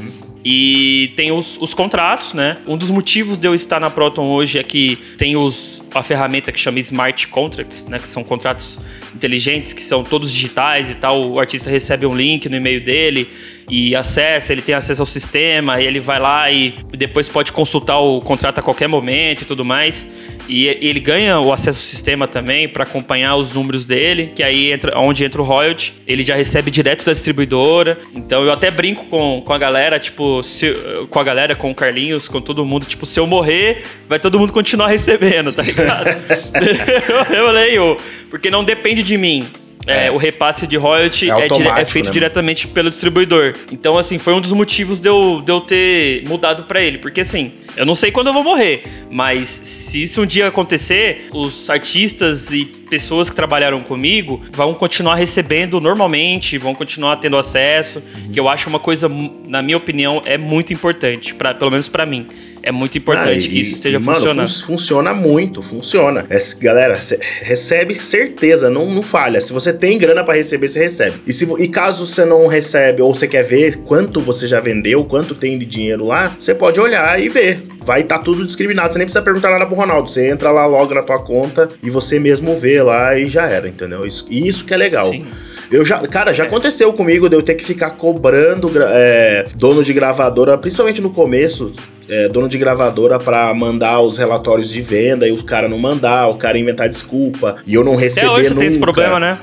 E 0.45 1.13
tem 1.15 1.31
os, 1.31 1.57
os 1.61 1.73
contratos, 1.73 2.35
né? 2.35 2.59
Um 2.67 2.77
dos 2.77 2.91
motivos 2.91 3.39
de 3.39 3.47
eu 3.47 3.55
estar 3.55 3.79
na 3.79 3.89
Proton 3.89 4.27
hoje 4.27 4.59
é 4.59 4.63
que 4.65 4.97
tem 5.17 5.37
os, 5.37 5.83
a 5.95 6.03
ferramenta 6.03 6.51
que 6.51 6.59
chama 6.59 6.81
Smart 6.81 7.29
Contracts, 7.29 7.87
né? 7.87 7.99
Que 8.01 8.09
são 8.09 8.25
contratos 8.25 8.81
inteligentes, 9.15 9.73
que 9.73 9.81
são 9.81 10.03
todos 10.03 10.33
digitais 10.33 10.91
e 10.91 10.97
tal. 10.97 11.31
O 11.31 11.39
artista 11.39 11.71
recebe 11.71 12.07
um 12.07 12.15
link 12.15 12.49
no 12.49 12.57
e-mail 12.57 12.83
dele 12.83 13.31
e 13.71 13.95
acessa, 13.97 14.53
ele 14.53 14.63
tem 14.63 14.75
acesso 14.75 15.03
ao 15.03 15.07
sistema, 15.07 15.81
e 15.81 15.87
ele 15.87 16.01
vai 16.01 16.19
lá 16.19 16.51
e 16.51 16.75
depois 16.93 17.29
pode 17.29 17.53
consultar 17.53 17.99
o 17.99 18.21
contrato 18.21 18.59
a 18.59 18.63
qualquer 18.63 18.89
momento 18.89 19.43
e 19.43 19.45
tudo 19.45 19.65
mais. 19.65 20.07
E 20.49 20.67
ele 20.67 20.99
ganha 21.01 21.39
o 21.41 21.53
acesso 21.53 21.79
ao 21.79 21.85
sistema 21.85 22.27
também 22.27 22.69
para 22.69 22.83
acompanhar 22.83 23.37
os 23.37 23.53
números 23.53 23.85
dele, 23.85 24.33
que 24.35 24.43
aí 24.43 24.73
entra 24.73 24.99
onde 24.99 25.25
entra 25.25 25.41
o 25.41 25.45
royalty, 25.45 25.95
ele 26.07 26.23
já 26.23 26.35
recebe 26.35 26.71
direto 26.71 27.05
da 27.05 27.13
distribuidora. 27.13 27.99
Então 28.15 28.43
eu 28.45 28.53
até 28.53 28.71
brinco 28.71 29.05
com, 29.07 29.41
com 29.45 29.53
a 29.53 29.59
galera, 29.59 29.99
tipo, 30.01 30.43
se- 30.43 30.75
com 31.09 31.19
a 31.21 31.25
galera, 31.25 31.55
com 31.55 31.71
o 31.71 31.75
Carlinhos, 31.75 32.29
com 32.29 32.41
todo 32.41 32.65
mundo, 32.65 32.85
tipo, 32.87 33.07
se 33.07 33.19
eu 33.21 33.27
morrer, 33.27 33.85
vai 34.09 34.19
todo 34.19 34.39
mundo 34.39 34.53
continuar 34.53 34.89
recebendo, 34.93 35.53
tá 35.53 35.63
ligado? 35.63 36.09
eu, 37.31 37.37
eu 37.37 37.51
leio, 37.51 37.97
porque 38.29 38.51
não 38.51 38.65
depende 38.65 39.03
de 39.03 39.17
mim. 39.17 39.47
É, 39.87 40.11
o 40.11 40.17
repasse 40.17 40.67
de 40.67 40.77
royalty 40.77 41.29
É 41.29 41.33
é, 41.33 41.35
dire- 41.35 41.43
é 41.43 41.45
automático, 41.55 41.91
feito 41.91 42.07
né, 42.07 42.13
diretamente 42.13 42.69
pelo 42.69 42.89
distribuidor. 42.89 43.55
Então, 43.71 43.99
assim, 43.99 44.19
foi 44.19 44.33
um 44.33 44.41
dos 44.41 44.53
motivos 44.53 45.01
de 45.01 45.09
eu, 45.09 45.43
de 45.45 45.51
eu 45.51 45.61
ter 45.61 46.23
mudado 46.29 46.63
pra 46.65 46.81
ele. 46.81 46.99
Porque, 46.99 47.21
assim, 47.23 47.53
eu 47.77 47.85
não 47.85 47.95
sei 47.95 48.11
quando 48.13 48.29
eu 48.29 48.33
vou 48.33 48.45
morrer, 48.45 48.85
mas 49.11 49.49
se 49.49 50.03
isso 50.03 50.23
um 50.23 50.27
dia 50.27 50.47
acontecer, 50.49 51.27
os 51.33 51.69
artistas 51.69 52.53
e 52.53 52.65
pessoas 52.93 53.31
que 53.31 53.35
trabalharam 53.35 53.81
comigo 53.83 54.39
vão 54.53 54.75
continuar 54.75 55.15
recebendo 55.15 55.81
normalmente, 55.81 56.59
vão 56.59 56.75
continuar 56.75 57.17
tendo 57.17 57.39
acesso, 57.39 58.03
que 58.31 58.39
eu 58.39 58.51
acho 58.51 58.69
uma 58.69 58.79
coisa, 58.79 59.11
na 59.49 59.63
minha 59.63 59.79
opinião, 59.79 60.21
é 60.27 60.37
muito 60.37 60.75
importante, 60.75 61.35
pra, 61.35 61.55
pelo 61.55 61.71
menos 61.71 61.89
pra 61.89 62.05
mim. 62.05 62.27
É 62.65 62.71
muito 62.71 62.97
importante 62.99 63.47
Ah, 63.49 63.51
que 63.51 63.59
isso 63.61 63.73
esteja 63.73 63.99
mano, 63.99 64.19
funcionando. 64.19 64.49
fun- 64.49 64.67
funciona 64.67 65.15
muito, 65.15 65.63
funciona. 65.63 66.25
É, 66.31 66.39
galera, 66.61 67.01
recebe 67.41 68.01
certeza, 68.01 68.69
não, 68.71 68.87
não 68.89 69.03
falha. 69.03 69.41
Se 69.41 69.53
você 69.53 69.73
tem 69.73 69.99
grana 69.99 70.23
pra 70.23 70.35
receber, 70.35 70.69
você 70.69 70.81
recebe. 70.81 71.17
E, 71.27 71.33
se, 71.33 71.49
e 71.59 71.67
caso 71.67 72.07
você 72.07 72.25
não 72.25 72.47
recebe 72.47 73.03
ou 73.03 73.13
você 73.13 73.27
quer 73.27 73.43
ver 73.43 73.79
quanto 73.79 74.21
você 74.21 74.47
já 74.47 74.61
vendeu, 74.61 75.03
quanto 75.05 75.35
tem 75.35 75.59
de 75.59 75.65
dinheiro 75.67 76.05
lá, 76.05 76.37
você 76.39 76.55
pode 76.55 76.79
olhar 76.79 77.21
e 77.21 77.29
ver. 77.29 77.61
Vai 77.85 78.03
estar 78.03 78.19
tudo 78.19 78.45
discriminado. 78.45 78.93
Você 78.93 78.99
nem 78.99 79.07
precisa 79.07 79.23
perguntar 79.23 79.51
nada 79.51 79.67
pro 79.67 79.75
Ronaldo. 79.75 80.09
Você 80.09 80.29
entra 80.29 80.51
lá 80.51 80.65
logo 80.67 80.95
na 80.95 81.03
tua 81.03 81.19
conta 81.19 81.69
e 81.83 81.91
você 81.91 82.19
mesmo 82.19 82.55
vê 82.57 82.83
lá 82.83 83.19
e 83.19 83.29
já 83.29 83.47
era, 83.47 83.69
entendeu? 83.69 84.07
Isso, 84.07 84.27
isso 84.31 84.65
que 84.65 84.73
é 84.73 84.77
legal. 84.77 85.11
Sim. 85.11 85.27
Eu 85.71 85.85
já, 85.85 85.99
cara, 86.01 86.33
já 86.35 86.45
É. 86.45 86.47
aconteceu 86.47 86.93
comigo 86.93 87.29
de 87.29 87.35
eu 87.37 87.43
ter 87.43 87.55
que 87.55 87.65
ficar 87.65 87.91
cobrando 87.93 88.71
é, 88.91 89.47
dono 89.57 89.83
de 89.83 89.93
gravadora, 89.93 90.57
principalmente 90.59 91.01
no 91.01 91.11
começo, 91.11 91.73
é, 92.09 92.29
dono 92.29 92.47
de 92.49 92.59
gravadora 92.59 93.19
pra 93.19 93.53
mandar 93.55 94.01
os 94.01 94.19
relatórios 94.19 94.69
de 94.69 94.83
venda 94.83 95.27
e 95.27 95.33
os 95.33 95.43
cara 95.43 95.69
não 95.69 95.79
mandar, 95.79 96.29
o 96.29 96.35
cara 96.35 96.59
inventar 96.59 96.89
desculpa 96.89 97.57
e 97.67 97.75
eu 97.75 97.83
não 97.83 97.97
receber 97.97 98.27
Até 98.27 98.35
hoje 98.37 98.49
nunca. 98.51 98.59
tem 98.61 98.69
esse 98.69 98.79
problema, 98.79 99.19
né? 99.19 99.39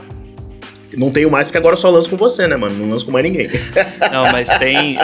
Não 0.95 1.11
tenho 1.11 1.29
mais 1.29 1.45
porque 1.47 1.57
agora 1.57 1.73
eu 1.73 1.77
só 1.77 1.89
lanço 1.89 2.09
com 2.09 2.17
você, 2.17 2.47
né, 2.47 2.55
mano? 2.55 2.75
Não 2.75 2.89
lanço 2.89 3.05
com 3.05 3.11
mais 3.11 3.23
ninguém. 3.23 3.47
Não, 4.11 4.23
mas 4.31 4.49
tem, 4.57 4.97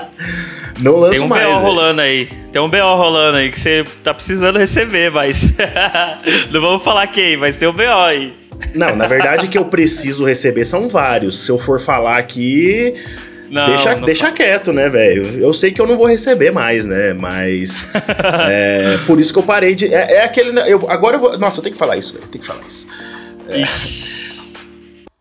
não 0.79 0.95
lanço 0.97 1.13
Tem 1.13 1.21
um 1.21 1.27
mais. 1.27 1.43
BO 1.45 1.49
velho. 1.51 1.61
rolando 1.63 2.01
aí. 2.01 2.27
Tem 2.51 2.61
um 2.61 2.69
BO 2.69 2.77
rolando 2.95 3.37
aí 3.37 3.49
que 3.49 3.59
você 3.59 3.83
tá 4.03 4.13
precisando 4.13 4.57
receber, 4.59 5.11
mas. 5.11 5.53
Não 6.51 6.61
vamos 6.61 6.83
falar 6.83 7.07
quem, 7.07 7.37
mas 7.37 7.55
tem 7.55 7.67
um 7.67 7.73
BO 7.73 7.81
aí. 7.83 8.33
Não, 8.73 8.95
na 8.95 9.05
verdade 9.07 9.47
que 9.47 9.57
eu 9.57 9.65
preciso 9.65 10.23
receber 10.25 10.63
são 10.65 10.87
vários. 10.87 11.39
Se 11.39 11.51
eu 11.51 11.57
for 11.57 11.79
falar 11.79 12.17
aqui, 12.17 12.93
Não, 13.49 13.65
deixa, 13.67 13.95
não 13.95 14.01
deixa 14.01 14.31
quieto, 14.31 14.71
né, 14.71 14.87
velho? 14.87 15.39
Eu 15.43 15.53
sei 15.53 15.71
que 15.71 15.81
eu 15.81 15.85
não 15.85 15.97
vou 15.97 16.05
receber 16.07 16.51
mais, 16.51 16.85
né? 16.85 17.13
Mas. 17.13 17.87
é, 18.49 18.97
por 19.05 19.19
isso 19.19 19.33
que 19.33 19.39
eu 19.39 19.43
parei 19.43 19.75
de. 19.75 19.93
É, 19.93 20.13
é 20.19 20.23
aquele. 20.23 20.51
ne- 20.53 20.71
Eu, 20.71 20.89
agora 20.89 21.17
eu 21.17 21.19
vou. 21.19 21.37
Nossa, 21.37 21.59
eu 21.59 21.63
tenho 21.63 21.73
que 21.73 21.79
falar 21.79 21.97
isso, 21.97 22.13
velho. 22.13 22.27
Tem 22.27 22.39
que 22.39 22.47
falar 22.47 22.61
isso. 22.67 22.87
Ixi. 23.49 24.53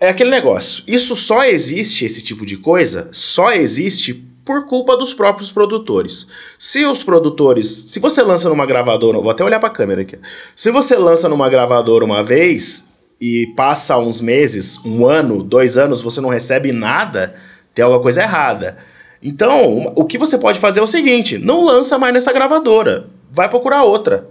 É 0.01 0.09
aquele 0.09 0.31
negócio. 0.31 0.85
Isso 0.87 1.17
só 1.17 1.45
existe, 1.45 2.05
esse 2.05 2.23
tipo 2.23 2.45
de 2.45 2.57
coisa, 2.57 3.09
só 3.13 3.53
existe 3.53 4.25
por 4.45 4.67
culpa 4.67 4.97
dos 4.97 5.15
próprios 5.15 5.51
produtores. 5.51 6.27
Se 6.59 6.85
os 6.85 7.03
produtores. 7.03 7.67
Se 7.89 7.99
você 7.99 8.23
lança 8.23 8.49
numa 8.49 8.67
gravadora. 8.67 9.19
Vou 9.19 9.31
até 9.31 9.43
olhar 9.43 9.59
pra 9.59 9.71
câmera 9.71 10.03
aqui. 10.03 10.19
Se 10.55 10.71
você 10.71 10.97
lança 10.97 11.29
numa 11.29 11.49
gravadora 11.49 12.05
uma 12.05 12.23
vez 12.23 12.87
e 13.21 13.53
passa 13.57 13.97
uns 13.99 14.21
meses, 14.21 14.79
um 14.85 15.07
ano, 15.07 15.43
dois 15.43 15.79
anos, 15.79 16.03
você 16.03 16.21
não 16.21 16.29
recebe 16.29 16.73
nada, 16.73 17.35
tem 17.75 17.85
alguma 17.85 18.03
coisa 18.03 18.23
errada. 18.23 18.77
Então, 19.23 19.93
o 19.97 20.05
que 20.05 20.19
você 20.19 20.37
pode 20.37 20.59
fazer 20.59 20.81
é 20.81 20.83
o 20.83 20.87
seguinte: 20.87 21.39
não 21.39 21.65
lança 21.65 21.99
mais 21.99 22.13
nessa 22.13 22.33
gravadora. 22.33 23.09
Vai 23.31 23.49
procurar 23.49 23.83
outra. 23.83 24.29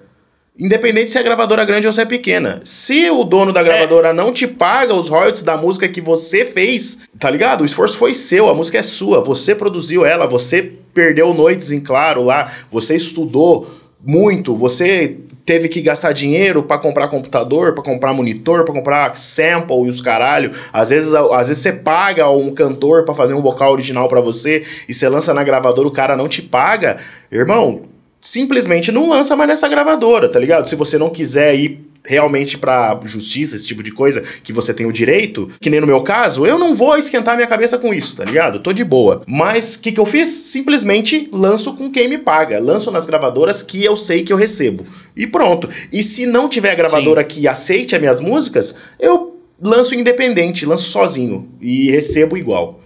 Independente 0.57 1.09
se 1.09 1.17
é 1.17 1.23
gravadora 1.23 1.65
grande 1.65 1.87
ou 1.87 1.93
se 1.93 1.99
é 1.99 2.05
pequena. 2.05 2.61
Se 2.63 3.09
o 3.09 3.23
dono 3.23 3.51
da 3.51 3.63
gravadora 3.63 4.13
não 4.13 4.31
te 4.31 4.45
paga 4.45 4.93
os 4.93 5.09
royalties 5.09 5.41
da 5.41 5.57
música 5.57 5.87
que 5.89 5.99
você 5.99 6.45
fez, 6.45 6.99
tá 7.17 7.27
ligado? 7.27 7.61
O 7.61 7.65
esforço 7.65 7.97
foi 7.97 8.13
seu, 8.13 8.47
a 8.47 8.53
música 8.53 8.77
é 8.77 8.83
sua, 8.83 9.23
você 9.23 9.55
produziu 9.55 10.05
ela, 10.05 10.27
você 10.27 10.71
perdeu 10.93 11.33
noites 11.33 11.71
em 11.71 11.79
claro 11.79 12.23
lá, 12.23 12.51
você 12.69 12.95
estudou 12.95 13.67
muito, 14.05 14.55
você 14.55 15.17
teve 15.43 15.67
que 15.67 15.81
gastar 15.81 16.11
dinheiro 16.11 16.61
pra 16.61 16.77
comprar 16.77 17.07
computador, 17.07 17.73
pra 17.73 17.83
comprar 17.83 18.13
monitor, 18.13 18.63
pra 18.63 18.75
comprar 18.75 19.17
sample 19.17 19.85
e 19.85 19.89
os 19.89 20.01
caralho. 20.01 20.51
Às 20.71 20.91
vezes, 20.91 21.15
às 21.15 21.47
vezes 21.47 21.63
você 21.63 21.73
paga 21.73 22.29
um 22.29 22.53
cantor 22.53 23.05
pra 23.05 23.15
fazer 23.15 23.33
um 23.33 23.41
vocal 23.41 23.71
original 23.71 24.07
pra 24.07 24.21
você 24.21 24.63
e 24.87 24.93
você 24.93 25.09
lança 25.09 25.33
na 25.33 25.43
gravadora, 25.43 25.87
o 25.87 25.91
cara 25.91 26.15
não 26.15 26.27
te 26.27 26.43
paga. 26.43 26.97
Irmão, 27.31 27.81
simplesmente 28.23 28.89
não 28.89 29.09
lança 29.09 29.35
mais 29.35 29.49
nessa 29.49 29.67
gravadora, 29.67 30.29
tá 30.29 30.39
ligado? 30.39 30.69
Se 30.69 30.75
você 30.77 30.97
não 30.97 31.09
quiser 31.09 31.53
ir 31.55 31.85
realmente 32.05 32.57
pra 32.57 32.99
justiça, 33.03 33.55
esse 33.55 33.65
tipo 33.65 33.83
de 33.83 33.91
coisa, 33.91 34.21
que 34.21 34.51
você 34.53 34.73
tem 34.73 34.85
o 34.85 34.91
direito, 34.91 35.49
que 35.59 35.69
nem 35.69 35.79
no 35.79 35.87
meu 35.87 36.01
caso, 36.01 36.45
eu 36.45 36.57
não 36.57 36.73
vou 36.73 36.97
esquentar 36.97 37.35
minha 37.35 37.47
cabeça 37.47 37.77
com 37.77 37.93
isso, 37.93 38.15
tá 38.15 38.23
ligado? 38.23 38.59
Tô 38.59 38.71
de 38.73 38.83
boa. 38.83 39.23
Mas 39.27 39.75
o 39.75 39.81
que, 39.81 39.91
que 39.91 39.99
eu 39.99 40.05
fiz? 40.05 40.29
Simplesmente 40.29 41.29
lanço 41.33 41.75
com 41.75 41.91
quem 41.91 42.07
me 42.07 42.17
paga. 42.17 42.59
Lanço 42.59 42.89
nas 42.91 43.05
gravadoras 43.05 43.61
que 43.61 43.83
eu 43.83 43.95
sei 43.97 44.23
que 44.23 44.31
eu 44.31 44.37
recebo. 44.37 44.85
E 45.15 45.27
pronto. 45.27 45.69
E 45.91 46.01
se 46.01 46.25
não 46.25 46.47
tiver 46.47 46.75
gravadora 46.75 47.21
Sim. 47.21 47.27
que 47.27 47.47
aceite 47.47 47.93
as 47.93 48.01
minhas 48.01 48.21
músicas, 48.21 48.73
eu 48.99 49.41
lanço 49.61 49.95
independente, 49.95 50.65
lanço 50.65 50.89
sozinho. 50.89 51.49
E 51.61 51.91
recebo 51.91 52.37
igual. 52.37 52.81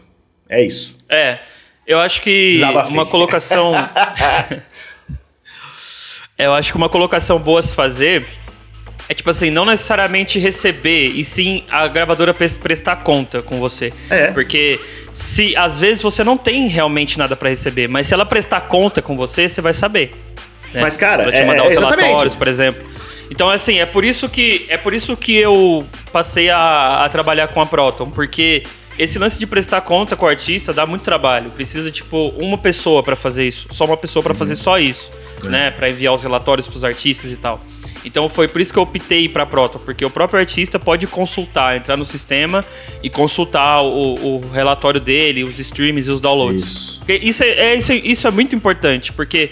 É 0.49 0.63
isso. 0.63 0.95
É. 1.09 1.39
Eu 1.87 1.99
acho 1.99 2.21
que 2.21 2.51
Desabafei. 2.51 2.93
uma 2.93 3.05
colocação. 3.05 3.71
eu 6.37 6.53
acho 6.53 6.71
que 6.71 6.77
uma 6.77 6.89
colocação 6.89 7.39
boa 7.39 7.59
a 7.59 7.63
se 7.63 7.73
fazer 7.73 8.27
é 9.09 9.13
tipo 9.13 9.29
assim, 9.29 9.49
não 9.49 9.65
necessariamente 9.65 10.37
receber, 10.37 11.07
e 11.15 11.23
sim 11.23 11.63
a 11.69 11.87
gravadora 11.87 12.33
prestar 12.33 12.97
conta 12.97 13.41
com 13.41 13.57
você. 13.57 13.93
É. 14.09 14.31
Porque 14.31 14.79
se 15.13 15.55
às 15.55 15.79
vezes 15.79 16.01
você 16.01 16.23
não 16.23 16.37
tem 16.37 16.67
realmente 16.67 17.17
nada 17.17 17.35
para 17.35 17.49
receber, 17.49 17.87
mas 17.87 18.07
se 18.07 18.13
ela 18.13 18.25
prestar 18.25 18.61
conta 18.61 19.01
com 19.01 19.15
você, 19.15 19.47
você 19.47 19.61
vai 19.61 19.73
saber. 19.73 20.11
Né? 20.73 20.81
Mas, 20.81 20.97
cara, 20.97 21.23
ela 21.23 21.31
te 21.31 21.43
mandar 21.43 21.65
é, 21.65 21.67
os 21.69 21.75
relatórios, 21.75 22.35
por 22.35 22.47
exemplo. 22.47 22.85
Então, 23.29 23.49
assim, 23.49 23.79
é 23.79 23.85
por 23.85 24.03
isso 24.03 24.27
que 24.29 24.65
é 24.69 24.77
por 24.77 24.93
isso 24.93 25.15
que 25.15 25.35
eu 25.35 25.85
passei 26.11 26.49
a, 26.49 27.05
a 27.05 27.09
trabalhar 27.09 27.47
com 27.47 27.61
a 27.61 27.65
Proton, 27.65 28.09
porque 28.09 28.63
esse 28.97 29.19
lance 29.19 29.39
de 29.39 29.45
prestar 29.45 29.81
conta 29.81 30.15
com 30.15 30.25
o 30.25 30.29
artista 30.29 30.73
dá 30.73 30.85
muito 30.85 31.03
trabalho. 31.03 31.51
Precisa, 31.51 31.91
tipo, 31.91 32.29
uma 32.37 32.57
pessoa 32.57 33.03
para 33.03 33.15
fazer 33.15 33.47
isso. 33.47 33.67
Só 33.71 33.85
uma 33.85 33.97
pessoa 33.97 34.23
para 34.23 34.33
uhum. 34.33 34.39
fazer 34.39 34.55
só 34.55 34.79
isso, 34.79 35.11
é. 35.43 35.47
né? 35.47 35.71
Para 35.71 35.89
enviar 35.89 36.13
os 36.13 36.23
relatórios 36.23 36.67
pros 36.67 36.83
artistas 36.83 37.31
e 37.31 37.37
tal. 37.37 37.61
Então 38.05 38.29
foi 38.29 38.47
por 38.47 38.61
isso 38.61 38.71
que 38.71 38.79
eu 38.79 38.83
optei 38.83 39.27
para 39.27 39.45
Proton, 39.45 39.79
porque 39.79 40.05
o 40.05 40.09
próprio 40.09 40.39
artista 40.39 40.79
pode 40.79 41.05
consultar, 41.07 41.75
entrar 41.75 41.97
no 41.97 42.05
sistema 42.05 42.63
e 43.03 43.09
consultar 43.09 43.81
o, 43.81 44.37
o 44.37 44.49
relatório 44.49 45.01
dele, 45.01 45.43
os 45.43 45.59
streams 45.59 46.07
e 46.07 46.11
os 46.11 46.21
downloads. 46.21 46.63
Isso. 46.63 47.01
Isso 47.07 47.43
é, 47.43 47.49
é, 47.49 47.75
isso, 47.75 47.91
é, 47.91 47.95
isso 47.95 48.27
é 48.27 48.31
muito 48.31 48.55
importante, 48.55 49.11
porque 49.11 49.51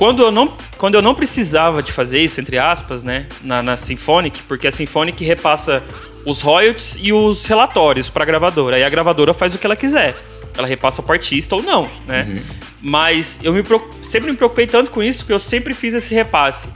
quando 0.00 0.22
eu, 0.22 0.30
não, 0.30 0.56
quando 0.78 0.94
eu 0.94 1.02
não 1.02 1.14
precisava 1.14 1.82
de 1.82 1.92
fazer 1.92 2.20
isso, 2.20 2.40
entre 2.40 2.58
aspas, 2.58 3.02
né, 3.02 3.26
na, 3.42 3.62
na 3.62 3.76
Symphonic, 3.76 4.42
porque 4.44 4.66
a 4.66 4.72
Symphonic 4.72 5.22
repassa 5.24 5.82
os 6.24 6.42
royalties 6.42 6.98
e 7.00 7.12
os 7.12 7.46
relatórios 7.46 8.10
para 8.10 8.22
a 8.22 8.26
gravadora, 8.26 8.78
e 8.78 8.84
a 8.84 8.88
gravadora 8.88 9.32
faz 9.32 9.54
o 9.54 9.58
que 9.58 9.66
ela 9.66 9.76
quiser. 9.76 10.16
Ela 10.56 10.66
repassa 10.66 11.02
para 11.02 11.10
o 11.10 11.12
artista 11.14 11.54
ou 11.54 11.62
não, 11.62 11.88
né? 12.06 12.26
Uhum. 12.28 12.42
Mas 12.82 13.38
eu 13.42 13.52
me, 13.52 13.62
sempre 14.02 14.30
me 14.30 14.36
preocupei 14.36 14.66
tanto 14.66 14.90
com 14.90 15.02
isso 15.02 15.24
que 15.24 15.32
eu 15.32 15.38
sempre 15.38 15.74
fiz 15.74 15.94
esse 15.94 16.14
repasse 16.14 16.68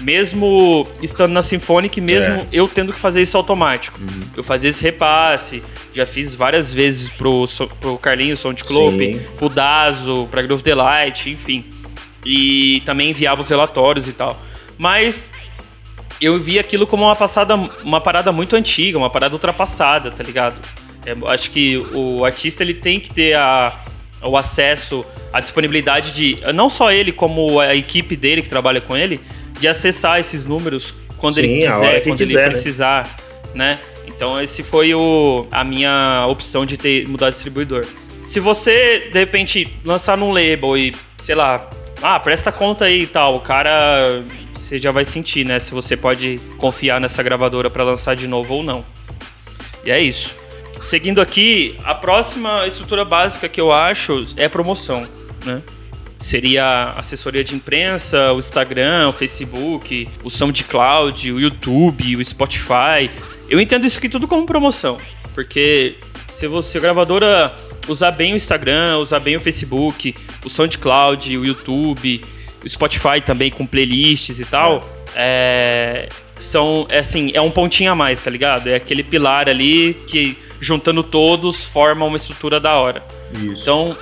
mesmo 0.00 0.86
estando 1.02 1.32
na 1.32 1.42
Symphonic, 1.42 2.00
mesmo 2.00 2.34
é. 2.34 2.46
eu 2.52 2.66
tendo 2.66 2.92
que 2.92 2.98
fazer 2.98 3.22
isso 3.22 3.36
automático. 3.36 4.00
Uhum. 4.00 4.20
Eu 4.36 4.42
fazia 4.42 4.70
esse 4.70 4.82
repasse, 4.82 5.62
já 5.92 6.06
fiz 6.06 6.34
várias 6.34 6.72
vezes 6.72 7.10
pro, 7.10 7.44
pro 7.80 7.98
Carlinhos 7.98 8.40
Sound 8.40 8.64
Club, 8.64 8.98
Sim. 8.98 9.20
pro 9.36 9.48
Dazo, 9.48 10.26
pra 10.30 10.42
Groove 10.42 10.62
Delight, 10.62 11.30
enfim. 11.30 11.64
E 12.24 12.82
também 12.84 13.10
enviava 13.10 13.40
os 13.40 13.48
relatórios 13.48 14.08
e 14.08 14.12
tal. 14.12 14.40
Mas 14.78 15.30
eu 16.20 16.38
vi 16.38 16.58
aquilo 16.58 16.86
como 16.86 17.04
uma 17.04 17.16
passada, 17.16 17.54
uma 17.82 18.00
parada 18.00 18.30
muito 18.30 18.54
antiga, 18.54 18.98
uma 18.98 19.10
parada 19.10 19.34
ultrapassada, 19.34 20.10
tá 20.10 20.22
ligado? 20.22 20.56
É, 21.06 21.14
acho 21.32 21.50
que 21.50 21.78
o 21.94 22.24
artista 22.24 22.62
ele 22.62 22.74
tem 22.74 23.00
que 23.00 23.10
ter 23.10 23.34
a, 23.34 23.80
o 24.22 24.36
acesso, 24.36 25.04
a 25.32 25.40
disponibilidade 25.40 26.12
de 26.12 26.38
não 26.52 26.68
só 26.68 26.92
ele 26.92 27.10
como 27.10 27.58
a 27.58 27.74
equipe 27.74 28.16
dele 28.16 28.42
que 28.42 28.48
trabalha 28.48 28.80
com 28.80 28.96
ele, 28.96 29.20
de 29.58 29.66
acessar 29.66 30.18
esses 30.20 30.44
números 30.44 30.94
quando 31.16 31.34
Sim, 31.34 31.42
ele 31.42 31.66
quiser, 31.66 32.02
quando 32.02 32.18
quiser, 32.18 32.32
ele 32.32 32.42
né? 32.42 32.48
precisar, 32.48 33.16
né? 33.54 33.80
Então 34.06 34.40
esse 34.40 34.62
foi 34.62 34.94
o, 34.94 35.46
a 35.50 35.64
minha 35.64 36.26
opção 36.28 36.66
de 36.66 36.76
ter 36.76 37.08
mudar 37.08 37.30
de 37.30 37.36
distribuidor. 37.36 37.86
Se 38.24 38.38
você 38.38 39.08
de 39.10 39.18
repente 39.18 39.66
lançar 39.84 40.16
num 40.16 40.32
label 40.32 40.76
e, 40.76 40.94
sei 41.16 41.34
lá, 41.34 41.68
ah, 42.02 42.20
presta 42.20 42.52
conta 42.52 42.84
aí 42.86 43.02
e 43.02 43.06
tal, 43.06 43.36
o 43.36 43.40
cara 43.40 44.22
você 44.60 44.78
já 44.78 44.90
vai 44.90 45.04
sentir, 45.04 45.44
né, 45.44 45.58
se 45.58 45.72
você 45.72 45.96
pode 45.96 46.40
confiar 46.58 47.00
nessa 47.00 47.22
gravadora 47.22 47.70
para 47.70 47.82
lançar 47.82 48.14
de 48.14 48.28
novo 48.28 48.54
ou 48.54 48.62
não. 48.62 48.84
E 49.84 49.90
é 49.90 50.00
isso. 50.00 50.36
Seguindo 50.80 51.20
aqui, 51.20 51.76
a 51.84 51.94
próxima 51.94 52.66
estrutura 52.66 53.04
básica 53.04 53.48
que 53.48 53.60
eu 53.60 53.72
acho 53.72 54.24
é 54.36 54.48
promoção, 54.48 55.06
né? 55.44 55.62
seria 56.20 56.92
assessoria 56.96 57.42
de 57.42 57.54
imprensa, 57.54 58.32
o 58.32 58.38
Instagram, 58.38 59.08
o 59.08 59.12
Facebook, 59.12 60.06
o 60.22 60.30
SoundCloud, 60.30 61.32
o 61.32 61.40
YouTube, 61.40 62.16
o 62.16 62.24
Spotify. 62.24 63.10
Eu 63.48 63.58
entendo 63.58 63.86
isso 63.86 63.98
aqui 63.98 64.08
tudo 64.08 64.28
como 64.28 64.44
promoção, 64.44 64.98
porque 65.34 65.96
se 66.26 66.46
você, 66.46 66.78
a 66.78 66.80
gravadora, 66.82 67.56
usar 67.88 68.10
bem 68.10 68.34
o 68.34 68.36
Instagram, 68.36 68.98
usar 68.98 69.18
bem 69.18 69.36
o 69.36 69.40
Facebook, 69.40 70.14
o 70.44 70.50
SoundCloud, 70.50 71.38
o 71.38 71.44
YouTube, 71.44 72.20
Spotify 72.68 73.20
também 73.24 73.50
com 73.50 73.66
playlists 73.66 74.40
e 74.40 74.44
tal, 74.44 74.80
é. 75.14 76.08
São, 76.36 76.86
é 76.88 77.00
assim, 77.00 77.30
é 77.34 77.40
um 77.40 77.50
pontinho 77.50 77.92
a 77.92 77.94
mais, 77.94 78.22
tá 78.22 78.30
ligado? 78.30 78.68
É 78.68 78.76
aquele 78.76 79.02
pilar 79.02 79.46
ali 79.46 79.92
que, 80.06 80.38
juntando 80.58 81.02
todos, 81.02 81.62
forma 81.62 82.06
uma 82.06 82.16
estrutura 82.16 82.58
da 82.58 82.78
hora. 82.78 83.04
Isso. 83.30 83.62
Então, 83.62 83.94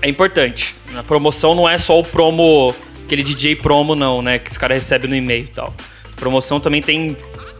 é 0.00 0.08
importante. 0.08 0.74
A 0.94 1.02
promoção 1.02 1.54
não 1.54 1.68
é 1.68 1.76
só 1.76 1.98
o 1.98 2.02
promo, 2.02 2.74
aquele 3.04 3.22
DJ 3.22 3.56
promo, 3.56 3.94
não, 3.94 4.22
né? 4.22 4.38
Que 4.38 4.50
os 4.50 4.56
caras 4.56 4.82
recebem 4.82 5.10
no 5.10 5.16
e-mail 5.16 5.44
e 5.44 5.48
tal. 5.48 5.74
A 6.10 6.16
promoção 6.16 6.58
também 6.58 6.80
tem. 6.80 7.14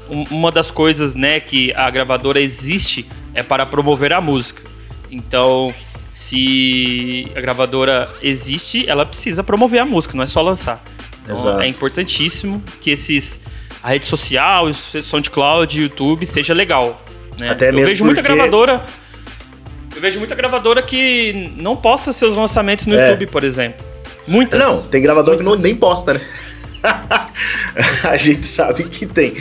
Uma 0.08 0.50
das 0.50 0.70
coisas, 0.72 1.14
né, 1.14 1.38
que 1.38 1.72
a 1.74 1.88
gravadora 1.88 2.40
existe 2.40 3.06
é 3.32 3.44
para 3.44 3.64
promover 3.64 4.12
a 4.12 4.20
música. 4.20 4.62
Então, 5.08 5.72
se 6.10 7.30
a 7.36 7.40
gravadora 7.40 8.10
existe, 8.20 8.88
ela 8.88 9.06
precisa 9.06 9.42
promover 9.42 9.80
a 9.80 9.84
música, 9.84 10.16
não 10.16 10.24
é 10.24 10.26
só 10.26 10.42
lançar. 10.42 10.82
Então, 11.22 11.60
é 11.60 11.66
importantíssimo 11.66 12.62
que 12.80 12.90
esses 12.90 13.40
a 13.82 13.90
rede 13.90 14.04
social, 14.04 14.66
o 14.66 14.74
SoundCloud, 14.74 15.80
YouTube 15.80 16.26
seja 16.26 16.52
legal. 16.52 17.02
Né? 17.38 17.50
Até 17.50 17.70
Eu 17.70 17.74
vejo 17.74 17.86
porque... 17.86 18.04
muita 18.04 18.22
gravadora 18.22 18.84
eu 19.94 20.00
vejo 20.00 20.18
muita 20.18 20.34
gravadora 20.34 20.82
que 20.82 21.52
não 21.56 21.76
posta 21.76 22.12
seus 22.12 22.36
lançamentos 22.36 22.86
no 22.86 22.94
é. 22.94 23.08
YouTube, 23.08 23.26
por 23.26 23.44
exemplo. 23.44 23.84
Muitas. 24.26 24.60
Não, 24.60 24.82
tem 24.84 25.02
gravadora 25.02 25.36
Muitas. 25.36 25.56
que 25.56 25.62
não, 25.62 25.68
nem 25.68 25.74
posta, 25.74 26.14
né? 26.14 26.20
a 28.04 28.16
gente 28.16 28.46
sabe 28.46 28.84
que 28.84 29.06
tem. 29.06 29.32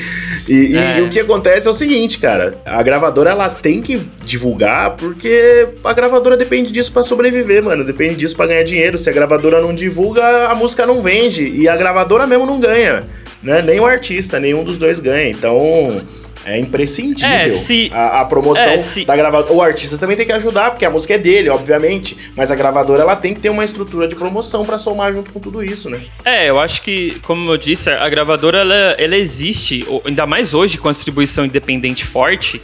E, 0.48 0.78
é. 0.78 1.00
e, 1.00 1.02
o 1.02 1.10
que 1.10 1.20
acontece 1.20 1.68
é 1.68 1.70
o 1.70 1.74
seguinte, 1.74 2.20
cara. 2.20 2.62
A 2.66 2.82
gravadora 2.84 3.32
ela 3.32 3.50
tem 3.50 3.82
que 3.82 4.02
divulgar 4.24 4.92
porque 4.92 5.70
a 5.84 5.94
gravadora 5.94 6.36
depende 6.36 6.72
disso 6.72 6.92
para 6.92 7.04
sobreviver, 7.04 7.64
mano. 7.64 7.84
Depende 7.84 8.16
disso 8.16 8.36
para 8.36 8.48
ganhar 8.48 8.64
dinheiro. 8.64 8.98
Se 8.98 9.10
a 9.10 9.14
gravadora 9.14 9.62
não 9.62 9.74
divulga, 9.74 10.48
a 10.48 10.56
música 10.56 10.86
não 10.86 11.02
vende. 11.02 11.48
E 11.50 11.68
a 11.68 11.76
gravadora 11.76 12.28
mesmo 12.28 12.46
não 12.46 12.60
ganha. 12.60 13.04
Né? 13.42 13.62
Nem 13.62 13.80
o 13.80 13.86
artista, 13.86 14.40
nenhum 14.40 14.64
dos 14.64 14.78
dois 14.78 15.00
ganha. 15.00 15.30
Então 15.30 16.02
é 16.50 16.60
imprescindível 16.60 17.30
é, 17.30 17.50
se, 17.50 17.92
a, 17.94 18.22
a 18.22 18.26
promoção 18.26 18.64
é, 18.64 18.78
se, 18.80 19.06
da 19.06 19.16
gravadora. 19.16 19.54
O 19.54 19.62
artista 19.62 19.98
também 19.98 20.18
tem 20.18 20.26
que 20.26 20.32
ajudar, 20.32 20.72
porque 20.72 20.86
a 20.86 20.90
música 20.90 21.14
é 21.14 21.18
dele, 21.18 21.50
obviamente. 21.50 22.18
Mas 22.36 22.52
a 22.52 22.56
gravadora 22.56 23.04
ela 23.04 23.16
tem 23.16 23.34
que 23.34 23.40
ter 23.40 23.50
uma 23.50 23.64
estrutura 23.64 24.08
de 24.08 24.16
promoção 24.16 24.66
para 24.66 24.78
somar 24.78 25.14
junto 25.14 25.32
com 25.32 25.40
tudo 25.40 25.64
isso, 25.64 25.90
né? 25.90 26.02
É, 26.26 26.50
eu 26.50 26.60
acho 26.60 26.82
que, 26.82 27.20
como 27.22 27.52
eu 27.52 27.58
disse, 27.58 27.90
a 27.90 28.10
gravadora 28.10 28.60
ela, 28.60 28.96
ela 28.98 29.16
existe, 29.16 29.86
ainda 30.04 30.26
mais 30.26 30.54
hoje 30.54 30.78
com 30.78 30.88
a 30.88 30.92
distribuição 30.92 31.46
independente 31.46 32.06
forte. 32.06 32.62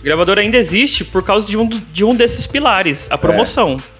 A 0.00 0.04
gravadora 0.04 0.40
ainda 0.40 0.56
existe 0.56 1.04
por 1.04 1.22
causa 1.22 1.46
de 1.46 1.56
um, 1.56 1.68
de 1.68 2.04
um 2.04 2.14
desses 2.14 2.46
pilares, 2.46 3.08
a 3.10 3.16
promoção. 3.16 3.76
É. 3.78 3.91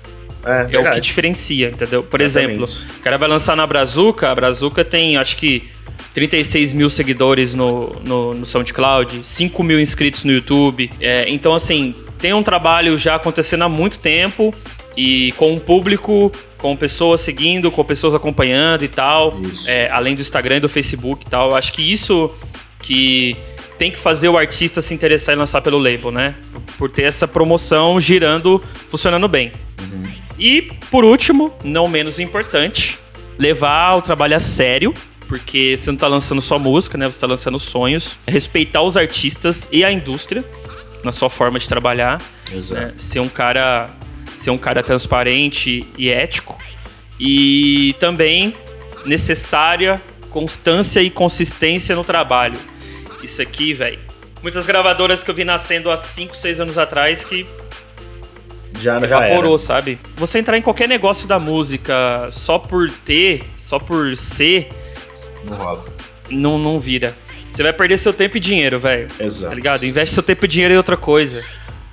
É, 0.44 0.76
é 0.76 0.78
o 0.78 0.90
que 0.90 1.00
diferencia, 1.00 1.68
entendeu? 1.68 2.02
Por 2.02 2.20
Exatamente. 2.20 2.62
exemplo, 2.62 2.96
o 2.98 3.00
cara 3.00 3.16
vai 3.16 3.28
lançar 3.28 3.56
na 3.56 3.66
Brazuca, 3.66 4.30
a 4.30 4.34
Brazuca 4.34 4.84
tem, 4.84 5.16
acho 5.16 5.36
que 5.36 5.68
36 6.12 6.72
mil 6.72 6.90
seguidores 6.90 7.54
no, 7.54 7.96
no, 8.04 8.32
no 8.32 8.46
SoundCloud, 8.46 9.20
5 9.22 9.62
mil 9.62 9.80
inscritos 9.80 10.24
no 10.24 10.32
YouTube. 10.32 10.90
É, 11.00 11.28
então, 11.28 11.54
assim, 11.54 11.94
tem 12.18 12.32
um 12.32 12.42
trabalho 12.42 12.98
já 12.98 13.14
acontecendo 13.14 13.62
há 13.62 13.68
muito 13.68 13.98
tempo 13.98 14.52
e 14.96 15.32
com 15.32 15.52
um 15.52 15.58
público, 15.58 16.30
com 16.58 16.76
pessoas 16.76 17.20
seguindo, 17.20 17.70
com 17.70 17.82
pessoas 17.84 18.14
acompanhando 18.14 18.84
e 18.84 18.88
tal, 18.88 19.40
é, 19.66 19.88
além 19.90 20.14
do 20.14 20.20
Instagram 20.20 20.56
e 20.56 20.60
do 20.60 20.68
Facebook 20.68 21.24
e 21.26 21.30
tal. 21.30 21.54
Acho 21.54 21.72
que 21.72 21.90
isso 21.90 22.30
que 22.78 23.36
tem 23.78 23.90
que 23.90 23.98
fazer 23.98 24.28
o 24.28 24.36
artista 24.36 24.80
se 24.80 24.92
interessar 24.92 25.34
em 25.34 25.38
lançar 25.38 25.62
pelo 25.62 25.78
label, 25.78 26.12
né? 26.12 26.34
Por 26.76 26.90
ter 26.90 27.02
essa 27.02 27.26
promoção 27.26 27.98
girando, 27.98 28.62
funcionando 28.86 29.26
bem. 29.26 29.50
Uhum. 29.80 30.21
E, 30.42 30.62
por 30.90 31.04
último, 31.04 31.54
não 31.62 31.86
menos 31.86 32.18
importante, 32.18 32.98
levar 33.38 33.94
o 33.94 34.02
trabalho 34.02 34.34
a 34.34 34.40
sério 34.40 34.92
porque 35.28 35.76
você 35.78 35.90
não 35.90 35.96
tá 35.96 36.08
lançando 36.08 36.42
só 36.42 36.58
música, 36.58 36.98
né? 36.98 37.06
Você 37.06 37.20
tá 37.20 37.28
lançando 37.28 37.58
sonhos. 37.58 38.18
É 38.26 38.32
respeitar 38.32 38.82
os 38.82 38.96
artistas 38.96 39.68
e 39.70 39.84
a 39.84 39.90
indústria 39.90 40.44
na 41.04 41.12
sua 41.12 41.30
forma 41.30 41.58
de 41.58 41.66
trabalhar. 41.66 42.20
Exato. 42.52 42.82
né? 42.82 42.92
Ser 42.96 43.20
um 43.20 43.28
cara. 43.28 43.88
Ser 44.34 44.50
um 44.50 44.58
cara 44.58 44.82
transparente 44.82 45.86
e 45.96 46.10
ético. 46.10 46.58
E 47.20 47.94
também 48.00 48.52
necessária 49.06 50.02
constância 50.28 51.00
e 51.00 51.08
consistência 51.08 51.94
no 51.94 52.02
trabalho. 52.02 52.58
Isso 53.22 53.40
aqui, 53.40 53.72
velho. 53.72 54.00
Muitas 54.42 54.66
gravadoras 54.66 55.22
que 55.22 55.30
eu 55.30 55.34
vi 55.34 55.44
nascendo 55.44 55.90
há 55.90 55.96
5, 55.96 56.36
6 56.36 56.60
anos 56.60 56.78
atrás 56.78 57.24
que 57.24 57.46
Já, 58.82 58.98
já 59.00 59.06
evaporou, 59.06 59.52
era. 59.54 59.58
sabe? 59.58 59.98
Você 60.16 60.38
entrar 60.38 60.56
em 60.58 60.62
qualquer 60.62 60.88
negócio 60.88 61.26
da 61.28 61.38
música 61.38 62.28
só 62.30 62.58
por 62.58 62.90
ter, 62.90 63.42
só 63.56 63.78
por 63.78 64.16
ser, 64.16 64.68
Não 65.48 65.56
rola. 65.56 65.84
não, 66.30 66.58
não 66.58 66.78
vira. 66.78 67.14
Você 67.48 67.62
vai 67.62 67.72
perder 67.72 67.98
seu 67.98 68.12
tempo 68.12 68.36
e 68.36 68.40
dinheiro, 68.40 68.78
velho. 68.80 69.08
Exato. 69.20 69.50
Tá 69.50 69.54
ligado? 69.54 69.84
Investe 69.84 70.14
seu 70.14 70.22
tempo 70.22 70.44
e 70.44 70.48
dinheiro 70.48 70.72
em 70.74 70.76
outra 70.78 70.96
coisa. 70.96 71.44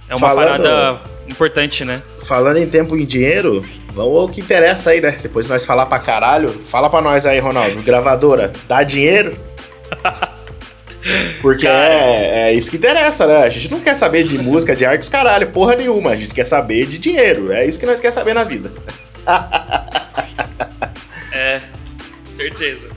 É 0.07 0.15
uma 0.15 0.27
Falando- 0.27 0.63
parada 0.63 1.01
importante, 1.27 1.83
né? 1.85 2.01
Falando 2.23 2.57
em 2.57 2.67
tempo 2.67 2.95
e 2.97 3.03
em 3.03 3.05
dinheiro, 3.05 3.63
vamos 3.93 4.17
ao 4.17 4.29
que 4.29 4.41
interessa 4.41 4.91
aí, 4.91 5.01
né? 5.01 5.17
Depois 5.21 5.47
nós 5.47 5.65
falar 5.65 5.85
pra 5.85 5.99
caralho. 5.99 6.49
Fala 6.65 6.89
pra 6.89 7.01
nós 7.01 7.25
aí, 7.25 7.39
Ronaldo. 7.39 7.81
Gravadora, 7.83 8.51
dá 8.67 8.81
dinheiro? 8.83 9.37
Porque 11.41 11.67
é, 11.67 12.49
é 12.49 12.53
isso 12.53 12.69
que 12.69 12.77
interessa, 12.77 13.25
né? 13.25 13.37
A 13.37 13.49
gente 13.49 13.71
não 13.71 13.79
quer 13.79 13.95
saber 13.95 14.23
de 14.23 14.37
música, 14.37 14.75
de 14.75 14.85
artes, 14.85 15.07
caralho, 15.07 15.47
porra 15.51 15.75
nenhuma. 15.75 16.11
A 16.11 16.15
gente 16.15 16.33
quer 16.33 16.43
saber 16.43 16.85
de 16.85 16.97
dinheiro. 16.97 17.51
É 17.51 17.65
isso 17.65 17.79
que 17.79 17.85
nós 17.85 17.99
quer 17.99 18.11
saber 18.11 18.33
na 18.33 18.43
vida. 18.43 18.71
É, 21.31 21.61
certeza. 22.25 22.89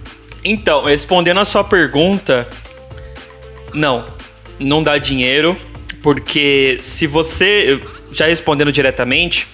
Então, 0.43 0.85
respondendo 0.85 1.39
a 1.39 1.45
sua 1.45 1.63
pergunta, 1.63 2.49
não, 3.73 4.07
não 4.59 4.83
dá 4.83 4.99
dinheiro, 4.99 5.57
porque 6.03 6.79
se 6.81 7.07
você, 7.07 7.79
já 8.11 8.27
respondendo 8.27 8.73
diretamente, 8.73 9.47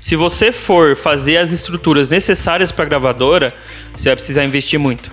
se 0.00 0.16
você 0.16 0.50
for 0.50 0.96
fazer 0.96 1.36
as 1.36 1.52
estruturas 1.52 2.08
necessárias 2.08 2.72
para 2.72 2.84
gravadora, 2.84 3.54
você 3.94 4.08
vai 4.08 4.16
precisar 4.16 4.44
investir 4.44 4.78
muito, 4.78 5.12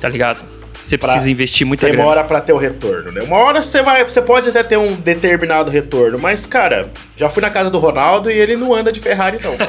tá 0.00 0.08
ligado? 0.08 0.55
Você 0.86 0.96
Pra- 0.96 1.08
precisa 1.08 1.28
investir 1.28 1.66
muita 1.66 1.86
grana. 1.88 2.00
Demora 2.00 2.22
pra 2.22 2.40
ter 2.40 2.52
o 2.52 2.56
retorno, 2.56 3.10
né? 3.10 3.20
Uma 3.22 3.38
hora 3.38 3.60
você 3.60 3.82
vai, 3.82 4.04
você 4.04 4.22
pode 4.22 4.50
até 4.50 4.62
ter 4.62 4.76
um 4.76 4.94
determinado 4.94 5.68
retorno, 5.68 6.16
mas 6.16 6.46
cara, 6.46 6.92
já 7.16 7.28
fui 7.28 7.42
na 7.42 7.50
casa 7.50 7.68
do 7.70 7.78
Ronaldo 7.80 8.30
e 8.30 8.34
ele 8.38 8.54
não 8.56 8.72
anda 8.72 8.92
de 8.92 9.00
Ferrari 9.00 9.38
não. 9.42 9.56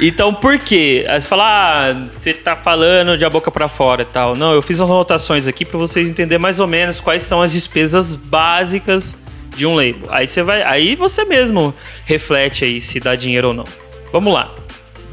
Então, 0.00 0.34
por 0.34 0.58
quê? 0.58 1.06
Aí 1.08 1.20
você 1.20 1.28
fala, 1.28 1.44
ah, 1.90 1.92
você 2.02 2.34
tá 2.34 2.56
falando 2.56 3.16
de 3.16 3.24
a 3.24 3.30
boca 3.30 3.50
pra 3.50 3.68
fora 3.68 4.02
e 4.02 4.04
tal. 4.04 4.34
Não, 4.34 4.52
eu 4.52 4.60
fiz 4.60 4.80
umas 4.80 4.90
anotações 4.90 5.46
aqui 5.46 5.64
pra 5.64 5.78
vocês 5.78 6.10
entenderem 6.10 6.40
mais 6.42 6.58
ou 6.58 6.66
menos 6.66 6.98
quais 7.00 7.22
são 7.22 7.40
as 7.40 7.52
despesas 7.52 8.16
básicas 8.16 9.14
de 9.54 9.64
um 9.66 9.74
label. 9.76 10.08
Aí 10.10 10.26
você 10.26 10.42
vai, 10.42 10.62
aí 10.62 10.96
você 10.96 11.24
mesmo 11.24 11.72
reflete 12.04 12.64
aí 12.64 12.80
se 12.80 12.98
dá 12.98 13.14
dinheiro 13.14 13.48
ou 13.48 13.54
não. 13.54 13.64
Vamos 14.12 14.34
lá. 14.34 14.50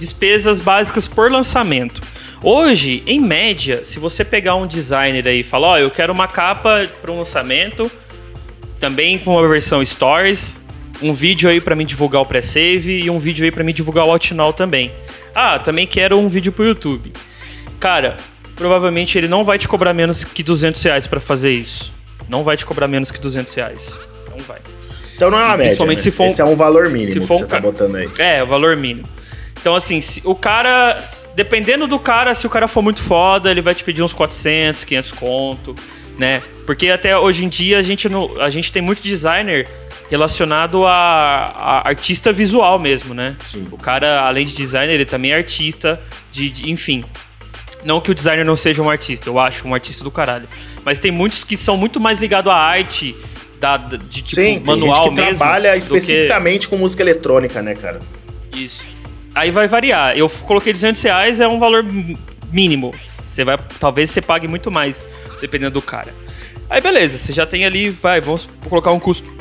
Despesas 0.01 0.59
básicas 0.59 1.07
por 1.07 1.31
lançamento. 1.31 2.01
Hoje, 2.43 3.03
em 3.05 3.19
média, 3.19 3.85
se 3.85 3.99
você 3.99 4.25
pegar 4.25 4.55
um 4.55 4.65
designer 4.65 5.27
aí 5.27 5.41
e 5.41 5.43
falar, 5.43 5.67
ó, 5.67 5.77
eu 5.77 5.91
quero 5.91 6.11
uma 6.11 6.27
capa 6.27 6.89
para 6.99 7.11
um 7.11 7.17
lançamento, 7.19 7.89
também 8.79 9.19
com 9.19 9.35
uma 9.37 9.47
versão 9.47 9.85
Stories, 9.85 10.59
um 11.03 11.13
vídeo 11.13 11.47
aí 11.47 11.61
pra 11.61 11.75
mim 11.75 11.85
divulgar 11.85 12.19
o 12.23 12.25
pré-save 12.25 13.03
e 13.03 13.11
um 13.11 13.19
vídeo 13.19 13.45
aí 13.45 13.51
pra 13.51 13.63
mim 13.63 13.71
divulgar 13.75 14.03
o 14.07 14.09
Outnow 14.09 14.51
também. 14.51 14.91
Ah, 15.35 15.59
também 15.59 15.85
quero 15.85 16.17
um 16.17 16.27
vídeo 16.27 16.51
pro 16.51 16.65
YouTube. 16.65 17.13
Cara, 17.79 18.17
provavelmente 18.55 19.19
ele 19.19 19.27
não 19.27 19.43
vai 19.43 19.59
te 19.59 19.67
cobrar 19.67 19.93
menos 19.93 20.23
que 20.23 20.41
200 20.41 20.81
reais 20.81 21.05
pra 21.05 21.19
fazer 21.19 21.51
isso. 21.51 21.93
Não 22.27 22.43
vai 22.43 22.57
te 22.57 22.65
cobrar 22.65 22.87
menos 22.87 23.11
que 23.11 23.21
200 23.21 23.53
reais. 23.53 23.99
Não 24.35 24.43
vai. 24.45 24.57
Então 25.15 25.29
não 25.29 25.37
é 25.37 25.43
uma 25.43 25.49
média. 25.57 25.65
Principalmente 25.65 25.97
né? 25.99 26.03
se 26.05 26.09
for 26.11 26.23
um- 26.23 26.27
Esse 26.27 26.41
é 26.41 26.45
um 26.45 26.55
valor 26.55 26.89
mínimo 26.89 27.11
se 27.13 27.19
que 27.19 27.25
for 27.27 27.35
um 27.35 27.37
você 27.37 27.45
tá 27.45 27.59
botando 27.59 27.97
aí. 27.97 28.09
É, 28.17 28.41
o 28.41 28.47
valor 28.47 28.75
mínimo. 28.75 29.07
Então, 29.61 29.75
assim, 29.75 30.01
se 30.01 30.21
o 30.25 30.33
cara, 30.33 31.01
dependendo 31.35 31.85
do 31.87 31.99
cara, 31.99 32.33
se 32.33 32.47
o 32.47 32.49
cara 32.49 32.67
for 32.67 32.81
muito 32.81 32.99
foda, 33.01 33.49
ele 33.51 33.61
vai 33.61 33.75
te 33.75 33.83
pedir 33.83 34.01
uns 34.01 34.11
400, 34.13 34.83
500 34.83 35.11
conto, 35.11 35.75
né? 36.17 36.41
Porque 36.65 36.89
até 36.89 37.15
hoje 37.17 37.45
em 37.45 37.49
dia 37.49 37.77
a 37.77 37.81
gente, 37.83 38.09
não, 38.09 38.41
a 38.41 38.49
gente 38.49 38.71
tem 38.71 38.81
muito 38.81 39.01
designer 39.03 39.67
relacionado 40.09 40.85
a, 40.87 40.91
a 40.93 41.87
artista 41.87 42.33
visual 42.33 42.79
mesmo, 42.79 43.13
né? 43.13 43.35
Sim. 43.43 43.67
O 43.71 43.77
cara, 43.77 44.21
além 44.23 44.45
de 44.45 44.55
designer, 44.55 44.93
ele 44.95 45.05
também 45.05 45.31
é 45.31 45.35
artista, 45.35 46.01
de, 46.31 46.49
de- 46.49 46.71
enfim. 46.71 47.05
Não 47.83 48.01
que 48.01 48.11
o 48.11 48.15
designer 48.15 48.43
não 48.45 48.55
seja 48.55 48.81
um 48.81 48.89
artista, 48.89 49.29
eu 49.29 49.39
acho 49.39 49.67
um 49.67 49.73
artista 49.73 50.03
do 50.03 50.11
caralho. 50.11 50.47
Mas 50.83 50.99
tem 50.99 51.11
muitos 51.11 51.43
que 51.43 51.55
são 51.55 51.77
muito 51.77 51.99
mais 51.99 52.19
ligados 52.19 52.51
à 52.51 52.55
arte, 52.55 53.15
da, 53.59 53.77
de 53.77 54.21
tipo 54.23 54.35
Sim, 54.41 54.55
tem 54.55 54.59
manual 54.63 54.95
gente 55.05 55.15
que 55.15 55.21
mesmo. 55.21 55.37
trabalha 55.37 55.69
do 55.69 55.73
que- 55.73 55.77
especificamente 55.97 56.67
com 56.67 56.77
música 56.77 57.03
eletrônica, 57.03 57.61
né, 57.61 57.75
cara? 57.75 57.99
isso. 58.53 58.85
Aí 59.33 59.51
vai 59.51 59.67
variar. 59.67 60.17
Eu 60.17 60.29
coloquei 60.29 60.73
200 60.73 61.01
reais, 61.01 61.39
é 61.39 61.47
um 61.47 61.59
valor 61.59 61.85
mínimo. 62.51 62.93
Você 63.25 63.43
vai, 63.43 63.57
talvez 63.79 64.09
você 64.09 64.21
pague 64.21 64.47
muito 64.47 64.69
mais, 64.69 65.05
dependendo 65.39 65.71
do 65.71 65.81
cara. 65.81 66.13
Aí 66.69 66.81
beleza, 66.81 67.17
você 67.17 67.31
já 67.33 67.45
tem 67.45 67.65
ali, 67.65 67.89
vai, 67.89 68.19
vamos 68.21 68.47
colocar 68.67 68.91
um 68.91 68.99
custo 68.99 69.31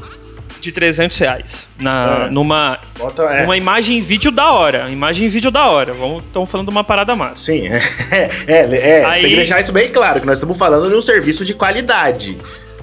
de 0.60 0.70
300 0.72 1.16
reais 1.18 1.68
na, 1.78 2.26
É. 2.26 2.30
numa, 2.30 2.78
Bota, 2.98 3.22
é. 3.22 3.44
uma 3.44 3.56
imagem 3.56 4.00
vídeo 4.02 4.30
da 4.30 4.50
hora. 4.52 4.88
Imagem 4.90 5.26
vídeo 5.28 5.50
da 5.50 5.66
hora. 5.68 5.92
Estamos 6.18 6.50
falando 6.50 6.66
de 6.68 6.72
uma 6.72 6.84
parada 6.84 7.16
massa. 7.16 7.36
Sim, 7.46 7.66
é, 8.12 8.30
é, 8.46 9.00
é, 9.00 9.04
Aí- 9.04 9.22
tem 9.22 9.30
que 9.30 9.36
deixar 9.36 9.60
isso 9.60 9.72
bem 9.72 9.88
claro, 9.90 10.20
que 10.20 10.26
nós 10.26 10.38
estamos 10.38 10.56
falando 10.58 10.88
de 10.88 10.94
um 10.94 11.00
serviço 11.02 11.44
de 11.44 11.54
qualidade. 11.54 12.36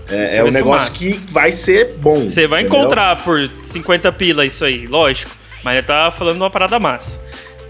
É, 0.10 0.38
é 0.38 0.44
um 0.44 0.50
negócio 0.50 0.66
massa. 0.88 0.92
que 0.98 1.20
vai 1.30 1.52
ser 1.52 1.94
bom. 1.98 2.28
Você 2.28 2.48
vai 2.48 2.62
entendeu? 2.62 2.80
encontrar 2.80 3.18
por 3.24 3.50
50 3.62 4.10
pila 4.14 4.46
isso 4.46 4.64
aí, 4.66 4.88
lógico. 4.88 5.32
Mas 5.68 5.80
ele 5.80 5.86
tá 5.86 6.10
falando 6.12 6.36
de 6.38 6.42
uma 6.44 6.50
parada 6.50 6.80
massa. 6.80 7.20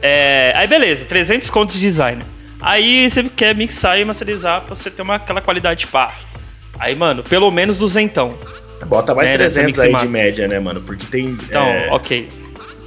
É, 0.03 0.53
aí 0.55 0.67
beleza, 0.67 1.03
300 1.05 1.49
contos 1.49 1.73
de 1.77 1.81
designer. 1.81 2.23
Aí 2.61 3.09
você 3.09 3.23
quer 3.23 3.55
mixar 3.55 3.99
e 3.99 4.05
masterizar 4.05 4.61
pra 4.61 4.75
você 4.75 4.91
ter 4.91 5.01
uma, 5.01 5.15
aquela 5.15 5.41
qualidade 5.41 5.87
pá. 5.87 6.13
Aí, 6.77 6.93
mano, 6.93 7.23
pelo 7.23 7.49
menos 7.49 7.79
duzentão. 7.79 8.37
Bota 8.85 9.15
mais 9.15 9.31
É, 9.31 9.37
nessa 9.39 9.61
300 9.61 9.83
mix 9.83 9.99
aí 9.99 10.05
de 10.05 10.11
média, 10.13 10.47
né, 10.47 10.59
mano? 10.59 10.79
Porque 10.79 11.07
tem. 11.07 11.25
Então, 11.25 11.65
é, 11.65 11.87
ok. 11.91 12.29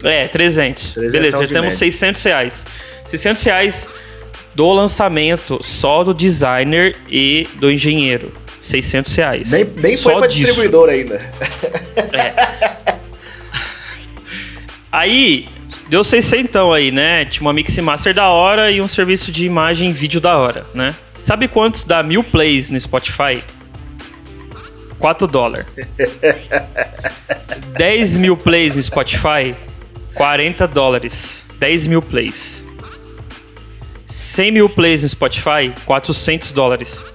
É, 0.04 0.28
300. 0.28 0.92
Trezentão 0.92 1.10
Beleza, 1.20 1.38
já 1.44 1.48
temos 1.48 1.74
média. 1.74 1.78
600 1.90 2.22
reais. 2.22 2.66
600 3.08 3.42
reais 3.42 3.88
do 4.54 4.72
lançamento, 4.72 5.58
só 5.60 6.04
do 6.04 6.14
designer 6.14 6.94
e 7.08 7.48
do 7.56 7.68
engenheiro. 7.68 8.32
600 8.60 9.12
reais. 9.16 9.50
Nem, 9.50 9.64
nem 9.64 9.96
foi 9.96 10.12
Só 10.12 10.18
pra 10.20 10.28
disso. 10.28 10.44
distribuidor 10.44 10.88
ainda. 10.88 11.20
Aí, 15.00 15.46
deu 15.88 16.04
600 16.04 16.74
aí, 16.74 16.90
né? 16.90 17.24
Tinha 17.24 17.40
uma 17.40 17.54
mix 17.54 17.74
master 17.78 18.12
da 18.12 18.28
hora 18.28 18.70
e 18.70 18.82
um 18.82 18.86
serviço 18.86 19.32
de 19.32 19.46
imagem 19.46 19.88
e 19.88 19.92
vídeo 19.94 20.20
da 20.20 20.36
hora, 20.36 20.62
né? 20.74 20.94
Sabe 21.22 21.48
quantos 21.48 21.84
dá 21.84 22.02
mil 22.02 22.22
plays 22.22 22.68
no 22.68 22.78
Spotify? 22.78 23.42
4 24.98 25.26
dólares. 25.26 25.66
10 27.78 28.18
mil 28.18 28.36
plays 28.36 28.76
no 28.76 28.82
Spotify? 28.82 29.56
40 30.12 30.68
dólares. 30.68 31.46
10 31.58 31.86
mil 31.86 32.02
plays. 32.02 32.66
100 34.04 34.50
mil 34.50 34.68
plays 34.68 35.02
no 35.02 35.08
Spotify? 35.08 35.72
400 35.86 36.52
dólares. 36.52 37.06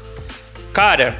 Cara, 0.73 1.19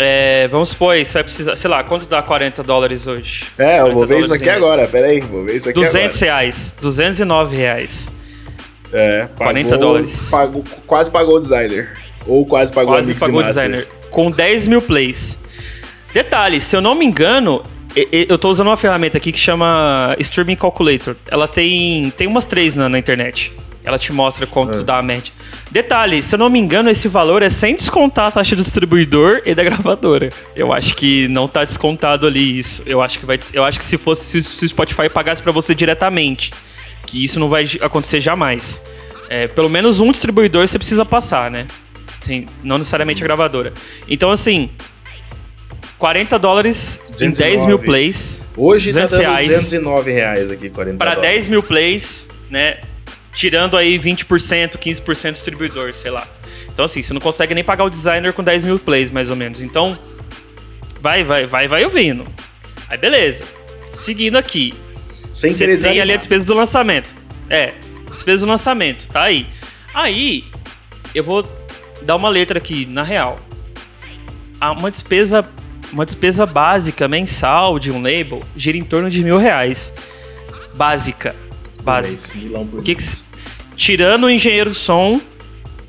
é, 0.00 0.48
vamos 0.48 0.70
supor 0.70 0.94
aí, 0.94 1.04
você 1.04 1.14
vai 1.14 1.24
precisar, 1.24 1.56
sei 1.56 1.68
lá, 1.70 1.84
quanto 1.84 2.08
dá 2.08 2.22
40 2.22 2.62
dólares 2.62 3.06
hoje? 3.06 3.46
É, 3.58 3.80
eu 3.80 3.92
vou 3.92 4.06
40 4.06 4.06
ver 4.06 4.20
isso 4.20 4.34
aqui 4.34 4.48
agora. 4.48 4.88
Pera 4.88 5.08
aí, 5.08 5.20
vou 5.20 5.44
ver 5.44 5.56
isso 5.56 5.68
aqui 5.68 5.78
200 5.78 6.18
reais. 6.20 6.74
209 6.80 7.56
reais. 7.56 8.10
agora. 8.88 9.02
É, 9.04 9.20
pagou, 9.26 9.36
40 9.36 9.78
dólares. 9.78 10.28
Pagou, 10.30 10.64
quase 10.86 11.10
pagou 11.10 11.36
o 11.36 11.40
designer. 11.40 11.98
Ou 12.26 12.46
quase 12.46 12.72
pagou 12.72 12.94
Quase 12.94 13.14
pagou 13.14 13.40
o 13.40 13.42
designer. 13.42 13.86
Com 14.10 14.30
10 14.30 14.68
mil 14.68 14.82
plays. 14.82 15.38
Detalhe, 16.12 16.60
se 16.60 16.74
eu 16.74 16.80
não 16.80 16.94
me 16.94 17.04
engano, 17.04 17.62
eu 17.94 18.38
tô 18.38 18.48
usando 18.50 18.68
uma 18.68 18.76
ferramenta 18.76 19.18
aqui 19.18 19.32
que 19.32 19.38
chama 19.38 20.16
Streaming 20.18 20.56
Calculator. 20.56 21.14
Ela 21.30 21.46
tem, 21.46 22.10
tem 22.16 22.26
umas 22.26 22.46
três 22.46 22.74
na, 22.74 22.88
na 22.88 22.98
internet. 22.98 23.52
Ela 23.84 23.98
te 23.98 24.12
mostra 24.12 24.46
quanto 24.46 24.80
É. 24.80 24.82
dá 24.82 24.98
a 24.98 25.02
média. 25.02 25.32
Detalhe, 25.70 26.20
se 26.20 26.34
eu 26.34 26.38
não 26.38 26.50
me 26.50 26.58
engano, 26.58 26.90
esse 26.90 27.06
valor 27.06 27.42
é 27.42 27.48
sem 27.48 27.76
descontar 27.76 28.26
a 28.26 28.30
taxa 28.32 28.56
do 28.56 28.62
distribuidor 28.62 29.40
e 29.46 29.54
da 29.54 29.62
gravadora. 29.62 30.30
Eu 30.56 30.72
acho 30.72 30.96
que 30.96 31.28
não 31.28 31.46
tá 31.46 31.64
descontado 31.64 32.26
ali 32.26 32.58
isso. 32.58 32.82
Eu 32.86 33.00
acho 33.00 33.18
que 33.20 33.24
vai, 33.26 33.38
eu 33.52 33.64
acho 33.64 33.78
que 33.78 33.84
se 33.84 33.96
fosse 33.96 34.42
se, 34.42 34.64
o- 34.64 34.68
Spotify 34.68 35.08
pagasse 35.08 35.40
pra 35.40 35.52
você 35.52 35.72
diretamente, 35.74 36.52
que 37.06 37.22
isso 37.22 37.38
não 37.38 37.48
vai 37.48 37.66
acontecer 37.80 38.18
jamais. 38.20 38.82
É, 39.28 39.46
pelo 39.46 39.68
menos 39.68 40.00
um 40.00 40.10
distribuidor 40.10 40.66
você 40.66 40.76
precisa 40.76 41.04
passar, 41.04 41.48
né? 41.50 41.68
Sim, 42.04 42.46
não 42.64 42.76
necessariamente 42.78 43.22
a 43.22 43.26
gravadora. 43.26 43.72
Então, 44.08 44.30
assim, 44.32 44.70
40 45.98 46.36
dólares 46.36 46.98
em 47.20 47.30
10 47.30 47.64
mil 47.66 47.78
plays. 47.78 48.42
Hoje 48.56 48.92
tá 48.92 49.02
200 49.04 49.12
dando 49.12 49.20
reais. 49.20 49.48
209 49.48 50.10
reais 50.12 50.50
aqui, 50.50 50.68
40 50.68 50.96
Para 50.98 51.14
dólares. 51.14 51.30
10 51.34 51.48
mil 51.48 51.62
plays, 51.62 52.26
né? 52.50 52.78
Tirando 53.32 53.76
aí 53.76 53.98
20%, 53.98 54.76
15% 54.76 55.32
distribuidor, 55.32 55.92
sei 55.94 56.10
lá. 56.10 56.26
Então, 56.72 56.84
assim, 56.84 57.00
você 57.02 57.12
não 57.14 57.20
consegue 57.20 57.54
nem 57.54 57.62
pagar 57.64 57.84
o 57.84 57.90
designer 57.90 58.32
com 58.32 58.42
10 58.42 58.64
mil 58.64 58.78
plays, 58.78 59.10
mais 59.10 59.30
ou 59.30 59.36
menos. 59.36 59.60
Então, 59.62 59.98
vai, 61.00 61.22
vai, 61.22 61.46
vai, 61.46 61.68
vai 61.68 61.84
ouvindo. 61.84 62.26
Aí, 62.88 62.98
beleza. 62.98 63.44
Seguindo 63.92 64.36
aqui. 64.36 64.74
Sem 65.32 65.52
Você 65.52 65.66
tem 65.66 65.76
desanimar. 65.76 66.02
ali 66.02 66.12
a 66.12 66.16
despesa 66.16 66.44
do 66.46 66.54
lançamento. 66.54 67.08
É, 67.48 67.74
despesa 68.10 68.44
do 68.44 68.48
lançamento, 68.50 69.06
tá 69.08 69.22
aí. 69.22 69.46
Aí, 69.94 70.44
eu 71.14 71.22
vou 71.22 71.48
dar 72.02 72.16
uma 72.16 72.28
letra 72.28 72.58
aqui, 72.58 72.84
na 72.86 73.02
real. 73.02 73.38
Ah, 74.60 74.72
Uma 74.72 74.90
despesa, 74.90 75.48
uma 75.92 76.04
despesa 76.04 76.44
básica 76.46 77.08
mensal 77.08 77.78
de 77.78 77.90
um 77.90 77.96
label 78.02 78.40
gira 78.56 78.76
em 78.76 78.84
torno 78.84 79.08
de 79.08 79.22
mil 79.24 79.38
reais. 79.38 79.92
Básica. 80.74 81.34
Básica. 81.82 82.38
Milão 82.38 82.66
por 82.66 82.80
O 82.80 82.82
que 82.82 82.94
que, 82.94 83.02
tirando 83.76 84.24
o 84.24 84.30
engenheiro 84.30 84.70
de 84.70 84.76
som, 84.76 85.20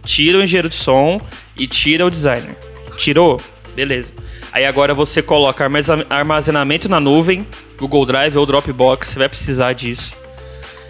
tira 0.06 0.38
o 0.38 0.44
engenheiro 0.44 0.70
de 0.70 0.76
som 0.76 1.20
e 1.58 1.68
tira 1.68 2.06
o 2.06 2.10
designer. 2.10 2.58
Tirou? 2.98 3.40
Beleza. 3.76 4.14
Aí 4.52 4.66
agora 4.66 4.94
você 4.94 5.22
coloca 5.22 5.64
armazen- 5.64 6.06
armazenamento 6.10 6.90
na 6.90 7.00
nuvem, 7.00 7.48
Google 7.78 8.06
Drive 8.06 8.38
ou 8.38 8.46
Dropbox, 8.46 9.08
você 9.08 9.20
vai 9.20 9.30
precisar 9.30 9.74
disso. 9.74 10.14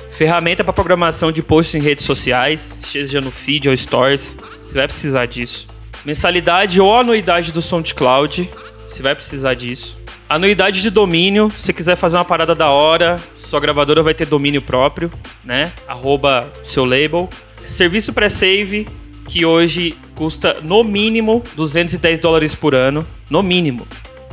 Ferramenta 0.09 0.63
para 0.63 0.73
programação 0.73 1.31
de 1.31 1.41
posts 1.43 1.75
em 1.75 1.79
redes 1.81 2.03
sociais, 2.03 2.77
seja 2.81 3.21
no 3.21 3.31
feed 3.31 3.69
ou 3.69 3.77
stories, 3.77 4.35
você 4.63 4.73
vai 4.79 4.87
precisar 4.87 5.25
disso. 5.25 5.67
Mensalidade 6.03 6.81
ou 6.81 6.97
anuidade 6.97 7.51
do 7.51 7.61
SoundCloud, 7.61 8.49
você 8.87 9.03
vai 9.03 9.13
precisar 9.15 9.53
disso. 9.53 10.00
Anuidade 10.35 10.81
de 10.81 10.89
domínio, 10.89 11.51
se 11.57 11.63
você 11.65 11.73
quiser 11.73 11.97
fazer 11.97 12.15
uma 12.15 12.23
parada 12.23 12.55
da 12.55 12.69
hora, 12.69 13.19
sua 13.35 13.59
gravadora 13.59 14.01
vai 14.01 14.13
ter 14.13 14.25
domínio 14.25 14.61
próprio, 14.61 15.11
né? 15.43 15.73
Arroba 15.85 16.49
seu 16.63 16.85
label. 16.85 17.29
Serviço 17.65 18.13
pré-save, 18.13 18.87
que 19.27 19.45
hoje 19.45 19.93
custa 20.15 20.57
no 20.63 20.85
mínimo 20.85 21.43
210 21.57 22.21
dólares 22.21 22.55
por 22.55 22.73
ano. 22.73 23.05
No 23.29 23.43
mínimo. 23.43 23.85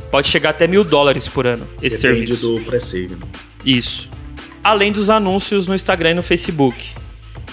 Pode 0.09 0.29
chegar 0.29 0.51
até 0.51 0.67
mil 0.67 0.85
dólares 0.85 1.27
por 1.27 1.45
ano 1.45 1.67
esse 1.81 2.01
Depende 2.01 2.27
serviço. 2.27 2.47
do 2.59 2.61
pré-save. 2.65 3.15
né? 3.15 3.21
Isso. 3.65 4.09
Além 4.63 4.93
dos 4.93 5.09
anúncios 5.09 5.67
no 5.67 5.75
Instagram 5.75 6.11
e 6.11 6.13
no 6.13 6.23
Facebook. 6.23 6.91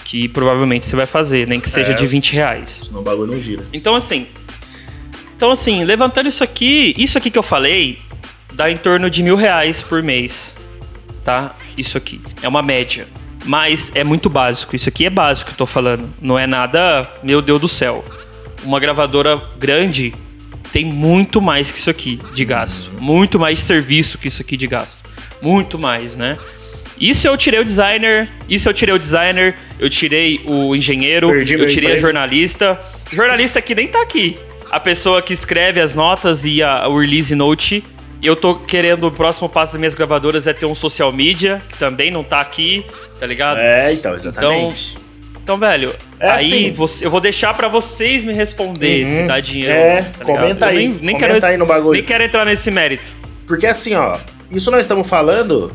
Que 0.05 0.29
provavelmente 0.29 0.85
você 0.85 0.95
vai 0.95 1.05
fazer, 1.05 1.45
nem 1.47 1.59
que 1.59 1.69
seja 1.69 1.91
É. 1.91 1.95
de 1.95 2.05
20 2.07 2.31
reais. 2.31 2.83
Senão 2.87 3.01
o 3.01 3.03
bagulho 3.03 3.29
não 3.33 3.39
gira. 3.41 3.65
Então 3.73 3.93
assim. 3.93 4.25
Então 5.35 5.51
assim, 5.51 5.83
levantando 5.83 6.29
isso 6.29 6.45
aqui, 6.45 6.95
isso 6.97 7.17
aqui 7.17 7.29
que 7.29 7.37
eu 7.37 7.43
falei, 7.43 7.99
dá 8.53 8.69
em 8.71 8.77
torno 8.77 9.09
de 9.09 9.23
mil 9.23 9.35
reais 9.35 9.81
por 9.81 10.01
mês. 10.03 10.57
Tá? 11.23 11.55
Isso 11.77 11.97
aqui. 11.97 12.21
É 12.41 12.47
uma 12.47 12.63
média. 12.63 13.07
Mas 13.45 13.91
é 13.95 14.03
muito 14.03 14.29
básico. 14.29 14.75
Isso 14.75 14.89
aqui 14.89 15.05
é 15.05 15.09
básico 15.09 15.49
que 15.49 15.53
eu 15.53 15.57
tô 15.57 15.65
falando. 15.65 16.09
Não 16.21 16.37
é 16.37 16.47
nada, 16.47 17.09
meu 17.23 17.41
Deus 17.41 17.61
do 17.61 17.67
céu. 17.67 18.03
Uma 18.63 18.79
gravadora 18.79 19.41
grande 19.59 20.13
tem 20.71 20.85
muito 20.85 21.41
mais 21.41 21.71
que 21.71 21.77
isso 21.77 21.89
aqui 21.89 22.19
de 22.33 22.43
gasto. 22.45 22.91
Muito 22.99 23.39
mais 23.39 23.59
serviço 23.59 24.17
que 24.17 24.27
isso 24.27 24.41
aqui 24.41 24.57
de 24.57 24.67
gasto. 24.67 25.09
Muito 25.41 25.77
mais, 25.77 26.15
né? 26.15 26.37
Isso 26.99 27.27
eu 27.27 27.37
tirei 27.37 27.59
o 27.59 27.63
designer, 27.63 28.29
isso 28.49 28.67
eu 28.67 28.73
tirei 28.73 28.93
o 28.93 28.97
designer, 28.99 29.55
eu 29.79 29.89
tirei 29.89 30.41
o 30.47 30.75
engenheiro, 30.75 31.29
Perdi 31.29 31.53
eu 31.53 31.67
tirei 31.67 31.89
a 31.89 31.91
emprego. 31.91 32.01
jornalista. 32.07 32.79
Jornalista 33.11 33.61
que 33.61 33.75
nem 33.75 33.87
tá 33.87 34.01
aqui. 34.01 34.37
A 34.71 34.79
pessoa 34.79 35.21
que 35.21 35.31
escreve 35.31 35.79
as 35.79 35.93
notas 35.93 36.43
e 36.43 36.61
a, 36.61 36.87
o 36.87 36.99
release 36.99 37.33
note. 37.35 37.83
Eu 38.21 38.35
tô 38.35 38.55
querendo, 38.55 39.05
o 39.07 39.11
próximo 39.11 39.47
passo 39.47 39.73
das 39.73 39.79
minhas 39.79 39.93
gravadoras 39.95 40.47
é 40.47 40.53
ter 40.53 40.65
um 40.65 40.73
social 40.73 41.11
media, 41.13 41.61
que 41.69 41.77
também 41.77 42.09
não 42.11 42.23
tá 42.23 42.41
aqui, 42.41 42.85
tá 43.19 43.25
ligado? 43.25 43.59
É, 43.59 43.93
então, 43.93 44.15
exatamente. 44.15 44.97
Então, 45.43 45.57
velho, 45.57 45.95
É 46.19 46.29
aí 46.29 46.45
assim. 46.67 46.71
você- 46.73 47.05
eu 47.05 47.11
vou 47.11 47.21
deixar 47.21 47.53
pra 47.53 47.67
vocês 47.69 48.25
me 48.25 48.33
responder 48.33 49.05
Uhum. 49.05 49.15
se 49.15 49.23
dá 49.27 49.39
dinheiro. 49.39 49.71
É, 49.71 50.01
tá 50.01 50.25
comenta 50.25 50.65
aí, 50.65 50.75
Nem, 50.77 50.87
nem 50.89 51.15
comenta 51.15 51.33
quero, 51.35 51.45
aí 51.45 51.57
no 51.57 51.65
bagulho. 51.65 51.93
Nem 51.93 52.03
quero 52.03 52.23
entrar 52.23 52.43
nesse 52.43 52.69
mérito. 52.69 53.11
Porque 53.45 53.65
assim, 53.65 53.93
ó, 53.93 54.17
isso 54.51 54.69
nós 54.71 54.81
estamos 54.81 55.07
falando. 55.07 55.71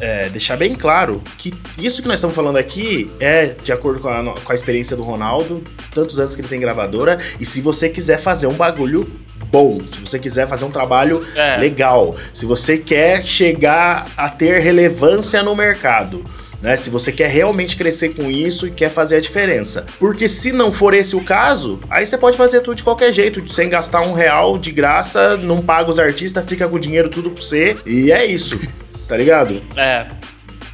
É, 0.00 0.28
deixar 0.28 0.56
bem 0.56 0.74
claro 0.74 1.22
que 1.38 1.52
isso 1.78 2.02
que 2.02 2.08
nós 2.08 2.16
estamos 2.16 2.34
falando 2.34 2.56
aqui 2.56 3.08
é 3.20 3.54
de 3.62 3.72
acordo 3.72 4.00
com 4.00 4.08
a, 4.08 4.34
com 4.40 4.52
a 4.52 4.54
experiência 4.54 4.96
do 4.96 5.04
Ronaldo, 5.04 5.62
tantos 5.94 6.18
anos 6.18 6.34
que 6.34 6.40
ele 6.42 6.48
tem 6.48 6.58
gravadora, 6.58 7.18
e 7.38 7.46
se 7.46 7.60
você 7.60 7.88
quiser 7.88 8.18
fazer 8.18 8.48
um 8.48 8.54
bagulho 8.54 9.08
bom, 9.54 9.78
se 9.78 10.00
você 10.00 10.18
quiser 10.18 10.48
fazer 10.48 10.64
um 10.64 10.70
trabalho 10.70 11.24
É. 11.36 11.56
legal, 11.58 12.16
se 12.32 12.44
você 12.44 12.76
quer 12.76 13.24
chegar 13.24 14.08
a 14.16 14.28
ter 14.28 14.58
relevância 14.58 15.44
no 15.44 15.54
mercado. 15.54 16.24
Né, 16.60 16.76
se 16.76 16.88
você 16.88 17.12
quer 17.12 17.28
realmente 17.28 17.76
crescer 17.76 18.14
com 18.14 18.30
isso 18.30 18.66
e 18.66 18.70
quer 18.70 18.88
fazer 18.88 19.16
a 19.16 19.20
diferença. 19.20 19.84
Porque 19.98 20.26
se 20.26 20.50
não 20.50 20.72
for 20.72 20.94
esse 20.94 21.14
o 21.14 21.22
caso, 21.22 21.78
aí 21.90 22.06
você 22.06 22.16
pode 22.16 22.38
fazer 22.38 22.62
tudo 22.62 22.74
de 22.74 22.82
qualquer 22.82 23.12
jeito, 23.12 23.46
sem 23.52 23.68
gastar 23.68 24.00
um 24.00 24.14
real 24.14 24.56
de 24.56 24.72
graça, 24.72 25.36
não 25.36 25.60
paga 25.60 25.90
os 25.90 25.98
artistas, 25.98 26.46
fica 26.46 26.66
com 26.66 26.76
o 26.76 26.80
dinheiro 26.80 27.10
tudo 27.10 27.30
pra 27.30 27.42
você. 27.42 27.76
E 27.84 28.10
é 28.10 28.24
isso, 28.24 28.58
tá 29.06 29.14
ligado? 29.14 29.62
É. 29.76 30.06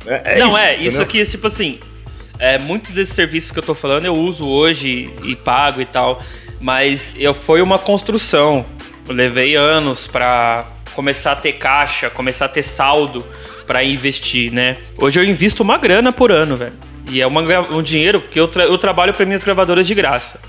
É, 0.07 0.37
é 0.37 0.39
não, 0.39 0.57
é, 0.57 0.77
isso 0.77 0.85
entendeu? 0.85 1.03
aqui, 1.03 1.25
tipo 1.25 1.49
assim, 1.49 1.81
é, 2.39 2.57
muitos 2.57 2.93
desses 2.93 3.13
serviços 3.13 3.51
que 3.51 3.59
eu 3.59 3.63
tô 3.65 3.75
falando 3.75 4.05
eu 4.07 4.15
uso 4.15 4.47
hoje 4.47 5.13
e 5.25 5.35
pago 5.35 5.81
e 5.81 5.87
tal, 5.87 6.23
mas 6.61 7.13
eu, 7.17 7.33
foi 7.35 7.63
uma 7.63 7.79
construção. 7.79 8.65
Eu 9.09 9.15
levei 9.15 9.57
anos 9.57 10.07
pra 10.07 10.65
começar 10.95 11.33
a 11.33 11.37
ter 11.37 11.55
caixa, 11.55 12.11
começar 12.11 12.45
a 12.47 12.49
ter 12.49 12.63
saldo 12.63 13.25
pra 13.67 13.83
investir, 13.83 14.53
né? 14.53 14.77
Hoje 14.99 15.19
eu 15.19 15.25
invisto 15.25 15.63
uma 15.63 15.79
grana 15.79 16.13
por 16.13 16.31
ano, 16.31 16.57
velho. 16.57 16.73
E 17.09 17.21
é 17.21 17.27
uma 17.27 17.41
um 17.71 17.83
dinheiro 17.83 18.21
que 18.21 18.39
eu, 18.39 18.47
tra- 18.47 18.65
eu 18.65 18.77
trabalho 18.79 19.13
para 19.15 19.25
minhas 19.27 19.43
gravadoras 19.43 19.87
de 19.87 19.95
graça. 19.95 20.41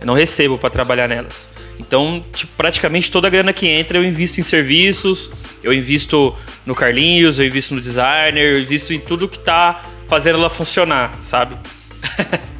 Eu 0.00 0.06
não 0.06 0.14
recebo 0.14 0.58
pra 0.58 0.68
trabalhar 0.70 1.08
nelas. 1.08 1.50
Então, 1.78 2.22
tipo, 2.34 2.52
praticamente 2.56 3.10
toda 3.10 3.26
a 3.26 3.30
grana 3.30 3.52
que 3.52 3.66
entra 3.66 3.98
eu 3.98 4.04
invisto 4.04 4.38
em 4.40 4.42
serviços, 4.42 5.30
eu 5.62 5.72
invisto 5.72 6.34
no 6.66 6.74
Carlinhos, 6.74 7.38
eu 7.38 7.46
invisto 7.46 7.74
no 7.74 7.80
designer, 7.80 8.54
eu 8.54 8.60
invisto 8.60 8.92
em 8.92 9.00
tudo 9.00 9.26
que 9.28 9.38
tá 9.38 9.82
fazendo 10.06 10.38
ela 10.38 10.50
funcionar, 10.50 11.12
sabe? 11.20 11.56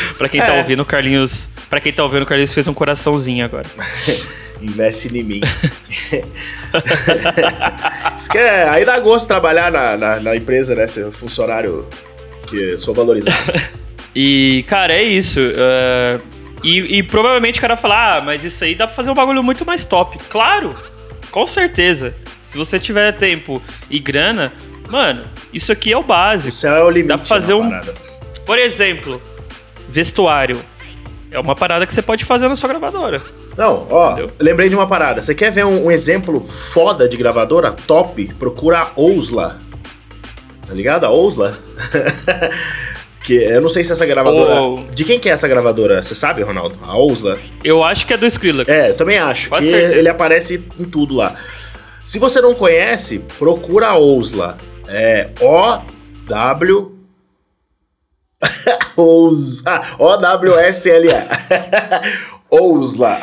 pra 0.18 0.28
quem 0.28 0.40
tá 0.40 0.54
É. 0.54 0.58
ouvindo, 0.58 0.80
o 0.82 0.84
Carlinhos. 0.86 1.48
Pra 1.70 1.80
quem 1.80 1.92
tá 1.92 2.02
ouvindo, 2.02 2.22
o 2.22 2.26
Carlinhos 2.26 2.52
fez 2.52 2.66
um 2.68 2.74
coraçãozinho 2.74 3.44
agora. 3.44 3.66
Investe 4.60 5.06
em 5.16 5.22
mim. 5.22 5.40
Isso 8.18 8.28
que 8.28 8.38
é, 8.38 8.68
aí 8.68 8.84
dá 8.84 8.98
gosto 8.98 9.26
trabalhar 9.28 9.70
na, 9.70 9.96
na, 9.96 10.20
na 10.20 10.36
empresa, 10.36 10.74
né? 10.74 10.86
Ser 10.86 11.10
funcionário 11.12 11.86
que 12.46 12.76
sou 12.78 12.94
valorizado. 12.94 13.36
E, 14.14 14.64
cara, 14.66 14.92
é 14.94 15.02
isso. 15.02 15.38
é, 15.54 16.18
e, 16.64 16.98
e 16.98 17.02
provavelmente 17.02 17.58
o 17.58 17.62
cara 17.62 17.76
fala, 17.76 18.16
ah, 18.16 18.20
mas 18.20 18.42
isso 18.42 18.64
aí 18.64 18.74
dá 18.74 18.86
pra 18.86 18.96
fazer 18.96 19.10
um 19.10 19.14
bagulho 19.14 19.42
muito 19.44 19.64
mais 19.64 19.84
top. 19.84 20.18
Claro, 20.28 20.76
com 21.30 21.46
certeza. 21.46 22.14
Se 22.42 22.56
você 22.56 22.80
tiver 22.80 23.12
tempo 23.12 23.62
e 23.88 23.98
grana, 24.00 24.52
mano, 24.88 25.24
isso 25.52 25.70
aqui 25.70 25.92
é 25.92 25.96
o 25.96 26.00
O 26.00 26.02
básico. 26.02 26.50
céu 26.52 26.74
é 26.74 26.82
o 26.84 26.90
limite. 26.90 27.08
Dá 27.08 27.18
pra 27.18 27.26
fazer 27.26 27.52
na 27.52 27.58
um- 27.60 27.68
parada. 27.70 27.94
Por 28.44 28.58
exemplo, 28.58 29.22
vestuário. 29.88 30.60
É 31.30 31.38
uma 31.38 31.54
parada 31.54 31.86
que 31.86 31.92
você 31.92 32.00
pode 32.00 32.24
fazer 32.24 32.48
na 32.48 32.56
sua 32.56 32.68
gravadora. 32.68 33.22
Não, 33.56 33.86
ó, 33.90 34.12
Entendeu? 34.12 34.30
lembrei 34.40 34.68
de 34.68 34.74
uma 34.74 34.86
parada. 34.86 35.20
Você 35.20 35.34
quer 35.34 35.50
ver 35.50 35.64
um, 35.64 35.86
um 35.86 35.90
exemplo 35.90 36.46
foda 36.48 37.08
de 37.08 37.16
gravadora 37.16 37.72
top? 37.72 38.32
Procura 38.38 38.78
a 38.78 38.90
Ousla. 38.96 39.58
Tá 40.66 40.72
ligado? 40.72 41.04
A 41.04 41.10
Ousla? 41.10 41.58
que 43.22 43.34
eu 43.34 43.60
não 43.60 43.68
sei 43.68 43.84
se 43.84 43.92
essa 43.92 44.06
gravadora. 44.06 44.62
Oh. 44.62 44.84
De 44.90 45.04
quem 45.04 45.20
que 45.20 45.28
é 45.28 45.32
essa 45.32 45.46
gravadora? 45.46 46.00
Você 46.00 46.14
sabe, 46.14 46.42
Ronaldo? 46.42 46.78
A 46.82 46.96
Ousla? 46.96 47.38
Eu 47.62 47.84
acho 47.84 48.06
que 48.06 48.14
é 48.14 48.16
do 48.16 48.26
Skrillex. 48.26 48.68
É, 48.68 48.90
eu 48.90 48.96
também 48.96 49.18
acho. 49.18 49.50
Com 49.50 49.56
que 49.56 49.68
certeza. 49.68 49.96
ele 49.96 50.08
aparece 50.08 50.64
em 50.78 50.84
tudo 50.84 51.14
lá. 51.14 51.34
Se 52.02 52.18
você 52.18 52.40
não 52.40 52.54
conhece, 52.54 53.18
procura 53.38 53.88
a 53.88 53.96
Ousla. 53.96 54.56
É 54.86 55.28
O-W. 55.40 56.76
Ous... 56.78 56.97
Ah, 59.66 59.82
O-W-S-L-A. 59.98 61.26
Ousla. 62.50 63.18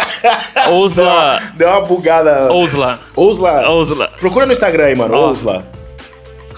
Ousla. 0.70 1.40
Deu 1.56 1.68
uma 1.68 1.80
bugada. 1.82 2.52
Ousla. 2.52 3.00
Ousla. 3.16 3.68
Ousla. 3.68 4.08
Procura 4.20 4.46
no 4.46 4.52
Instagram 4.52 4.84
aí, 4.86 4.94
mano. 4.94 5.14
Ó. 5.14 5.28
Ousla. 5.28 5.66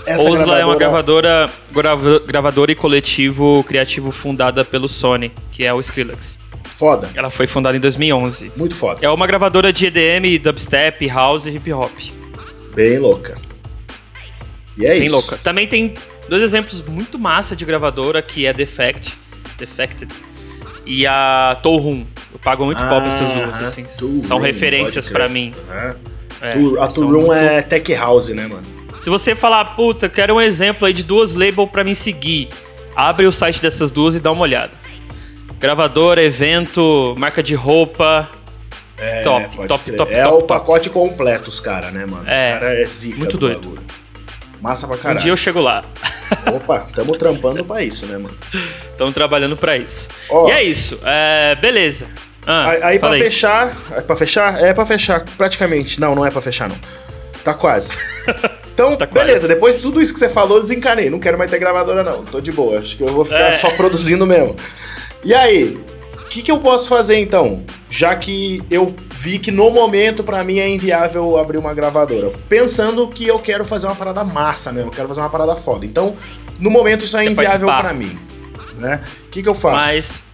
Essa 0.07 0.29
Ousla 0.29 0.59
é 0.59 0.65
uma 0.65 0.77
gravadora, 0.77 1.49
grava- 1.73 2.19
gravadora 2.27 2.73
e 2.73 2.75
coletivo 2.75 3.65
criativo 3.65 4.13
fundada 4.13 4.65
pelo 4.65 4.87
Sony, 4.89 5.33
que 5.51 5.65
é 5.65 5.73
o 5.73 5.81
Skrillex. 5.81 6.39
Foda. 6.65 7.09
Ela 7.15 7.31
foi 7.31 7.47
fundada 7.47 7.77
em 7.77 7.81
2011. 7.81 8.53
Muito 8.57 8.75
foda. 8.75 8.99
É 9.05 9.09
uma 9.09 9.27
gravadora 9.27 9.73
de 9.73 9.87
EDM, 9.87 10.39
dubstep, 10.43 11.07
house 11.09 11.47
e 11.47 11.51
hip 11.53 11.73
hop. 11.73 11.93
Bem 12.75 12.99
louca. 12.99 13.37
E 14.77 14.85
é 14.85 14.91
Bem 14.91 15.05
isso. 15.05 15.15
louca. 15.15 15.39
Também 15.39 15.67
tem 15.67 15.95
dois 16.29 16.43
exemplos 16.43 16.81
muito 16.83 17.19
massa 17.19 17.55
de 17.57 17.65
gravadora, 17.65 18.21
que 18.23 18.47
é 18.47 18.53
Defect, 18.53 19.17
Defected, 19.59 20.13
e 20.87 21.07
a 21.07 21.59
Tohum. 21.63 22.05
Eu 22.33 22.39
pago 22.39 22.65
muito 22.65 22.79
pau 22.79 23.01
pra 23.01 23.09
essas 23.09 23.31
duas, 23.33 23.61
Ah, 23.61 23.65
assim. 23.65 23.85
Tool 23.85 24.09
São 24.23 24.39
referências 24.39 25.09
pra 25.09 25.29
mim. 25.29 25.53
É, 26.41 26.53
a 26.53 26.57
muito- 26.57 27.33
é 27.33 27.63
tech 27.63 27.95
house, 27.95 28.29
né, 28.31 28.47
mano? 28.47 28.63
Se 28.99 29.09
você 29.11 29.35
falar, 29.35 29.65
putz, 29.77 30.03
eu 30.03 30.11
quero 30.11 30.35
um 30.35 30.41
exemplo 30.41 30.87
aí 30.87 30.93
de 30.93 31.03
duas 31.05 31.35
labels 31.35 31.69
pra 31.71 31.83
me 31.85 31.95
seguir, 31.95 32.49
abre 32.97 33.27
o 33.27 33.33
site 33.33 33.61
dessas 33.63 33.91
duas 33.91 34.15
e 34.17 34.21
dá 34.21 34.31
uma 34.33 34.43
olhada. 34.43 34.73
Gravadora, 35.59 36.23
evento, 36.23 37.15
marca 37.19 37.43
de 37.43 37.55
roupa. 37.55 38.29
top, 39.25 39.45
É, 39.45 39.49
pode 39.57 39.69
top, 39.69 39.85
crer. 39.85 39.97
top, 39.97 40.13
É 40.13 40.23
top, 40.23 40.29
o 40.35 40.37
top. 40.39 40.49
pacote 40.49 40.91
completo, 40.91 41.49
os 41.49 41.59
caras, 41.61 41.93
né, 41.93 42.07
mano? 42.07 42.25
É, 42.29 42.55
Os 42.55 42.61
caras 42.61 42.79
é 42.79 42.87
zica 42.87 43.19
muito 43.19 43.33
do 43.37 43.39
doido. 43.39 43.61
bagulho. 43.61 43.83
Massa 44.61 44.87
pra 44.87 44.97
Um 44.97 44.99
caralho. 44.99 45.21
dia 45.21 45.33
eu 45.33 45.37
chego 45.37 45.61
lá. 45.61 45.85
Opa, 46.55 46.87
tamo 46.95 47.17
trampando 47.17 47.65
pra 47.65 47.83
isso, 47.83 48.07
né, 48.07 48.17
mano? 48.17 48.35
Estamos 48.91 49.13
trabalhando 49.15 49.57
pra 49.57 49.77
isso. 49.77 50.09
Ó. 50.31 50.49
e 50.49 50.53
é 50.53 50.63
isso. 50.63 50.99
É, 51.05 51.55
beleza. 51.57 52.07
Ah, 52.47 52.71
Aí, 52.71 52.83
aí 52.83 52.99
pra 52.99 53.09
fala 53.11 53.21
fechar. 53.23 53.77
É 53.93 54.01
pra 54.03 54.17
fechar? 54.17 54.63
É 54.63 54.73
pra 54.75 54.87
fechar, 54.87 55.25
praticamente. 55.37 56.01
Não, 56.01 56.15
não 56.15 56.25
é 56.27 56.31
pra 56.31 56.41
fechar, 56.41 56.69
não. 56.69 56.77
Tá 57.43 57.55
quase. 57.55 57.97
Então, 58.75 58.97
Tá 58.97 59.07
quase. 59.07 59.25
beleza, 59.27 59.47
depois 59.47 59.77
de 59.77 59.83
tudo 59.83 60.03
isso 60.03 60.13
que 60.13 60.19
você 60.19 60.29
falou, 60.29 60.61
desencanei. 60.61 61.09
Não 61.09 61.21
quero 61.21 61.39
mais 61.39 61.49
ter 61.49 61.61
gravadora, 61.61 62.03
não. 62.03 62.25
Tô 62.25 62.41
de 62.41 62.51
boa. 62.51 62.81
Acho 62.81 62.97
que 62.97 63.05
eu 63.05 63.13
vou 63.13 63.25
ficar 63.25 63.51
É. 63.51 63.53
só 63.53 63.71
produzindo 63.71 64.27
mesmo. 64.27 64.57
E 65.23 65.33
aí, 65.33 65.79
que, 66.35 66.43
que 66.43 66.51
eu 66.51 66.59
posso 66.59 66.89
fazer 66.89 67.19
então? 67.19 67.65
Já 67.89 68.15
que 68.17 68.63
eu 68.71 68.95
vi 69.13 69.39
que 69.39 69.51
no 69.51 69.71
momento 69.71 70.23
pra 70.25 70.43
mim 70.43 70.59
é 70.59 70.69
inviável 70.69 71.37
abrir 71.39 71.59
uma 71.59 71.73
gravadora. 71.73 72.33
Pensando 72.49 73.07
que 73.09 73.27
eu 73.27 73.39
quero 73.39 73.65
fazer 73.65 73.87
uma 73.87 73.95
parada 73.95 74.25
massa 74.25 74.73
mesmo, 74.73 74.89
eu 74.91 74.95
quero 74.95 75.09
fazer 75.09 75.21
uma 75.21 75.31
parada 75.31 75.55
foda. 75.57 75.87
Então, 75.87 76.17
no 76.59 76.71
momento 76.71 77.05
isso 77.05 77.17
é 77.17 77.25
inviável 77.25 77.69
pra 77.83 77.93
mim. 77.95 78.19
Né? 78.77 79.01
O 79.25 79.29
que, 79.29 79.43
que 79.43 79.49
eu 79.49 79.55
faço? 79.55 79.77
Mas. 79.85 80.27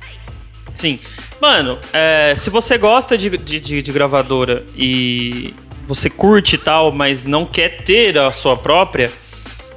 Sim. 0.73 0.99
Mano, 1.41 1.79
é, 1.93 2.35
se 2.37 2.49
você 2.51 2.79
gosta 2.79 3.17
de, 3.19 3.31
de, 3.37 3.61
de- 3.61 3.83
de 3.83 3.93
gravadora 3.93 4.65
e 4.77 5.55
você 5.87 6.09
curte 6.09 6.55
e 6.55 6.59
tal, 6.59 6.93
mas 6.93 7.25
não 7.27 7.45
quer 7.45 7.83
ter 7.83 8.17
a 8.19 8.31
sua 8.33 8.57
própria, 8.57 9.11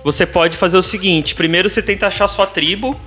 você 0.04 0.26
pode 0.26 0.56
fazer 0.56 0.78
o 0.78 0.82
seguinte: 0.82 1.34
primeiro 1.36 1.68
você 1.70 1.82
tenta 1.82 2.08
achar 2.08 2.28
sua 2.28 2.46
tribo, 2.46 2.98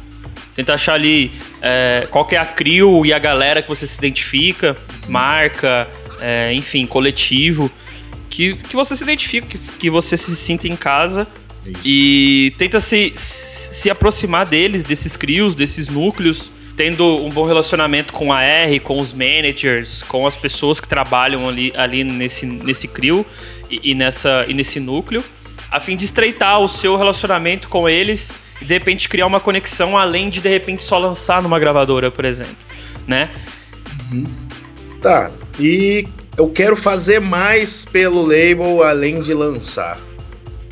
tenta 0.57 0.73
achar 0.73 0.95
ali 0.95 1.31
é, 1.61 2.09
qual 2.11 2.27
é 2.33 2.37
a 2.37 2.47
crew 2.47 3.05
e 3.05 3.13
a 3.13 3.19
galera 3.19 3.61
que 3.61 3.69
você 3.69 3.87
se 3.87 3.99
identifica, 3.99 4.75
marca, 5.07 5.87
é, 6.19 6.53
enfim, 6.55 6.87
coletivo, 6.87 7.71
que, 8.31 8.55
que 8.55 8.75
você 8.75 8.97
se 8.97 9.05
identifica, 9.05 9.47
que, 9.47 9.59
que 9.59 9.91
você 9.91 10.17
se 10.17 10.35
sinta 10.35 10.67
em 10.67 10.75
casa. 10.75 11.29
Isso. 11.63 11.81
E 11.85 12.55
tenta 12.57 12.81
se, 12.81 13.13
se 13.17 13.91
aproximar 13.91 14.47
deles, 14.47 14.83
desses 14.83 15.15
crios, 15.15 15.55
desses 15.55 15.89
núcleos, 15.89 16.51
tendo 16.75 17.05
um 17.05 17.31
bom 17.31 17.45
relacionamento 17.45 18.13
com 18.13 18.33
a 18.33 18.43
R, 18.43 18.81
com 18.81 18.99
os 18.99 19.13
managers, 19.13 20.03
com 20.05 20.27
as 20.27 20.37
pessoas 20.39 20.81
que 20.81 20.89
trabalham 20.89 21.47
ali, 21.47 21.73
ali 21.77 22.03
nesse, 22.03 22.47
nesse 22.47 22.89
crio 22.89 23.27
e, 23.71 23.91
e 23.91 23.95
nessa, 23.95 24.47
e 24.49 24.55
nesse 24.55 24.81
núcleo, 24.81 25.23
a 25.71 25.81
fim 25.81 25.97
de 25.97 26.05
estreitar 26.05 26.61
o 26.61 26.69
seu 26.69 26.97
relacionamento 26.97 27.69
com 27.69 27.87
eles 27.87 28.35
de 28.61 28.75
repente 28.75 29.09
criar 29.09 29.27
uma 29.27 29.41
conexão 29.41 29.97
além 29.97 30.29
de 30.29 30.41
de 30.41 30.49
repente 30.49 30.83
só 30.83 30.99
lançar 30.99 31.43
numa 31.43 31.59
gravadora, 31.59 32.11
por 32.11 32.25
exemplo, 32.25 32.57
né? 33.07 33.31
Tá, 35.01 35.31
e 35.59 36.05
eu 36.37 36.49
quero 36.49 36.77
fazer 36.77 37.21
mais 37.21 37.85
pelo 37.85 38.23
label 38.23 38.83
além 38.83 39.23
de 39.23 39.33
lançar. 39.35 39.99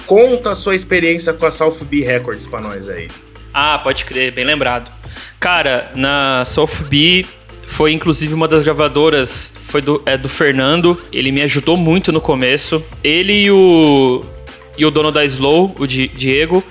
Conta 0.07 0.51
a 0.51 0.55
sua 0.55 0.75
experiência 0.75 1.33
com 1.33 1.47
a 1.47 1.51
South 1.51 1.79
B 1.85 2.01
Records 2.03 2.47
pra 2.47 2.61
nós 2.61 2.89
aí. 2.89 3.09
Ah, 3.53 3.79
pode 3.79 4.05
crer, 4.05 4.33
bem 4.33 4.45
lembrado. 4.45 4.91
Cara, 5.39 5.93
na 5.95 6.45
Softbee 6.45 7.27
foi 7.67 7.93
inclusive 7.93 8.35
uma 8.35 8.47
das 8.49 8.63
gravadoras, 8.63 9.55
foi 9.57 9.81
do, 9.81 10.03
é, 10.05 10.19
do 10.19 10.29
Fernando. 10.29 11.01
Ele 11.13 11.31
me 11.33 11.41
ajudou 11.43 11.77
muito 11.77 12.13
no 12.13 12.21
começo. 12.21 12.85
Ele 13.03 13.45
e 13.45 13.51
o, 13.51 14.23
e 14.77 14.85
o 14.85 14.91
dono 14.91 15.11
da 15.11 15.25
Slow, 15.25 15.75
o 15.79 15.87
Di- 15.87 16.09
Diego, 16.09 16.63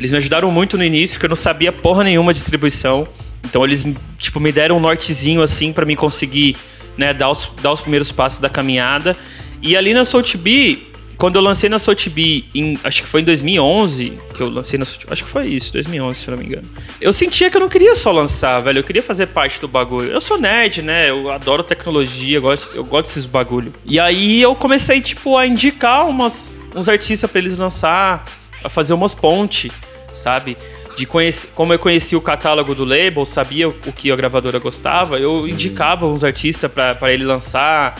eles 0.00 0.10
me 0.10 0.16
ajudaram 0.16 0.50
muito 0.50 0.78
no 0.78 0.82
início, 0.82 1.16
porque 1.16 1.26
eu 1.26 1.28
não 1.28 1.36
sabia 1.36 1.70
porra 1.70 2.02
nenhuma 2.02 2.32
distribuição. 2.32 3.06
Então 3.44 3.62
eles, 3.62 3.84
tipo, 4.16 4.40
me 4.40 4.50
deram 4.50 4.78
um 4.78 4.80
nortezinho 4.80 5.42
assim 5.42 5.74
pra 5.74 5.84
mim 5.84 5.94
conseguir, 5.94 6.56
né, 6.96 7.12
dar 7.12 7.30
os, 7.30 7.50
dar 7.60 7.70
os 7.70 7.82
primeiros 7.82 8.10
passos 8.10 8.38
da 8.38 8.48
caminhada. 8.48 9.14
E 9.60 9.76
ali 9.76 9.92
na 9.92 10.02
Soultbee, 10.02 10.90
quando 11.18 11.36
eu 11.36 11.42
lancei 11.42 11.68
na 11.68 11.78
Soultbee, 11.78 12.46
acho 12.82 13.02
que 13.02 13.08
foi 13.08 13.20
em 13.20 13.24
2011 13.24 14.18
que 14.34 14.42
eu 14.42 14.48
lancei 14.48 14.78
na 14.78 14.86
Soultbee, 14.86 15.12
acho 15.12 15.22
que 15.22 15.28
foi 15.28 15.48
isso, 15.48 15.70
2011, 15.74 16.18
se 16.18 16.28
eu 16.28 16.32
não 16.32 16.38
me 16.38 16.46
engano. 16.48 16.66
Eu 16.98 17.12
sentia 17.12 17.50
que 17.50 17.58
eu 17.58 17.60
não 17.60 17.68
queria 17.68 17.94
só 17.94 18.10
lançar, 18.10 18.58
velho, 18.60 18.78
eu 18.78 18.84
queria 18.84 19.02
fazer 19.02 19.26
parte 19.26 19.60
do 19.60 19.68
bagulho. 19.68 20.10
Eu 20.10 20.20
sou 20.22 20.38
nerd, 20.38 20.80
né, 20.80 21.10
eu 21.10 21.30
adoro 21.30 21.62
tecnologia, 21.62 22.38
eu 22.38 22.42
gosto, 22.42 22.74
eu 22.74 22.84
gosto 22.84 23.08
desses 23.08 23.26
bagulho. 23.26 23.74
E 23.84 24.00
aí 24.00 24.40
eu 24.40 24.54
comecei, 24.54 25.02
tipo, 25.02 25.36
a 25.36 25.46
indicar 25.46 26.08
umas, 26.08 26.50
uns 26.74 26.88
artistas 26.88 27.30
pra 27.30 27.38
eles 27.38 27.58
lançar, 27.58 28.24
a 28.64 28.68
fazer 28.70 28.94
umas 28.94 29.14
pontes, 29.14 29.70
sabe? 30.12 30.56
De 30.96 31.06
conhecer, 31.06 31.48
como 31.54 31.72
eu 31.72 31.78
conhecia 31.78 32.18
o 32.18 32.20
catálogo 32.20 32.74
do 32.74 32.84
label, 32.84 33.24
sabia 33.24 33.68
o 33.68 33.72
que 33.72 34.10
a 34.10 34.16
gravadora 34.16 34.58
gostava, 34.58 35.18
eu 35.18 35.48
indicava 35.48 36.06
uns 36.06 36.24
artistas 36.24 36.70
pra 36.70 37.12
ele 37.12 37.24
lançar, 37.24 37.96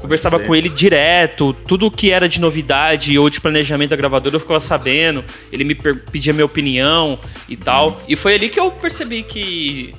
conversava 0.00 0.38
com 0.38 0.54
ele 0.54 0.68
direto, 0.68 1.52
tudo 1.52 1.90
que 1.90 2.10
era 2.10 2.28
de 2.28 2.40
novidade 2.40 3.18
ou 3.18 3.28
de 3.28 3.40
planejamento 3.40 3.90
da 3.90 3.96
gravadora 3.96 4.36
eu 4.36 4.40
ficava 4.40 4.58
sabendo, 4.58 5.22
ele 5.52 5.62
me 5.62 5.74
pedia 5.74 6.32
minha 6.32 6.46
opinião 6.46 7.18
e 7.48 7.56
tal. 7.56 8.00
E 8.08 8.16
foi 8.16 8.34
ali 8.34 8.48
que 8.48 8.58
eu 8.58 8.70
percebi 8.70 9.22
que 9.22 9.94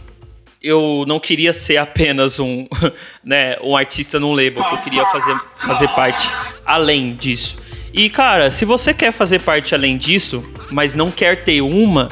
eu 0.62 1.06
não 1.08 1.20
queria 1.20 1.54
ser 1.54 1.78
apenas 1.78 2.40
um, 2.40 2.68
né, 3.24 3.58
um 3.64 3.76
artista 3.76 4.20
num 4.20 4.34
label, 4.34 4.64
que 4.64 4.76
eu 4.76 4.82
queria 4.82 5.06
fazer, 5.06 5.40
fazer 5.56 5.88
parte 5.90 6.30
além 6.66 7.16
disso. 7.16 7.58
E 7.94 8.10
cara, 8.10 8.50
se 8.50 8.64
você 8.66 8.94
quer 8.94 9.12
fazer 9.12 9.40
parte 9.40 9.76
além 9.76 9.98
disso, 9.98 10.44
mas 10.70 10.96
não 10.96 11.12
quer 11.12 11.44
ter 11.44 11.62
uma, 11.62 12.10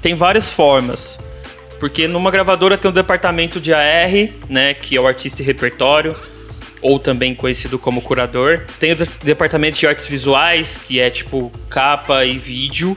tem 0.00 0.14
várias 0.14 0.48
formas. 0.50 1.18
Porque 1.80 2.08
numa 2.08 2.30
gravadora 2.30 2.76
tem 2.76 2.90
um 2.90 2.94
departamento 2.94 3.60
de 3.60 3.72
AR, 3.72 4.10
né, 4.48 4.74
que 4.74 4.96
é 4.96 5.00
o 5.00 5.06
artista 5.06 5.42
e 5.42 5.44
repertório, 5.44 6.16
ou 6.80 6.98
também 6.98 7.34
conhecido 7.34 7.78
como 7.78 8.00
curador. 8.00 8.64
Tem 8.78 8.92
o 8.92 8.96
de- 8.96 9.08
departamento 9.24 9.78
de 9.78 9.86
artes 9.86 10.06
visuais, 10.06 10.76
que 10.76 11.00
é 11.00 11.10
tipo 11.10 11.50
capa 11.68 12.24
e 12.24 12.36
vídeo. 12.38 12.96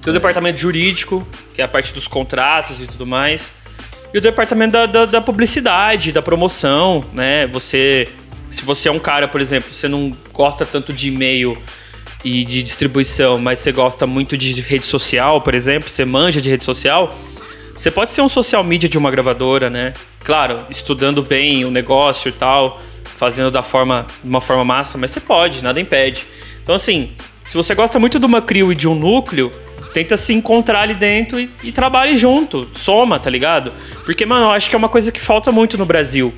Tem 0.00 0.10
o 0.10 0.14
departamento 0.14 0.58
jurídico, 0.58 1.26
que 1.54 1.60
é 1.60 1.64
a 1.64 1.68
parte 1.68 1.92
dos 1.92 2.08
contratos 2.08 2.80
e 2.80 2.86
tudo 2.86 3.06
mais. 3.06 3.52
E 4.12 4.18
o 4.18 4.20
departamento 4.20 4.72
da, 4.72 4.86
da, 4.86 5.04
da 5.04 5.20
publicidade, 5.20 6.10
da 6.12 6.20
promoção, 6.20 7.00
né? 7.12 7.46
Você. 7.46 8.08
Se 8.52 8.66
você 8.66 8.88
é 8.88 8.92
um 8.92 8.98
cara, 8.98 9.26
por 9.26 9.40
exemplo, 9.40 9.72
você 9.72 9.88
não 9.88 10.12
gosta 10.30 10.66
tanto 10.66 10.92
de 10.92 11.08
e-mail 11.08 11.56
e 12.22 12.44
de 12.44 12.62
distribuição, 12.62 13.38
mas 13.38 13.58
você 13.58 13.72
gosta 13.72 14.06
muito 14.06 14.36
de 14.36 14.60
rede 14.60 14.84
social, 14.84 15.40
por 15.40 15.54
exemplo, 15.54 15.88
você 15.88 16.04
manja 16.04 16.38
de 16.38 16.50
rede 16.50 16.62
social, 16.62 17.10
você 17.74 17.90
pode 17.90 18.10
ser 18.10 18.20
um 18.20 18.28
social 18.28 18.62
media 18.62 18.90
de 18.90 18.98
uma 18.98 19.10
gravadora, 19.10 19.70
né? 19.70 19.94
Claro, 20.22 20.66
estudando 20.70 21.22
bem 21.22 21.64
o 21.64 21.70
negócio 21.70 22.28
e 22.28 22.32
tal, 22.32 22.78
fazendo 23.14 23.50
da 23.50 23.62
forma, 23.62 24.06
de 24.22 24.28
uma 24.28 24.40
forma 24.42 24.64
massa, 24.66 24.98
mas 24.98 25.10
você 25.10 25.20
pode, 25.20 25.64
nada 25.64 25.80
impede. 25.80 26.26
Então, 26.62 26.74
assim, 26.74 27.12
se 27.46 27.56
você 27.56 27.74
gosta 27.74 27.98
muito 27.98 28.20
de 28.20 28.26
uma 28.26 28.42
crew 28.42 28.70
e 28.70 28.74
de 28.76 28.86
um 28.86 28.94
núcleo, 28.94 29.50
tenta 29.94 30.14
se 30.14 30.34
encontrar 30.34 30.82
ali 30.82 30.94
dentro 30.94 31.40
e, 31.40 31.50
e 31.62 31.72
trabalhe 31.72 32.18
junto, 32.18 32.68
soma, 32.74 33.18
tá 33.18 33.30
ligado? 33.30 33.72
Porque, 34.04 34.26
mano, 34.26 34.44
eu 34.44 34.50
acho 34.50 34.68
que 34.68 34.76
é 34.76 34.78
uma 34.78 34.90
coisa 34.90 35.10
que 35.10 35.20
falta 35.20 35.50
muito 35.50 35.78
no 35.78 35.86
Brasil. 35.86 36.34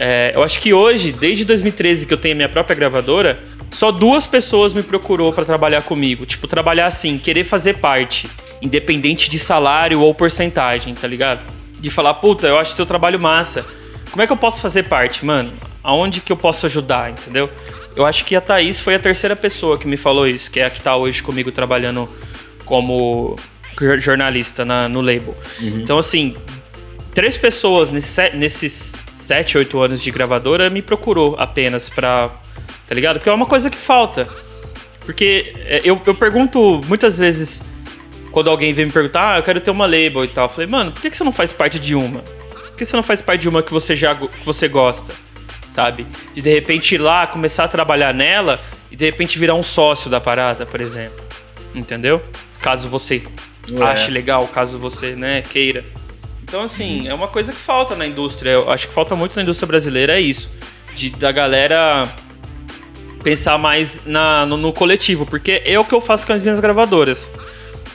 É, 0.00 0.32
eu 0.34 0.42
acho 0.42 0.58
que 0.58 0.72
hoje, 0.72 1.12
desde 1.12 1.44
2013 1.44 2.06
que 2.06 2.14
eu 2.14 2.18
tenho 2.18 2.32
a 2.34 2.36
minha 2.36 2.48
própria 2.48 2.74
gravadora, 2.74 3.38
só 3.70 3.92
duas 3.92 4.26
pessoas 4.26 4.72
me 4.72 4.82
procurou 4.82 5.32
pra 5.32 5.44
trabalhar 5.44 5.82
comigo. 5.82 6.24
Tipo, 6.24 6.46
trabalhar 6.46 6.86
assim, 6.86 7.18
querer 7.18 7.44
fazer 7.44 7.74
parte, 7.74 8.28
independente 8.62 9.28
de 9.28 9.38
salário 9.38 10.00
ou 10.00 10.14
porcentagem, 10.14 10.94
tá 10.94 11.06
ligado? 11.06 11.42
De 11.78 11.90
falar, 11.90 12.14
puta, 12.14 12.46
eu 12.46 12.58
acho 12.58 12.72
seu 12.72 12.86
trabalho 12.86 13.20
massa. 13.20 13.64
Como 14.10 14.22
é 14.22 14.26
que 14.26 14.32
eu 14.32 14.36
posso 14.36 14.60
fazer 14.60 14.84
parte, 14.84 15.24
mano? 15.24 15.52
Aonde 15.84 16.20
que 16.20 16.32
eu 16.32 16.36
posso 16.36 16.66
ajudar, 16.66 17.10
entendeu? 17.10 17.48
Eu 17.94 18.04
acho 18.06 18.24
que 18.24 18.34
a 18.34 18.40
Thaís 18.40 18.80
foi 18.80 18.94
a 18.94 18.98
terceira 18.98 19.36
pessoa 19.36 19.78
que 19.78 19.86
me 19.86 19.96
falou 19.96 20.26
isso, 20.26 20.50
que 20.50 20.60
é 20.60 20.64
a 20.64 20.70
que 20.70 20.80
tá 20.80 20.96
hoje 20.96 21.22
comigo 21.22 21.52
trabalhando 21.52 22.08
como 22.64 23.36
jor- 23.78 23.98
jornalista 23.98 24.64
na- 24.64 24.88
no 24.88 25.00
label. 25.00 25.36
Então, 25.60 25.98
assim, 25.98 26.34
três 27.14 27.36
pessoas 27.38 27.90
nesse 27.90 28.08
se- 28.08 28.30
nesses 28.36 28.96
sete, 29.14 29.56
oito 29.58 29.80
anos 29.80 30.00
de 30.02 30.10
gravadora 30.10 30.68
me 30.70 30.82
procurou 30.82 31.36
apenas 31.38 31.88
pra. 31.88 32.30
Tá 32.86 32.94
ligado? 32.94 33.16
Porque 33.18 33.28
é 33.28 33.32
uma 33.32 33.46
coisa 33.46 33.70
que 33.70 33.78
falta. 33.78 34.28
Porque 35.04 35.52
é, 35.66 35.80
eu, 35.84 36.00
eu 36.06 36.14
pergunto 36.14 36.80
muitas 36.86 37.18
vezes, 37.18 37.62
quando 38.30 38.50
alguém 38.50 38.72
vem 38.72 38.86
me 38.86 38.92
perguntar, 38.92 39.34
ah, 39.34 39.38
eu 39.38 39.42
quero 39.42 39.60
ter 39.60 39.70
uma 39.70 39.86
label 39.86 40.24
e 40.24 40.28
tal. 40.28 40.44
Eu 40.46 40.48
falei, 40.48 40.68
mano, 40.68 40.92
por 40.92 41.00
que 41.00 41.10
você 41.10 41.24
não 41.24 41.32
faz 41.32 41.52
parte 41.52 41.78
de 41.78 41.94
uma? 41.94 42.20
Por 42.20 42.74
que 42.76 42.84
você 42.84 42.96
não 42.96 43.02
faz 43.02 43.20
parte 43.22 43.42
de 43.42 43.48
uma 43.48 43.62
que 43.62 43.72
você 43.72 43.94
já 43.96 44.14
que 44.14 44.28
você 44.44 44.68
gosta? 44.68 45.14
Sabe? 45.66 46.06
De 46.34 46.42
de 46.42 46.52
repente 46.52 46.94
ir 46.94 46.98
lá, 46.98 47.26
começar 47.26 47.64
a 47.64 47.68
trabalhar 47.68 48.12
nela 48.12 48.60
e 48.90 48.96
de 48.96 49.04
repente 49.04 49.38
virar 49.38 49.54
um 49.54 49.62
sócio 49.62 50.10
da 50.10 50.20
parada, 50.20 50.66
por 50.66 50.80
exemplo. 50.80 51.24
Entendeu? 51.74 52.20
Caso 52.60 52.88
você 52.88 53.22
É. 53.72 53.82
ache 53.84 54.10
legal, 54.10 54.46
caso 54.48 54.78
você, 54.78 55.14
né, 55.14 55.42
queira. 55.42 55.84
Então, 56.50 56.64
assim, 56.64 57.06
é 57.06 57.14
uma 57.14 57.28
coisa 57.28 57.52
que 57.52 57.60
falta 57.60 57.94
na 57.94 58.04
indústria. 58.04 58.50
Eu 58.50 58.72
acho 58.72 58.88
que 58.88 58.92
falta 58.92 59.14
muito 59.14 59.36
na 59.36 59.42
indústria 59.42 59.68
brasileira, 59.68 60.18
é 60.18 60.20
isso. 60.20 60.50
De, 60.96 61.08
da 61.10 61.30
galera 61.30 62.08
pensar 63.22 63.56
mais 63.56 64.02
na, 64.04 64.44
no, 64.44 64.56
no 64.56 64.72
coletivo, 64.72 65.24
porque 65.24 65.62
é 65.64 65.78
o 65.78 65.84
que 65.84 65.94
eu 65.94 66.00
faço 66.00 66.26
com 66.26 66.32
as 66.32 66.42
minhas 66.42 66.58
gravadoras. 66.58 67.32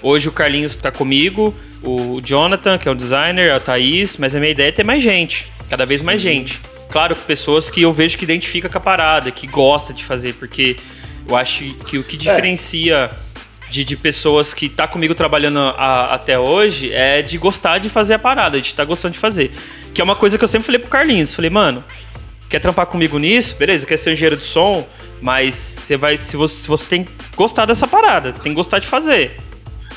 Hoje 0.01 0.29
o 0.29 0.31
Carlinhos 0.31 0.77
tá 0.77 0.89
comigo, 0.89 1.53
o 1.83 2.21
Jonathan, 2.21 2.77
que 2.77 2.87
é 2.87 2.91
o 2.91 2.95
designer, 2.95 3.51
a 3.51 3.59
Thaís, 3.59 4.15
mas 4.15 4.33
a 4.33 4.39
minha 4.39 4.53
ideia 4.53 4.69
é 4.69 4.71
ter 4.71 4.85
mais 4.85 5.03
gente, 5.03 5.51
cada 5.69 5.85
vez 5.85 6.01
mais 6.01 6.21
gente. 6.21 6.61
Claro, 6.89 7.13
pessoas 7.13 7.69
que 7.69 7.81
eu 7.81 7.91
vejo 7.91 8.17
que 8.17 8.23
identifica 8.23 8.69
com 8.69 8.77
a 8.77 8.81
parada, 8.81 9.31
que 9.31 9.47
gosta 9.47 9.91
de 9.91 10.05
fazer, 10.05 10.33
porque 10.35 10.77
eu 11.27 11.35
acho 11.35 11.73
que 11.87 11.97
o 11.97 12.03
que 12.05 12.15
diferencia 12.15 13.09
de, 13.75 13.83
de 13.83 13.97
pessoas 13.97 14.53
que 14.53 14.69
tá 14.69 14.87
comigo 14.87 15.13
trabalhando 15.13 15.59
a- 15.59 16.13
até 16.13 16.39
hoje 16.39 16.93
é 16.93 17.21
de 17.21 17.37
gostar 17.37 17.77
de 17.79 17.89
fazer 17.89 18.13
a 18.13 18.19
parada, 18.19 18.61
de 18.61 18.67
estar 18.67 18.85
gostando 18.85 19.11
de 19.13 19.19
fazer. 19.19 19.51
Que 19.93 19.99
é 19.99 20.03
uma 20.03 20.15
coisa 20.15 20.37
que 20.37 20.43
eu 20.43 20.47
sempre 20.47 20.65
falei 20.65 20.79
pro 20.79 20.89
Carlinhos. 20.89 21.33
Falei, 21.33 21.49
mano, 21.49 21.83
quer 22.49 22.59
trampar 22.59 22.85
comigo 22.85 23.17
nisso? 23.19 23.55
Beleza, 23.57 23.85
quer 23.85 23.97
ser 23.97 24.13
engenheiro 24.13 24.37
de 24.37 24.45
som, 24.45 24.87
mas 25.21 25.53
você 25.55 25.97
vai. 25.97 26.15
Se 26.17 26.37
você, 26.37 26.55
se 26.61 26.67
você 26.67 26.87
tem 26.87 27.03
que 27.03 27.11
gostar 27.35 27.65
dessa 27.65 27.85
parada, 27.87 28.31
você 28.31 28.41
tem 28.41 28.51
que 28.53 28.55
gostar 28.55 28.79
de 28.79 28.87
fazer. 28.87 29.37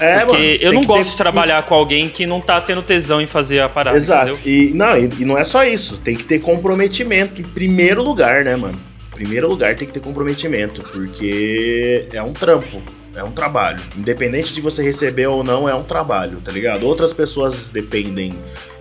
É, 0.00 0.20
Porque 0.24 0.32
mano, 0.36 0.58
eu 0.60 0.72
não 0.72 0.84
gosto 0.84 1.04
ter- 1.04 1.10
de 1.10 1.16
trabalhar 1.16 1.62
com 1.64 1.74
alguém 1.74 2.08
que 2.08 2.24
não 2.26 2.40
tá 2.40 2.60
tendo 2.60 2.82
tesão 2.82 3.20
em 3.20 3.26
fazer 3.26 3.60
a 3.60 3.68
parada. 3.68 3.96
Exato. 3.96 4.30
Entendeu? 4.30 4.52
E 4.52 4.72
não, 4.74 4.96
e, 4.96 5.10
e 5.20 5.24
não 5.24 5.36
é 5.38 5.44
só 5.44 5.64
isso. 5.64 5.98
Tem 5.98 6.16
que 6.16 6.24
ter 6.24 6.38
comprometimento 6.40 7.40
em 7.40 7.44
primeiro 7.44 8.02
lugar, 8.02 8.44
né, 8.44 8.54
mano? 8.56 8.78
Em 9.12 9.14
primeiro 9.16 9.48
lugar 9.48 9.74
tem 9.74 9.86
que 9.88 9.92
ter 9.94 9.98
comprometimento, 10.00 10.82
porque 10.92 12.06
é 12.12 12.22
um 12.22 12.32
trampo. 12.32 12.80
É 13.18 13.24
um 13.24 13.32
trabalho. 13.32 13.80
Independente 13.96 14.54
de 14.54 14.60
você 14.60 14.82
receber 14.82 15.26
ou 15.26 15.42
não, 15.42 15.68
é 15.68 15.74
um 15.74 15.82
trabalho, 15.82 16.40
tá 16.40 16.52
ligado? 16.52 16.84
Outras 16.84 17.12
pessoas 17.12 17.70
dependem 17.70 18.32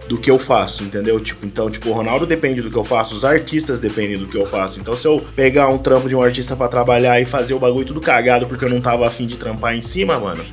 do 0.08 0.18
que 0.18 0.30
eu 0.30 0.38
faço, 0.38 0.84
entendeu? 0.84 1.20
Tipo, 1.20 1.46
então, 1.46 1.70
tipo, 1.70 1.90
o 1.90 1.92
Ronaldo 1.92 2.26
depende 2.26 2.62
do 2.62 2.70
que 2.70 2.78
eu 2.78 2.84
faço, 2.84 3.16
os 3.16 3.26
artistas 3.26 3.80
dependem 3.80 4.18
do 4.18 4.28
que 4.28 4.38
eu 4.38 4.46
faço. 4.46 4.80
Então, 4.80 4.96
se 4.96 5.08
eu 5.08 5.18
pegar 5.36 5.68
um 5.70 5.78
trampo 5.78 6.08
de 6.08 6.16
um 6.16 6.22
artista 6.22 6.56
pra 6.56 6.68
trabalhar 6.68 7.20
e 7.20 7.26
fazer 7.26 7.56
o 7.56 7.60
bagulho 7.60 7.86
tudo 7.86 8.00
cagado 8.00 8.48
porque 8.48 8.64
eu 8.64 8.70
não 8.70 8.80
tava 8.80 9.08
afim 9.08 9.26
de 9.26 9.38
trampar 9.38 9.76
em 9.76 9.82
cima, 9.82 10.20
mano, 10.20 10.46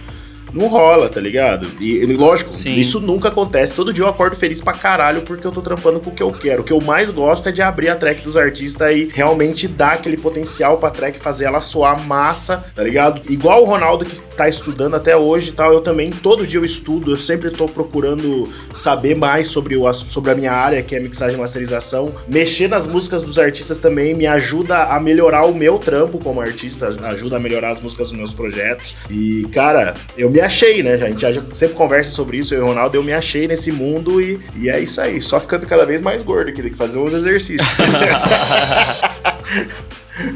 não 0.55 0.69
rola, 0.69 1.09
tá 1.09 1.21
ligado? 1.21 1.67
E, 1.81 2.05
lógico, 2.07 2.53
Sim. 2.53 2.77
isso 2.77 3.01
nunca 3.01 3.29
acontece. 3.29 3.75
Todo 3.75 3.93
dia 3.93 4.05
eu 4.05 4.09
acordo 4.09 4.37
feliz 4.37 4.61
pra 4.61 4.73
caralho 4.73 5.23
porque 5.23 5.47
eu 5.47 5.51
tô 5.51 5.61
trampando 5.61 6.01
com 6.01 6.11
o 6.11 6.15
que 6.15 6.23
eu 6.23 6.31
quero. 6.31 6.63
O 6.63 6.65
que 6.65 6.73
eu 6.73 6.81
mais 6.81 7.11
gosto 7.11 7.49
é 7.49 7.53
de 7.53 7.61
abrir 7.61 7.89
a 7.89 7.97
track 7.97 8.23
dos 8.23 8.37
artistas 8.37 8.95
e 8.97 9.09
realmente 9.13 9.67
dar 9.67 9.95
aquele 9.95 10.17
potencial 10.17 10.79
pra 10.79 10.91
track 10.91 11.19
fazer 11.19 11.47
ela 11.47 11.61
soar 11.61 12.01
massa, 12.07 12.65
tá 12.75 12.83
ligado? 12.83 13.21
Igual 13.29 13.63
o 13.63 13.67
Ronaldo 13.67 14.05
que 14.05 14.21
tá 14.37 14.49
estudando 14.49 14.95
até 14.95 15.17
hoje 15.17 15.51
e 15.51 15.53
tal, 15.53 15.73
eu 15.73 15.81
também 15.81 16.11
todo 16.11 16.47
dia 16.47 16.61
eu 16.61 16.65
estudo, 16.65 17.11
eu 17.11 17.19
sempre 17.19 17.51
tô 17.51 17.67
procurando 17.67 18.49
saber 18.73 19.17
mais 19.17 19.49
sobre, 19.49 19.77
o, 19.77 19.93
sobre 19.93 20.31
a 20.31 20.35
minha 20.35 20.53
área, 20.53 20.83
que 20.83 20.95
é 20.95 21.01
mixagem 21.01 21.37
e 21.37 21.41
masterização. 21.41 22.15
Mexer 22.29 22.69
nas 22.69 22.87
músicas 22.87 23.23
dos 23.23 23.39
artistas 23.39 23.81
também 23.81 24.15
me 24.15 24.27
ajuda 24.27 24.85
a 24.85 25.01
melhorar 25.01 25.47
o 25.47 25.55
meu 25.55 25.79
trampo 25.79 26.19
como 26.19 26.41
artista, 26.41 26.95
ajuda 27.05 27.37
a 27.37 27.41
melhorar 27.41 27.71
as 27.71 27.81
músicas 27.81 28.11
dos 28.11 28.19
meus 28.19 28.35
projetos. 28.35 28.95
E, 29.11 29.47
cara, 29.53 29.95
eu 30.17 30.31
me 30.31 30.41
achei, 30.45 30.83
né? 30.83 30.95
A 30.95 31.11
gente 31.11 31.21
já 31.21 31.43
sempre 31.53 31.75
conversa 31.75 32.11
sobre 32.13 32.37
isso, 32.37 32.55
eu 32.55 32.61
e 32.61 32.63
o 32.63 32.67
Ronaldo, 32.67 32.97
eu 32.97 33.03
me 33.03 33.13
achei 33.13 33.49
nesse 33.49 33.73
mundo 33.73 34.21
e, 34.21 34.41
e 34.55 34.69
é 34.69 34.79
isso 34.79 35.01
aí. 35.01 35.21
Só 35.21 35.41
ficando 35.41 35.67
cada 35.67 35.85
vez 35.85 36.01
mais 36.01 36.23
gordo 36.23 36.51
aqui, 36.51 36.63
tem 36.63 36.71
que 36.71 36.77
fazer 36.77 36.99
uns 36.99 37.13
exercícios. 37.13 37.67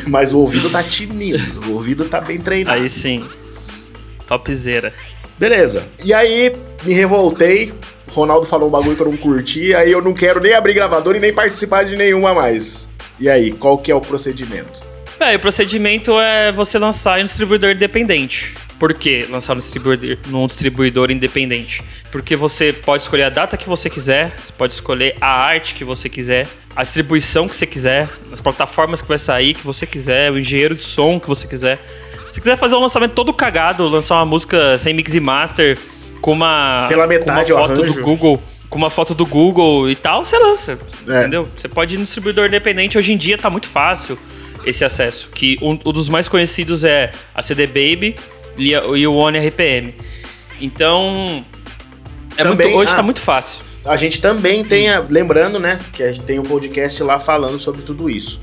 Mas 0.09 0.33
o 0.33 0.41
ouvido 0.41 0.69
tá 0.71 0.83
tinindo, 0.83 1.69
o 1.69 1.75
ouvido 1.75 2.05
tá 2.07 2.21
bem 2.21 2.39
treinado. 2.39 2.81
Aí 2.81 2.89
sim. 2.89 3.29
Topzera. 4.27 4.93
Beleza. 5.39 5.87
E 6.05 6.13
aí, 6.13 6.53
me 6.83 6.93
revoltei. 6.93 7.73
Ronaldo 8.11 8.47
falou 8.47 8.69
um 8.69 8.73
bagulho 8.73 8.97
que 8.97 9.03
eu 9.03 9.11
não 9.11 9.17
curti, 9.17 9.75
aí 9.75 9.93
eu 9.93 10.03
não 10.03 10.13
quero 10.13 10.41
nem 10.41 10.55
abrir 10.55 10.75
gravador 10.75 11.15
e 11.15 11.21
nem 11.21 11.33
participar 11.33 11.85
de 11.85 11.95
nenhuma 11.97 12.35
mais. 12.35 12.89
E 13.21 13.29
aí, 13.29 13.53
qual 13.53 13.79
que 13.79 13.93
é 13.93 13.95
o 13.95 14.01
procedimento? 14.01 14.88
É, 15.21 15.35
o 15.35 15.39
procedimento 15.41 16.19
é 16.21 16.53
você 16.53 16.79
lançar 16.79 17.19
em 17.19 17.23
um 17.23 17.25
distribuidor 17.25 17.71
independente. 17.71 18.55
Por 18.79 18.95
que 18.95 19.27
lançar 19.29 19.55
no 19.55 19.61
distribuidor, 19.61 20.17
num 20.29 20.47
distribuidor 20.47 21.11
independente? 21.11 21.83
Porque 22.13 22.37
você 22.37 22.73
pode 22.73 23.03
escolher 23.03 23.25
a 23.25 23.29
data 23.29 23.57
que 23.57 23.69
você 23.69 23.91
quiser, 23.91 24.33
você 24.41 24.53
pode 24.53 24.75
escolher 24.75 25.17
a 25.21 25.27
arte 25.29 25.75
que 25.75 25.83
você 25.83 26.09
quiser, 26.09 26.47
a 26.77 26.83
distribuição 26.83 27.49
que 27.49 27.57
você 27.57 27.67
quiser, 27.67 28.09
as 28.31 28.41
plataformas 28.41 29.03
que 29.03 29.09
vai 29.09 29.19
sair 29.19 29.55
que 29.55 29.67
você 29.67 29.85
quiser, 29.85 30.31
o 30.31 30.39
engenheiro 30.39 30.77
de 30.77 30.83
som 30.83 31.19
que 31.19 31.27
você 31.27 31.49
quiser. 31.49 31.81
Se 32.31 32.41
quiser 32.41 32.57
fazer 32.57 32.77
um 32.77 32.81
lançamento 32.81 33.15
todo 33.15 33.33
cagado, 33.33 33.89
lançar 33.89 34.15
uma 34.17 34.27
música 34.27 34.79
sem 34.79 34.95
mix 34.95 35.13
e 35.15 35.21
master, 35.21 35.77
com 36.21 36.33
uma, 36.33 36.87
Pela 36.89 37.03
com 37.03 37.09
metade 37.09 37.53
uma 37.53 37.65
o 37.65 37.67
foto 37.67 37.83
do 37.83 38.01
Google, 38.01 38.43
com 38.71 38.79
uma 38.79 38.91
foto 38.91 39.15
do 39.17 39.27
Google 39.27 39.91
e 39.91 39.97
tal, 39.97 40.25
você 40.25 40.39
lança. 40.39 40.79
É. 41.09 41.19
Entendeu? 41.19 41.49
Você 41.57 41.67
pode 41.67 41.97
ir 41.97 41.99
no 41.99 42.05
distribuidor 42.05 42.47
independente, 42.47 42.97
hoje 42.97 43.13
em 43.13 43.17
dia 43.17 43.37
tá 43.37 43.51
muito 43.51 43.67
fácil 43.67 44.17
esse 44.65 44.85
acesso. 44.85 45.29
Que 45.35 45.57
um, 45.63 45.73
um 45.73 45.93
dos 45.93 46.09
mais 46.09 46.29
conhecidos 46.29 46.85
é 46.85 47.13
a 47.35 47.43
CD 47.43 47.67
Baby 47.67 48.15
e, 48.57 48.75
a- 48.75 48.83
e 48.97 49.07
o 49.07 49.15
One 49.15 49.39
RPM. 49.39 49.95
Então. 50.61 51.45
É 52.37 52.43
Também- 52.43 52.67
muito, 52.69 52.79
hoje 52.79 52.93
ah. 52.93 52.97
tá 52.97 53.03
muito 53.03 53.21
fácil. 53.21 53.61
A 53.85 53.97
gente 53.97 54.21
também 54.21 54.65
tem, 54.65 54.89
a- 54.89 55.01
lembrando, 55.01 55.59
né, 55.59 55.81
que 55.93 56.03
a 56.03 56.13
gente 56.13 56.25
tem 56.25 56.39
um 56.39 56.43
podcast 56.45 57.03
lá 57.03 57.19
falando 57.19 57.59
sobre 57.59 57.83
tudo 57.83 58.09
isso. 58.11 58.41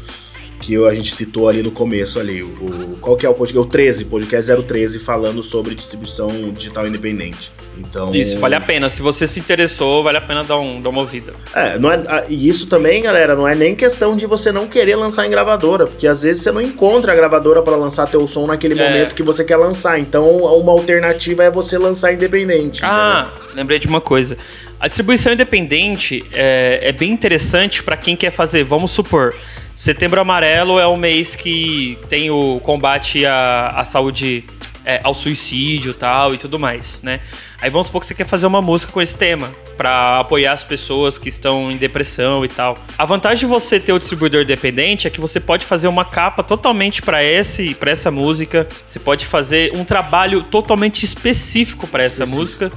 Que 0.60 0.74
eu- 0.74 0.88
a 0.88 0.96
gente 0.96 1.14
citou 1.16 1.48
ali 1.48 1.62
no 1.62 1.72
começo 1.72 2.20
ali. 2.20 2.42
O, 2.42 2.48
o- 2.48 2.98
qual 3.00 3.16
que 3.16 3.26
é 3.26 3.30
o 3.30 3.34
podcast? 3.34 3.60
O 3.60 3.70
13, 3.70 4.06
podcast 4.06 4.52
013, 4.64 5.00
falando 5.00 5.42
sobre 5.44 5.76
distribuição 5.76 6.52
digital 6.52 6.88
independente. 6.88 7.54
Então. 7.78 8.14
Isso, 8.14 8.40
vale 8.40 8.56
a 8.56 8.62
pena. 8.62 8.90
Se 8.90 9.02
você 9.02 9.26
se 9.28 9.40
interessou, 9.40 10.04
vale 10.04 10.18
a 10.18 10.22
pena 10.22 10.44
dar, 10.44 10.60
um, 10.60 10.82
dar 10.82 10.90
uma 10.90 11.02
ouvida. 11.02 11.34
É, 11.54 11.78
não 11.78 11.92
é, 11.92 12.02
ah, 12.08 12.24
e 12.30 12.48
isso 12.48 12.68
também, 12.68 13.02
galera, 13.02 13.36
não 13.36 13.48
é 13.48 13.54
nem 13.56 13.76
questão 13.76 14.16
de 14.16 14.26
você 14.26 14.52
não 14.52 14.68
querer 14.68 14.96
lançar 14.96 15.26
em 15.26 15.30
gravadora, 15.30 15.86
porque 15.86 16.08
às 16.08 16.22
vezes 16.24 16.44
você 16.44 16.52
não 16.52 16.62
encontra 16.62 17.12
a 17.12 17.16
gravadora 17.16 17.62
pra 17.62 17.76
lançar 17.76 18.08
teu 18.08 18.26
som 18.28 18.48
naquele 18.48 18.80
É. 18.80 18.88
momento 18.88 19.16
que 19.16 19.24
você 19.24 19.44
quer 19.44 19.58
lançar. 19.58 20.00
Então, 20.00 20.30
uma 20.38 20.72
alternativa 20.72 21.44
é 21.44 21.52
você 21.52 21.78
lançar 21.78 22.14
independente. 22.14 22.82
Ah, 22.84 23.32
lembrei 23.54 23.80
de 23.80 23.88
uma 23.88 24.02
coisa. 24.02 24.38
A 24.80 24.88
distribuição 24.88 25.32
independente 25.34 26.24
é, 26.34 26.80
é 26.82 26.92
bem 26.92 27.12
interessante 27.12 27.82
para 27.82 27.96
quem 27.98 28.16
quer 28.16 28.30
fazer. 28.30 28.64
Vamos 28.64 28.92
supor, 28.92 29.34
Setembro 29.74 30.20
Amarelo 30.22 30.80
é 30.80 30.86
o 30.86 30.96
mês 30.96 31.36
que 31.36 31.98
tem 32.10 32.30
o 32.30 32.60
combate 32.62 33.26
à, 33.26 33.70
à 33.76 33.84
saúde, 33.86 34.44
é, 34.86 35.00
ao 35.04 35.14
suicídio 35.14 35.94
tal 35.94 36.34
e 36.34 36.38
tudo 36.38 36.60
mais, 36.60 37.02
né? 37.02 37.20
Aí 37.60 37.70
vamos 37.70 37.88
supor 37.88 38.02
que 38.02 38.08
você 38.08 38.14
quer 38.14 38.26
fazer 38.26 38.46
uma 38.46 38.62
música 38.62 38.92
com 38.92 39.02
esse 39.02 39.18
tema 39.18 39.52
para 39.76 40.20
apoiar 40.20 40.54
as 40.54 40.64
pessoas 40.64 41.18
que 41.18 41.30
estão 41.30 41.72
em 41.72 41.78
depressão 41.78 42.46
e 42.46 42.48
tal. 42.48 42.78
A 42.98 43.06
vantagem 43.06 43.40
de 43.40 43.46
você 43.46 43.80
ter 43.80 43.92
o 43.94 43.98
distribuidor 43.98 44.44
independente 44.44 45.08
é 45.08 45.10
que 45.10 45.20
você 45.20 45.40
pode 45.40 45.66
fazer 45.66 45.88
uma 45.88 46.06
capa 46.06 46.44
totalmente 46.44 47.02
para 47.02 47.24
esse, 47.24 47.74
para 47.74 47.92
essa 47.92 48.12
música. 48.12 48.68
Você 48.86 49.00
pode 49.00 49.26
fazer 49.26 49.76
um 49.76 49.84
trabalho 49.84 50.44
totalmente 50.44 51.04
específico 51.04 51.88
para 51.88 52.04
essa 52.04 52.26
música 52.26 52.72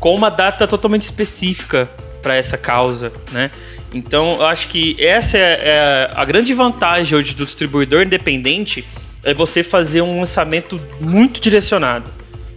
com 0.00 0.14
uma 0.14 0.30
data 0.30 0.66
totalmente 0.66 1.02
específica 1.02 1.88
para 2.20 2.34
essa 2.36 2.58
causa, 2.58 3.12
né? 3.32 3.50
Então, 3.92 4.36
eu 4.40 4.46
acho 4.46 4.68
que 4.68 4.96
essa 5.02 5.38
é, 5.38 5.60
é 5.62 6.10
a 6.12 6.24
grande 6.24 6.52
vantagem 6.52 7.16
hoje 7.16 7.34
do 7.34 7.44
distribuidor 7.44 8.02
independente 8.02 8.84
é 9.24 9.32
você 9.32 9.62
fazer 9.62 10.02
um 10.02 10.20
lançamento 10.20 10.80
muito 11.00 11.40
direcionado, 11.40 12.10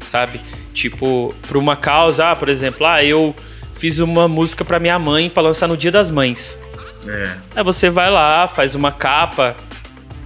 sabe? 0.04 0.42
Tipo, 0.74 1.34
para 1.48 1.58
uma 1.58 1.76
causa, 1.76 2.32
ah, 2.32 2.36
por 2.36 2.50
exemplo, 2.50 2.86
ah, 2.86 3.04
eu 3.04 3.34
fiz 3.74 4.00
uma 4.00 4.28
música 4.28 4.66
para 4.66 4.80
minha 4.80 5.00
mãe 5.00 5.30
para 5.30 5.44
lançar 5.44 5.68
no 5.68 5.78
Dia 5.78 5.92
das 5.92 6.10
Mães. 6.10 6.60
É. 7.08 7.38
Aí 7.56 7.64
você 7.64 7.90
vai 7.90 8.12
lá, 8.12 8.48
faz 8.48 8.76
uma 8.76 8.92
capa 8.92 9.56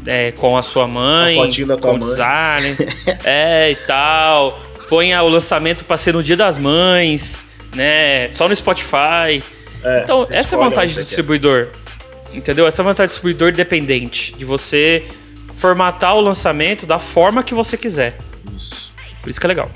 é, 0.05 0.31
com 0.31 0.57
a 0.57 0.61
sua 0.61 0.87
mãe, 0.87 1.35
tua 1.65 1.77
com 1.77 1.91
mãe. 1.91 1.99
design, 1.99 2.77
é 3.23 3.71
e 3.71 3.75
tal. 3.75 4.59
Põe 4.89 5.15
o 5.15 5.27
lançamento 5.27 5.85
pra 5.85 5.97
ser 5.97 6.13
no 6.13 6.23
Dia 6.23 6.35
das 6.35 6.57
Mães, 6.57 7.39
né? 7.73 8.29
Só 8.31 8.47
no 8.49 8.55
Spotify. 8.55 9.41
É, 9.83 10.01
então, 10.03 10.27
essa 10.29 10.55
é 10.55 10.59
a 10.59 10.61
vantagem 10.61 10.95
do 10.95 11.01
distribuidor. 11.01 11.69
Entendeu? 12.33 12.67
Essa 12.67 12.81
é 12.81 12.83
a 12.83 12.85
vantagem 12.85 13.07
do 13.07 13.11
distribuidor 13.11 13.49
independente. 13.49 14.33
De 14.37 14.43
você 14.43 15.05
formatar 15.53 16.15
o 16.15 16.21
lançamento 16.21 16.85
da 16.85 16.99
forma 16.99 17.43
que 17.43 17.53
você 17.53 17.77
quiser. 17.77 18.17
Isso. 18.55 18.93
Por 19.21 19.29
isso 19.29 19.39
que 19.39 19.45
é 19.45 19.49
legal. 19.49 19.69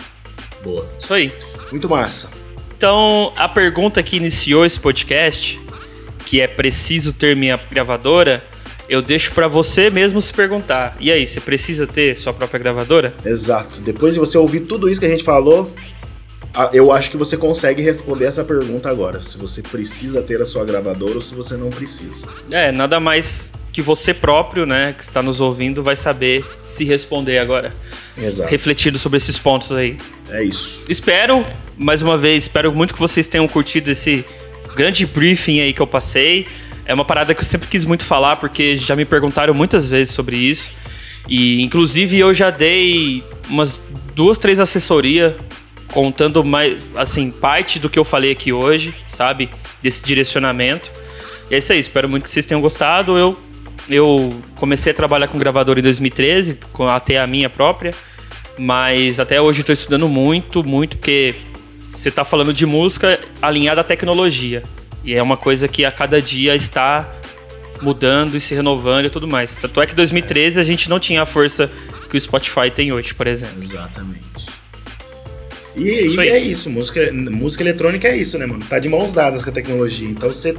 Boa. 0.64 0.88
Isso 1.00 1.14
aí. 1.14 1.32
Muito 1.72 1.90
massa. 1.90 2.30
Então, 2.76 3.32
a 3.36 3.48
pergunta 3.48 4.02
que 4.04 4.18
iniciou 4.18 4.66
esse 4.66 4.80
podcast, 4.80 5.60
que 6.26 6.42
é 6.42 6.48
preciso 6.48 7.14
ter 7.14 7.36
minha 7.36 7.58
gravadora, 7.72 8.44
eu 8.90 9.02
deixo 9.02 9.32
pra 9.32 9.48
você 9.48 9.90
mesmo 9.90 10.22
se 10.22 10.34
perguntar. 10.34 10.96
E 11.00 11.12
aí, 11.12 11.26
você 11.26 11.40
precisa 11.40 11.88
ter 11.88 12.18
sua 12.18 12.34
própria 12.34 12.60
gravadora? 12.60 13.14
Exato. 13.24 13.80
Depois 13.80 14.14
de 14.14 14.20
você 14.20 14.38
ouvir 14.38 14.62
tudo 14.62 14.90
isso 14.90 15.00
que 15.00 15.06
a 15.06 15.10
gente 15.10 15.24
falou, 15.24 15.72
eu 16.72 16.91
acho 16.91 17.12
que 17.12 17.18
você 17.18 17.36
consegue 17.36 17.82
responder 17.82 18.26
essa 18.26 18.43
pergunta 18.43 18.89
agora. 18.89 19.22
Se 19.22 19.38
você 19.38 19.62
precisa 19.62 20.22
ter 20.22 20.41
a 20.41 20.45
sua 20.45 20.64
gravadora 20.64 21.16
ou 21.16 21.22
se 21.22 21.36
você 21.36 21.56
não 21.56 21.70
precisa. 21.70 22.28
É, 22.51 22.72
nada 22.72 22.99
mais 22.99 23.51
que 23.72 23.82
você 23.82 24.14
próprio, 24.14 24.66
né, 24.66 24.93
que 24.97 25.03
está 25.03 25.22
nos 25.22 25.41
ouvindo, 25.41 25.84
vai 25.84 25.95
saber 25.95 26.45
se 26.62 26.86
responder 26.86 27.39
agora. 27.39 27.74
Exato. 28.18 28.49
Refletindo 28.49 28.97
sobre 28.97 29.18
esses 29.18 29.38
pontos 29.38 29.72
aí. 29.72 29.97
É 30.30 30.43
isso. 30.43 30.84
Espero, 30.88 31.43
mais 31.78 32.01
uma 32.01 32.18
vez, 32.18 32.43
espero 32.43 32.72
muito 32.72 32.93
que 32.93 32.99
vocês 32.99 33.28
tenham 33.28 33.47
curtido 33.47 33.91
esse 33.91 34.24
grande 34.76 35.06
briefing 35.06 35.60
aí 35.60 35.74
que 35.74 35.82
eu 35.82 35.88
passei. 35.88 36.47
é 36.86 36.93
uma 36.93 37.06
parada 37.06 37.34
que 37.34 37.41
eu 37.41 37.45
sempre 37.45 37.68
quis 37.68 37.84
muito 37.84 38.03
falar, 38.03 38.38
porque 38.38 38.78
já 38.78 38.95
me 38.95 39.03
perguntaram 39.03 39.53
muitas 39.53 39.89
vezes 39.89 40.14
sobre 40.14 40.38
isso. 40.38 40.72
E, 41.28 41.62
inclusive, 41.62 42.18
eu 42.18 42.34
já 42.34 42.51
dei 42.51 43.24
umas 43.49 43.82
duas, 44.14 44.38
três 44.38 44.60
assessorias 44.60 45.34
contando 45.92 46.44
mais, 46.44 46.82
assim, 46.96 47.32
parte 47.32 47.80
do 47.80 47.90
que 47.90 47.98
eu 47.98 48.04
falei 48.04 48.32
aqui 48.32 48.52
hoje, 48.52 48.94
sabe? 49.08 49.50
Desse 49.82 50.04
direcionamento. 50.04 50.92
E 51.50 51.56
é 51.56 51.58
isso 51.58 51.72
aí, 51.74 51.80
espero 51.80 52.10
muito 52.10 52.24
que 52.24 52.30
vocês 52.30 52.46
tenham 52.46 52.62
gostado. 52.62 53.18
Eu, 53.18 53.38
eu 53.90 54.30
comecei 54.56 54.92
a 54.92 54.96
trabalhar 54.96 55.28
com 55.28 55.38
gravador 55.38 55.78
em 55.78 55.82
2013, 55.82 56.60
com 56.72 56.88
até 56.88 57.20
a 57.20 57.28
minha 57.28 57.50
própria, 57.50 57.94
mas 58.58 59.20
até 59.20 59.40
hoje 59.40 59.62
estou 59.62 59.74
estudando 59.74 60.08
muito, 60.10 60.64
muito, 60.64 60.98
porque 60.98 61.36
você 61.80 62.10
está 62.10 62.24
falando 62.24 62.54
de 62.54 62.66
música 62.66 63.20
alinhada 63.42 63.82
à 63.82 63.84
tecnologia. 63.84 64.64
E 65.04 65.14
é 65.14 65.22
uma 65.22 65.38
coisa 65.38 65.68
que 65.68 65.86
a 65.86 65.92
cada 65.92 66.20
dia 66.20 66.56
está 66.56 67.08
mudando 67.82 68.36
e 68.36 68.40
se 68.40 68.56
renovando 68.56 69.06
e 69.06 69.10
tudo 69.10 69.28
mais. 69.28 69.56
Tanto 69.58 69.80
é 69.82 69.86
que 69.86 69.94
em 69.94 69.96
2013 69.96 70.60
a 70.60 70.64
gente 70.64 70.90
não 70.90 71.00
tinha 71.00 71.22
a 71.22 71.26
força 71.26 71.72
que 72.10 72.18
o 72.18 72.20
Spotify 72.20 72.72
tem 72.74 72.92
hoje, 72.92 73.14
por 73.14 73.28
exemplo. 73.28 73.62
Exatamente. 73.62 74.48
E, 75.76 76.16
e 76.16 76.30
é 76.30 76.40
isso, 76.40 76.70
música, 76.70 77.12
música 77.12 77.64
eletrônica 77.64 78.08
é 78.08 78.16
isso, 78.16 78.38
né, 78.38 78.46
mano? 78.46 78.64
Tá 78.66 78.80
de 78.80 78.88
mãos 78.88 79.14
dadas 79.14 79.44
com 79.44 79.50
a 79.50 79.54
tecnologia. 79.54 80.08
Então 80.08 80.32
você. 80.32 80.56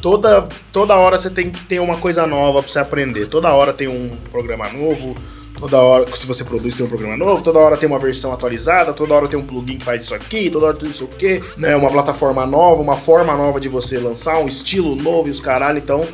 Toda, 0.00 0.46
toda 0.70 0.94
hora 0.96 1.18
você 1.18 1.30
tem 1.30 1.50
que 1.50 1.62
ter 1.62 1.80
uma 1.80 1.96
coisa 1.96 2.26
nova 2.26 2.62
pra 2.62 2.70
você 2.70 2.78
aprender. 2.78 3.26
Toda 3.26 3.50
hora 3.54 3.72
tem 3.72 3.88
um 3.88 4.10
programa 4.30 4.68
novo, 4.68 5.14
toda 5.58 5.78
hora, 5.78 6.14
se 6.14 6.26
você 6.26 6.44
produz, 6.44 6.76
tem 6.76 6.84
um 6.84 6.88
programa 6.90 7.16
novo, 7.16 7.42
toda 7.42 7.58
hora 7.58 7.74
tem 7.74 7.88
uma 7.88 7.98
versão 7.98 8.30
atualizada, 8.30 8.92
toda 8.92 9.14
hora 9.14 9.26
tem 9.26 9.38
um 9.38 9.42
plugin 9.42 9.78
que 9.78 9.84
faz 9.84 10.02
isso 10.02 10.14
aqui, 10.14 10.50
toda 10.50 10.66
hora 10.66 10.76
tem 10.76 10.90
isso 10.90 11.04
aqui, 11.04 11.42
né? 11.56 11.74
Uma 11.74 11.90
plataforma 11.90 12.44
nova, 12.44 12.82
uma 12.82 12.98
forma 12.98 13.34
nova 13.34 13.58
de 13.58 13.68
você 13.70 13.96
lançar, 13.98 14.38
um 14.40 14.46
estilo 14.46 14.94
novo 14.94 15.28
e 15.28 15.30
os 15.30 15.40
caralho. 15.40 15.78
Então, 15.78 16.06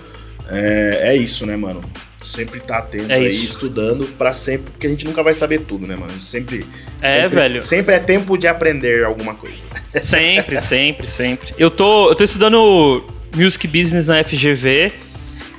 é, 0.48 1.00
é 1.08 1.16
isso, 1.16 1.44
né, 1.44 1.56
mano? 1.56 1.82
Sempre 2.20 2.60
tá 2.60 2.78
atento 2.78 3.10
É 3.10 3.14
aí, 3.14 3.26
isso. 3.28 3.46
estudando 3.46 4.04
pra 4.18 4.34
sempre, 4.34 4.72
porque 4.72 4.86
a 4.86 4.90
gente 4.90 5.06
nunca 5.06 5.22
vai 5.22 5.32
saber 5.32 5.60
tudo, 5.60 5.86
né, 5.86 5.96
mano? 5.96 6.20
Sempre. 6.20 6.66
É, 7.00 7.22
sempre- 7.22 7.28
velho. 7.34 7.62
Sempre 7.62 7.94
é 7.94 7.98
tempo 7.98 8.36
de 8.36 8.46
aprender 8.46 9.04
alguma 9.04 9.34
coisa. 9.34 9.64
Sempre, 10.00 10.60
sempre, 10.60 11.08
sempre. 11.08 11.52
Eu 11.58 11.68
tô, 11.70 12.10
eu 12.10 12.14
tô 12.14 12.22
estudando 12.22 13.04
Music 13.34 13.66
Business 13.66 14.06
na 14.06 14.22
FGV 14.22 14.92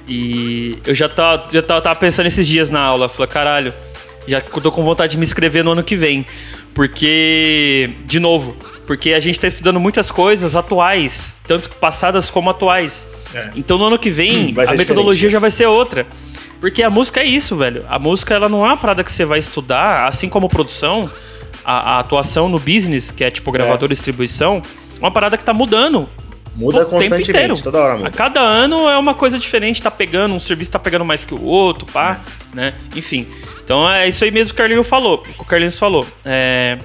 e 0.07 0.78
eu 0.86 0.95
já, 0.95 1.09
tá, 1.09 1.49
já 1.51 1.62
tá, 1.62 1.82
tava 1.82 1.99
pensando 1.99 2.28
esses 2.28 2.47
dias 2.47 2.70
na 2.70 2.80
aula. 2.80 3.09
Falei, 3.09 3.30
caralho, 3.30 3.74
já 4.28 4.39
tô 4.39 4.72
com 4.72 4.84
vontade 4.84 5.12
de 5.14 5.18
me 5.18 5.24
inscrever 5.26 5.64
no 5.66 5.72
ano 5.72 5.84
que 5.84 5.95
vem. 5.95 6.26
Porque, 6.74 7.89
de 8.05 8.20
novo, 8.20 8.55
porque 8.86 9.12
a 9.14 9.20
gente 9.20 9.39
tá 9.39 9.47
estudando 9.47 9.80
muitas 9.80 10.09
coisas 10.09 10.55
atuais, 10.55 11.41
tanto 11.45 11.70
passadas 11.72 12.30
como 12.30 12.49
atuais. 12.49 13.05
É. 13.34 13.49
Então 13.55 13.78
no 13.78 13.86
ano 13.86 13.99
que 13.99 14.09
vem 14.09 14.53
ser 14.53 14.62
a 14.70 14.74
metodologia 14.74 15.14
diferente, 15.30 15.32
já 15.34 15.39
vai 15.39 15.51
ser 15.51 15.66
outra. 15.66 16.07
Porque 16.62 16.84
a 16.84 16.89
música 16.89 17.20
é 17.20 17.26
isso, 17.26 17.55
velho. 17.57 17.84
A 17.89 17.97
música 17.99 18.34
ela 18.36 18.47
não 18.47 18.64
é 18.64 18.70
uma 18.70 18.78
parada 18.78 19.03
que 19.03 19.12
você 19.12 19.26
vai 19.26 19.39
estudar, 19.39 20.07
assim 20.07 20.30
como 20.30 20.47
produção, 20.47 21.12
a, 21.66 21.95
a 21.95 21.99
atuação 21.99 22.47
no 22.47 22.59
business, 22.59 23.12
que 23.12 23.24
é 23.24 23.32
tipo 23.32 23.51
gravador 23.51 23.89
e 23.89 23.93
distribuição, 23.93 24.62
é 24.95 24.99
uma 24.99 25.12
parada 25.12 25.38
que 25.38 25.43
tá 25.43 25.53
mudando. 25.53 26.07
Muda 26.55 26.86
constantemente, 26.86 27.64
toda 27.64 27.80
hora 27.80 27.93
A 27.93 27.97
muda. 27.97 28.12
cada 28.12 28.41
ano 28.41 28.88
é 28.89 28.97
uma 28.97 29.16
coisa 29.16 29.39
diferente, 29.39 29.82
tá 29.82 29.89
pegando, 29.89 30.36
um 30.36 30.39
serviço 30.39 30.72
tá 30.72 30.80
pegando 30.80 31.03
mais 31.03 31.24
que 31.26 31.34
o 31.34 31.43
outro, 31.43 31.86
pá, 31.86 32.20
né? 32.53 32.76
Enfim. 32.95 33.26
Então 33.64 33.89
é 33.89 34.07
isso 34.07 34.24
aí 34.24 34.30
mesmo 34.32 34.53
que 34.53 34.55
o 34.55 34.57
Carlinhos 34.57 34.88
falou. 34.88 35.20
que 35.20 35.32
O 35.41 35.45
Carlinhos 35.45 35.80
falou. 35.80 36.05
É, 36.26 36.78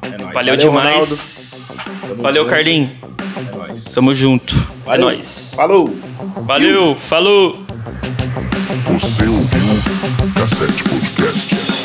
É 0.00 0.16
nóis. 0.16 0.32
Valeu, 0.32 0.56
demais. 0.56 1.68
Ronaldo. 1.68 1.92
Tamo 2.08 2.22
Valeu, 2.22 2.42
junto. 2.42 2.54
Carlinhos. 2.54 2.90
É 3.36 3.42
nóis. 3.54 3.84
Tamo 3.84 4.14
junto. 4.14 4.54
Valeu. 4.86 5.08
É 5.08 5.12
nóis. 5.12 5.52
Falou. 5.54 5.94
Valeu, 6.46 6.94
falou. 6.94 7.58
Você 8.92 9.24
ouviu 9.24 10.32
Cassete 10.34 10.82
Podcast. 10.84 11.81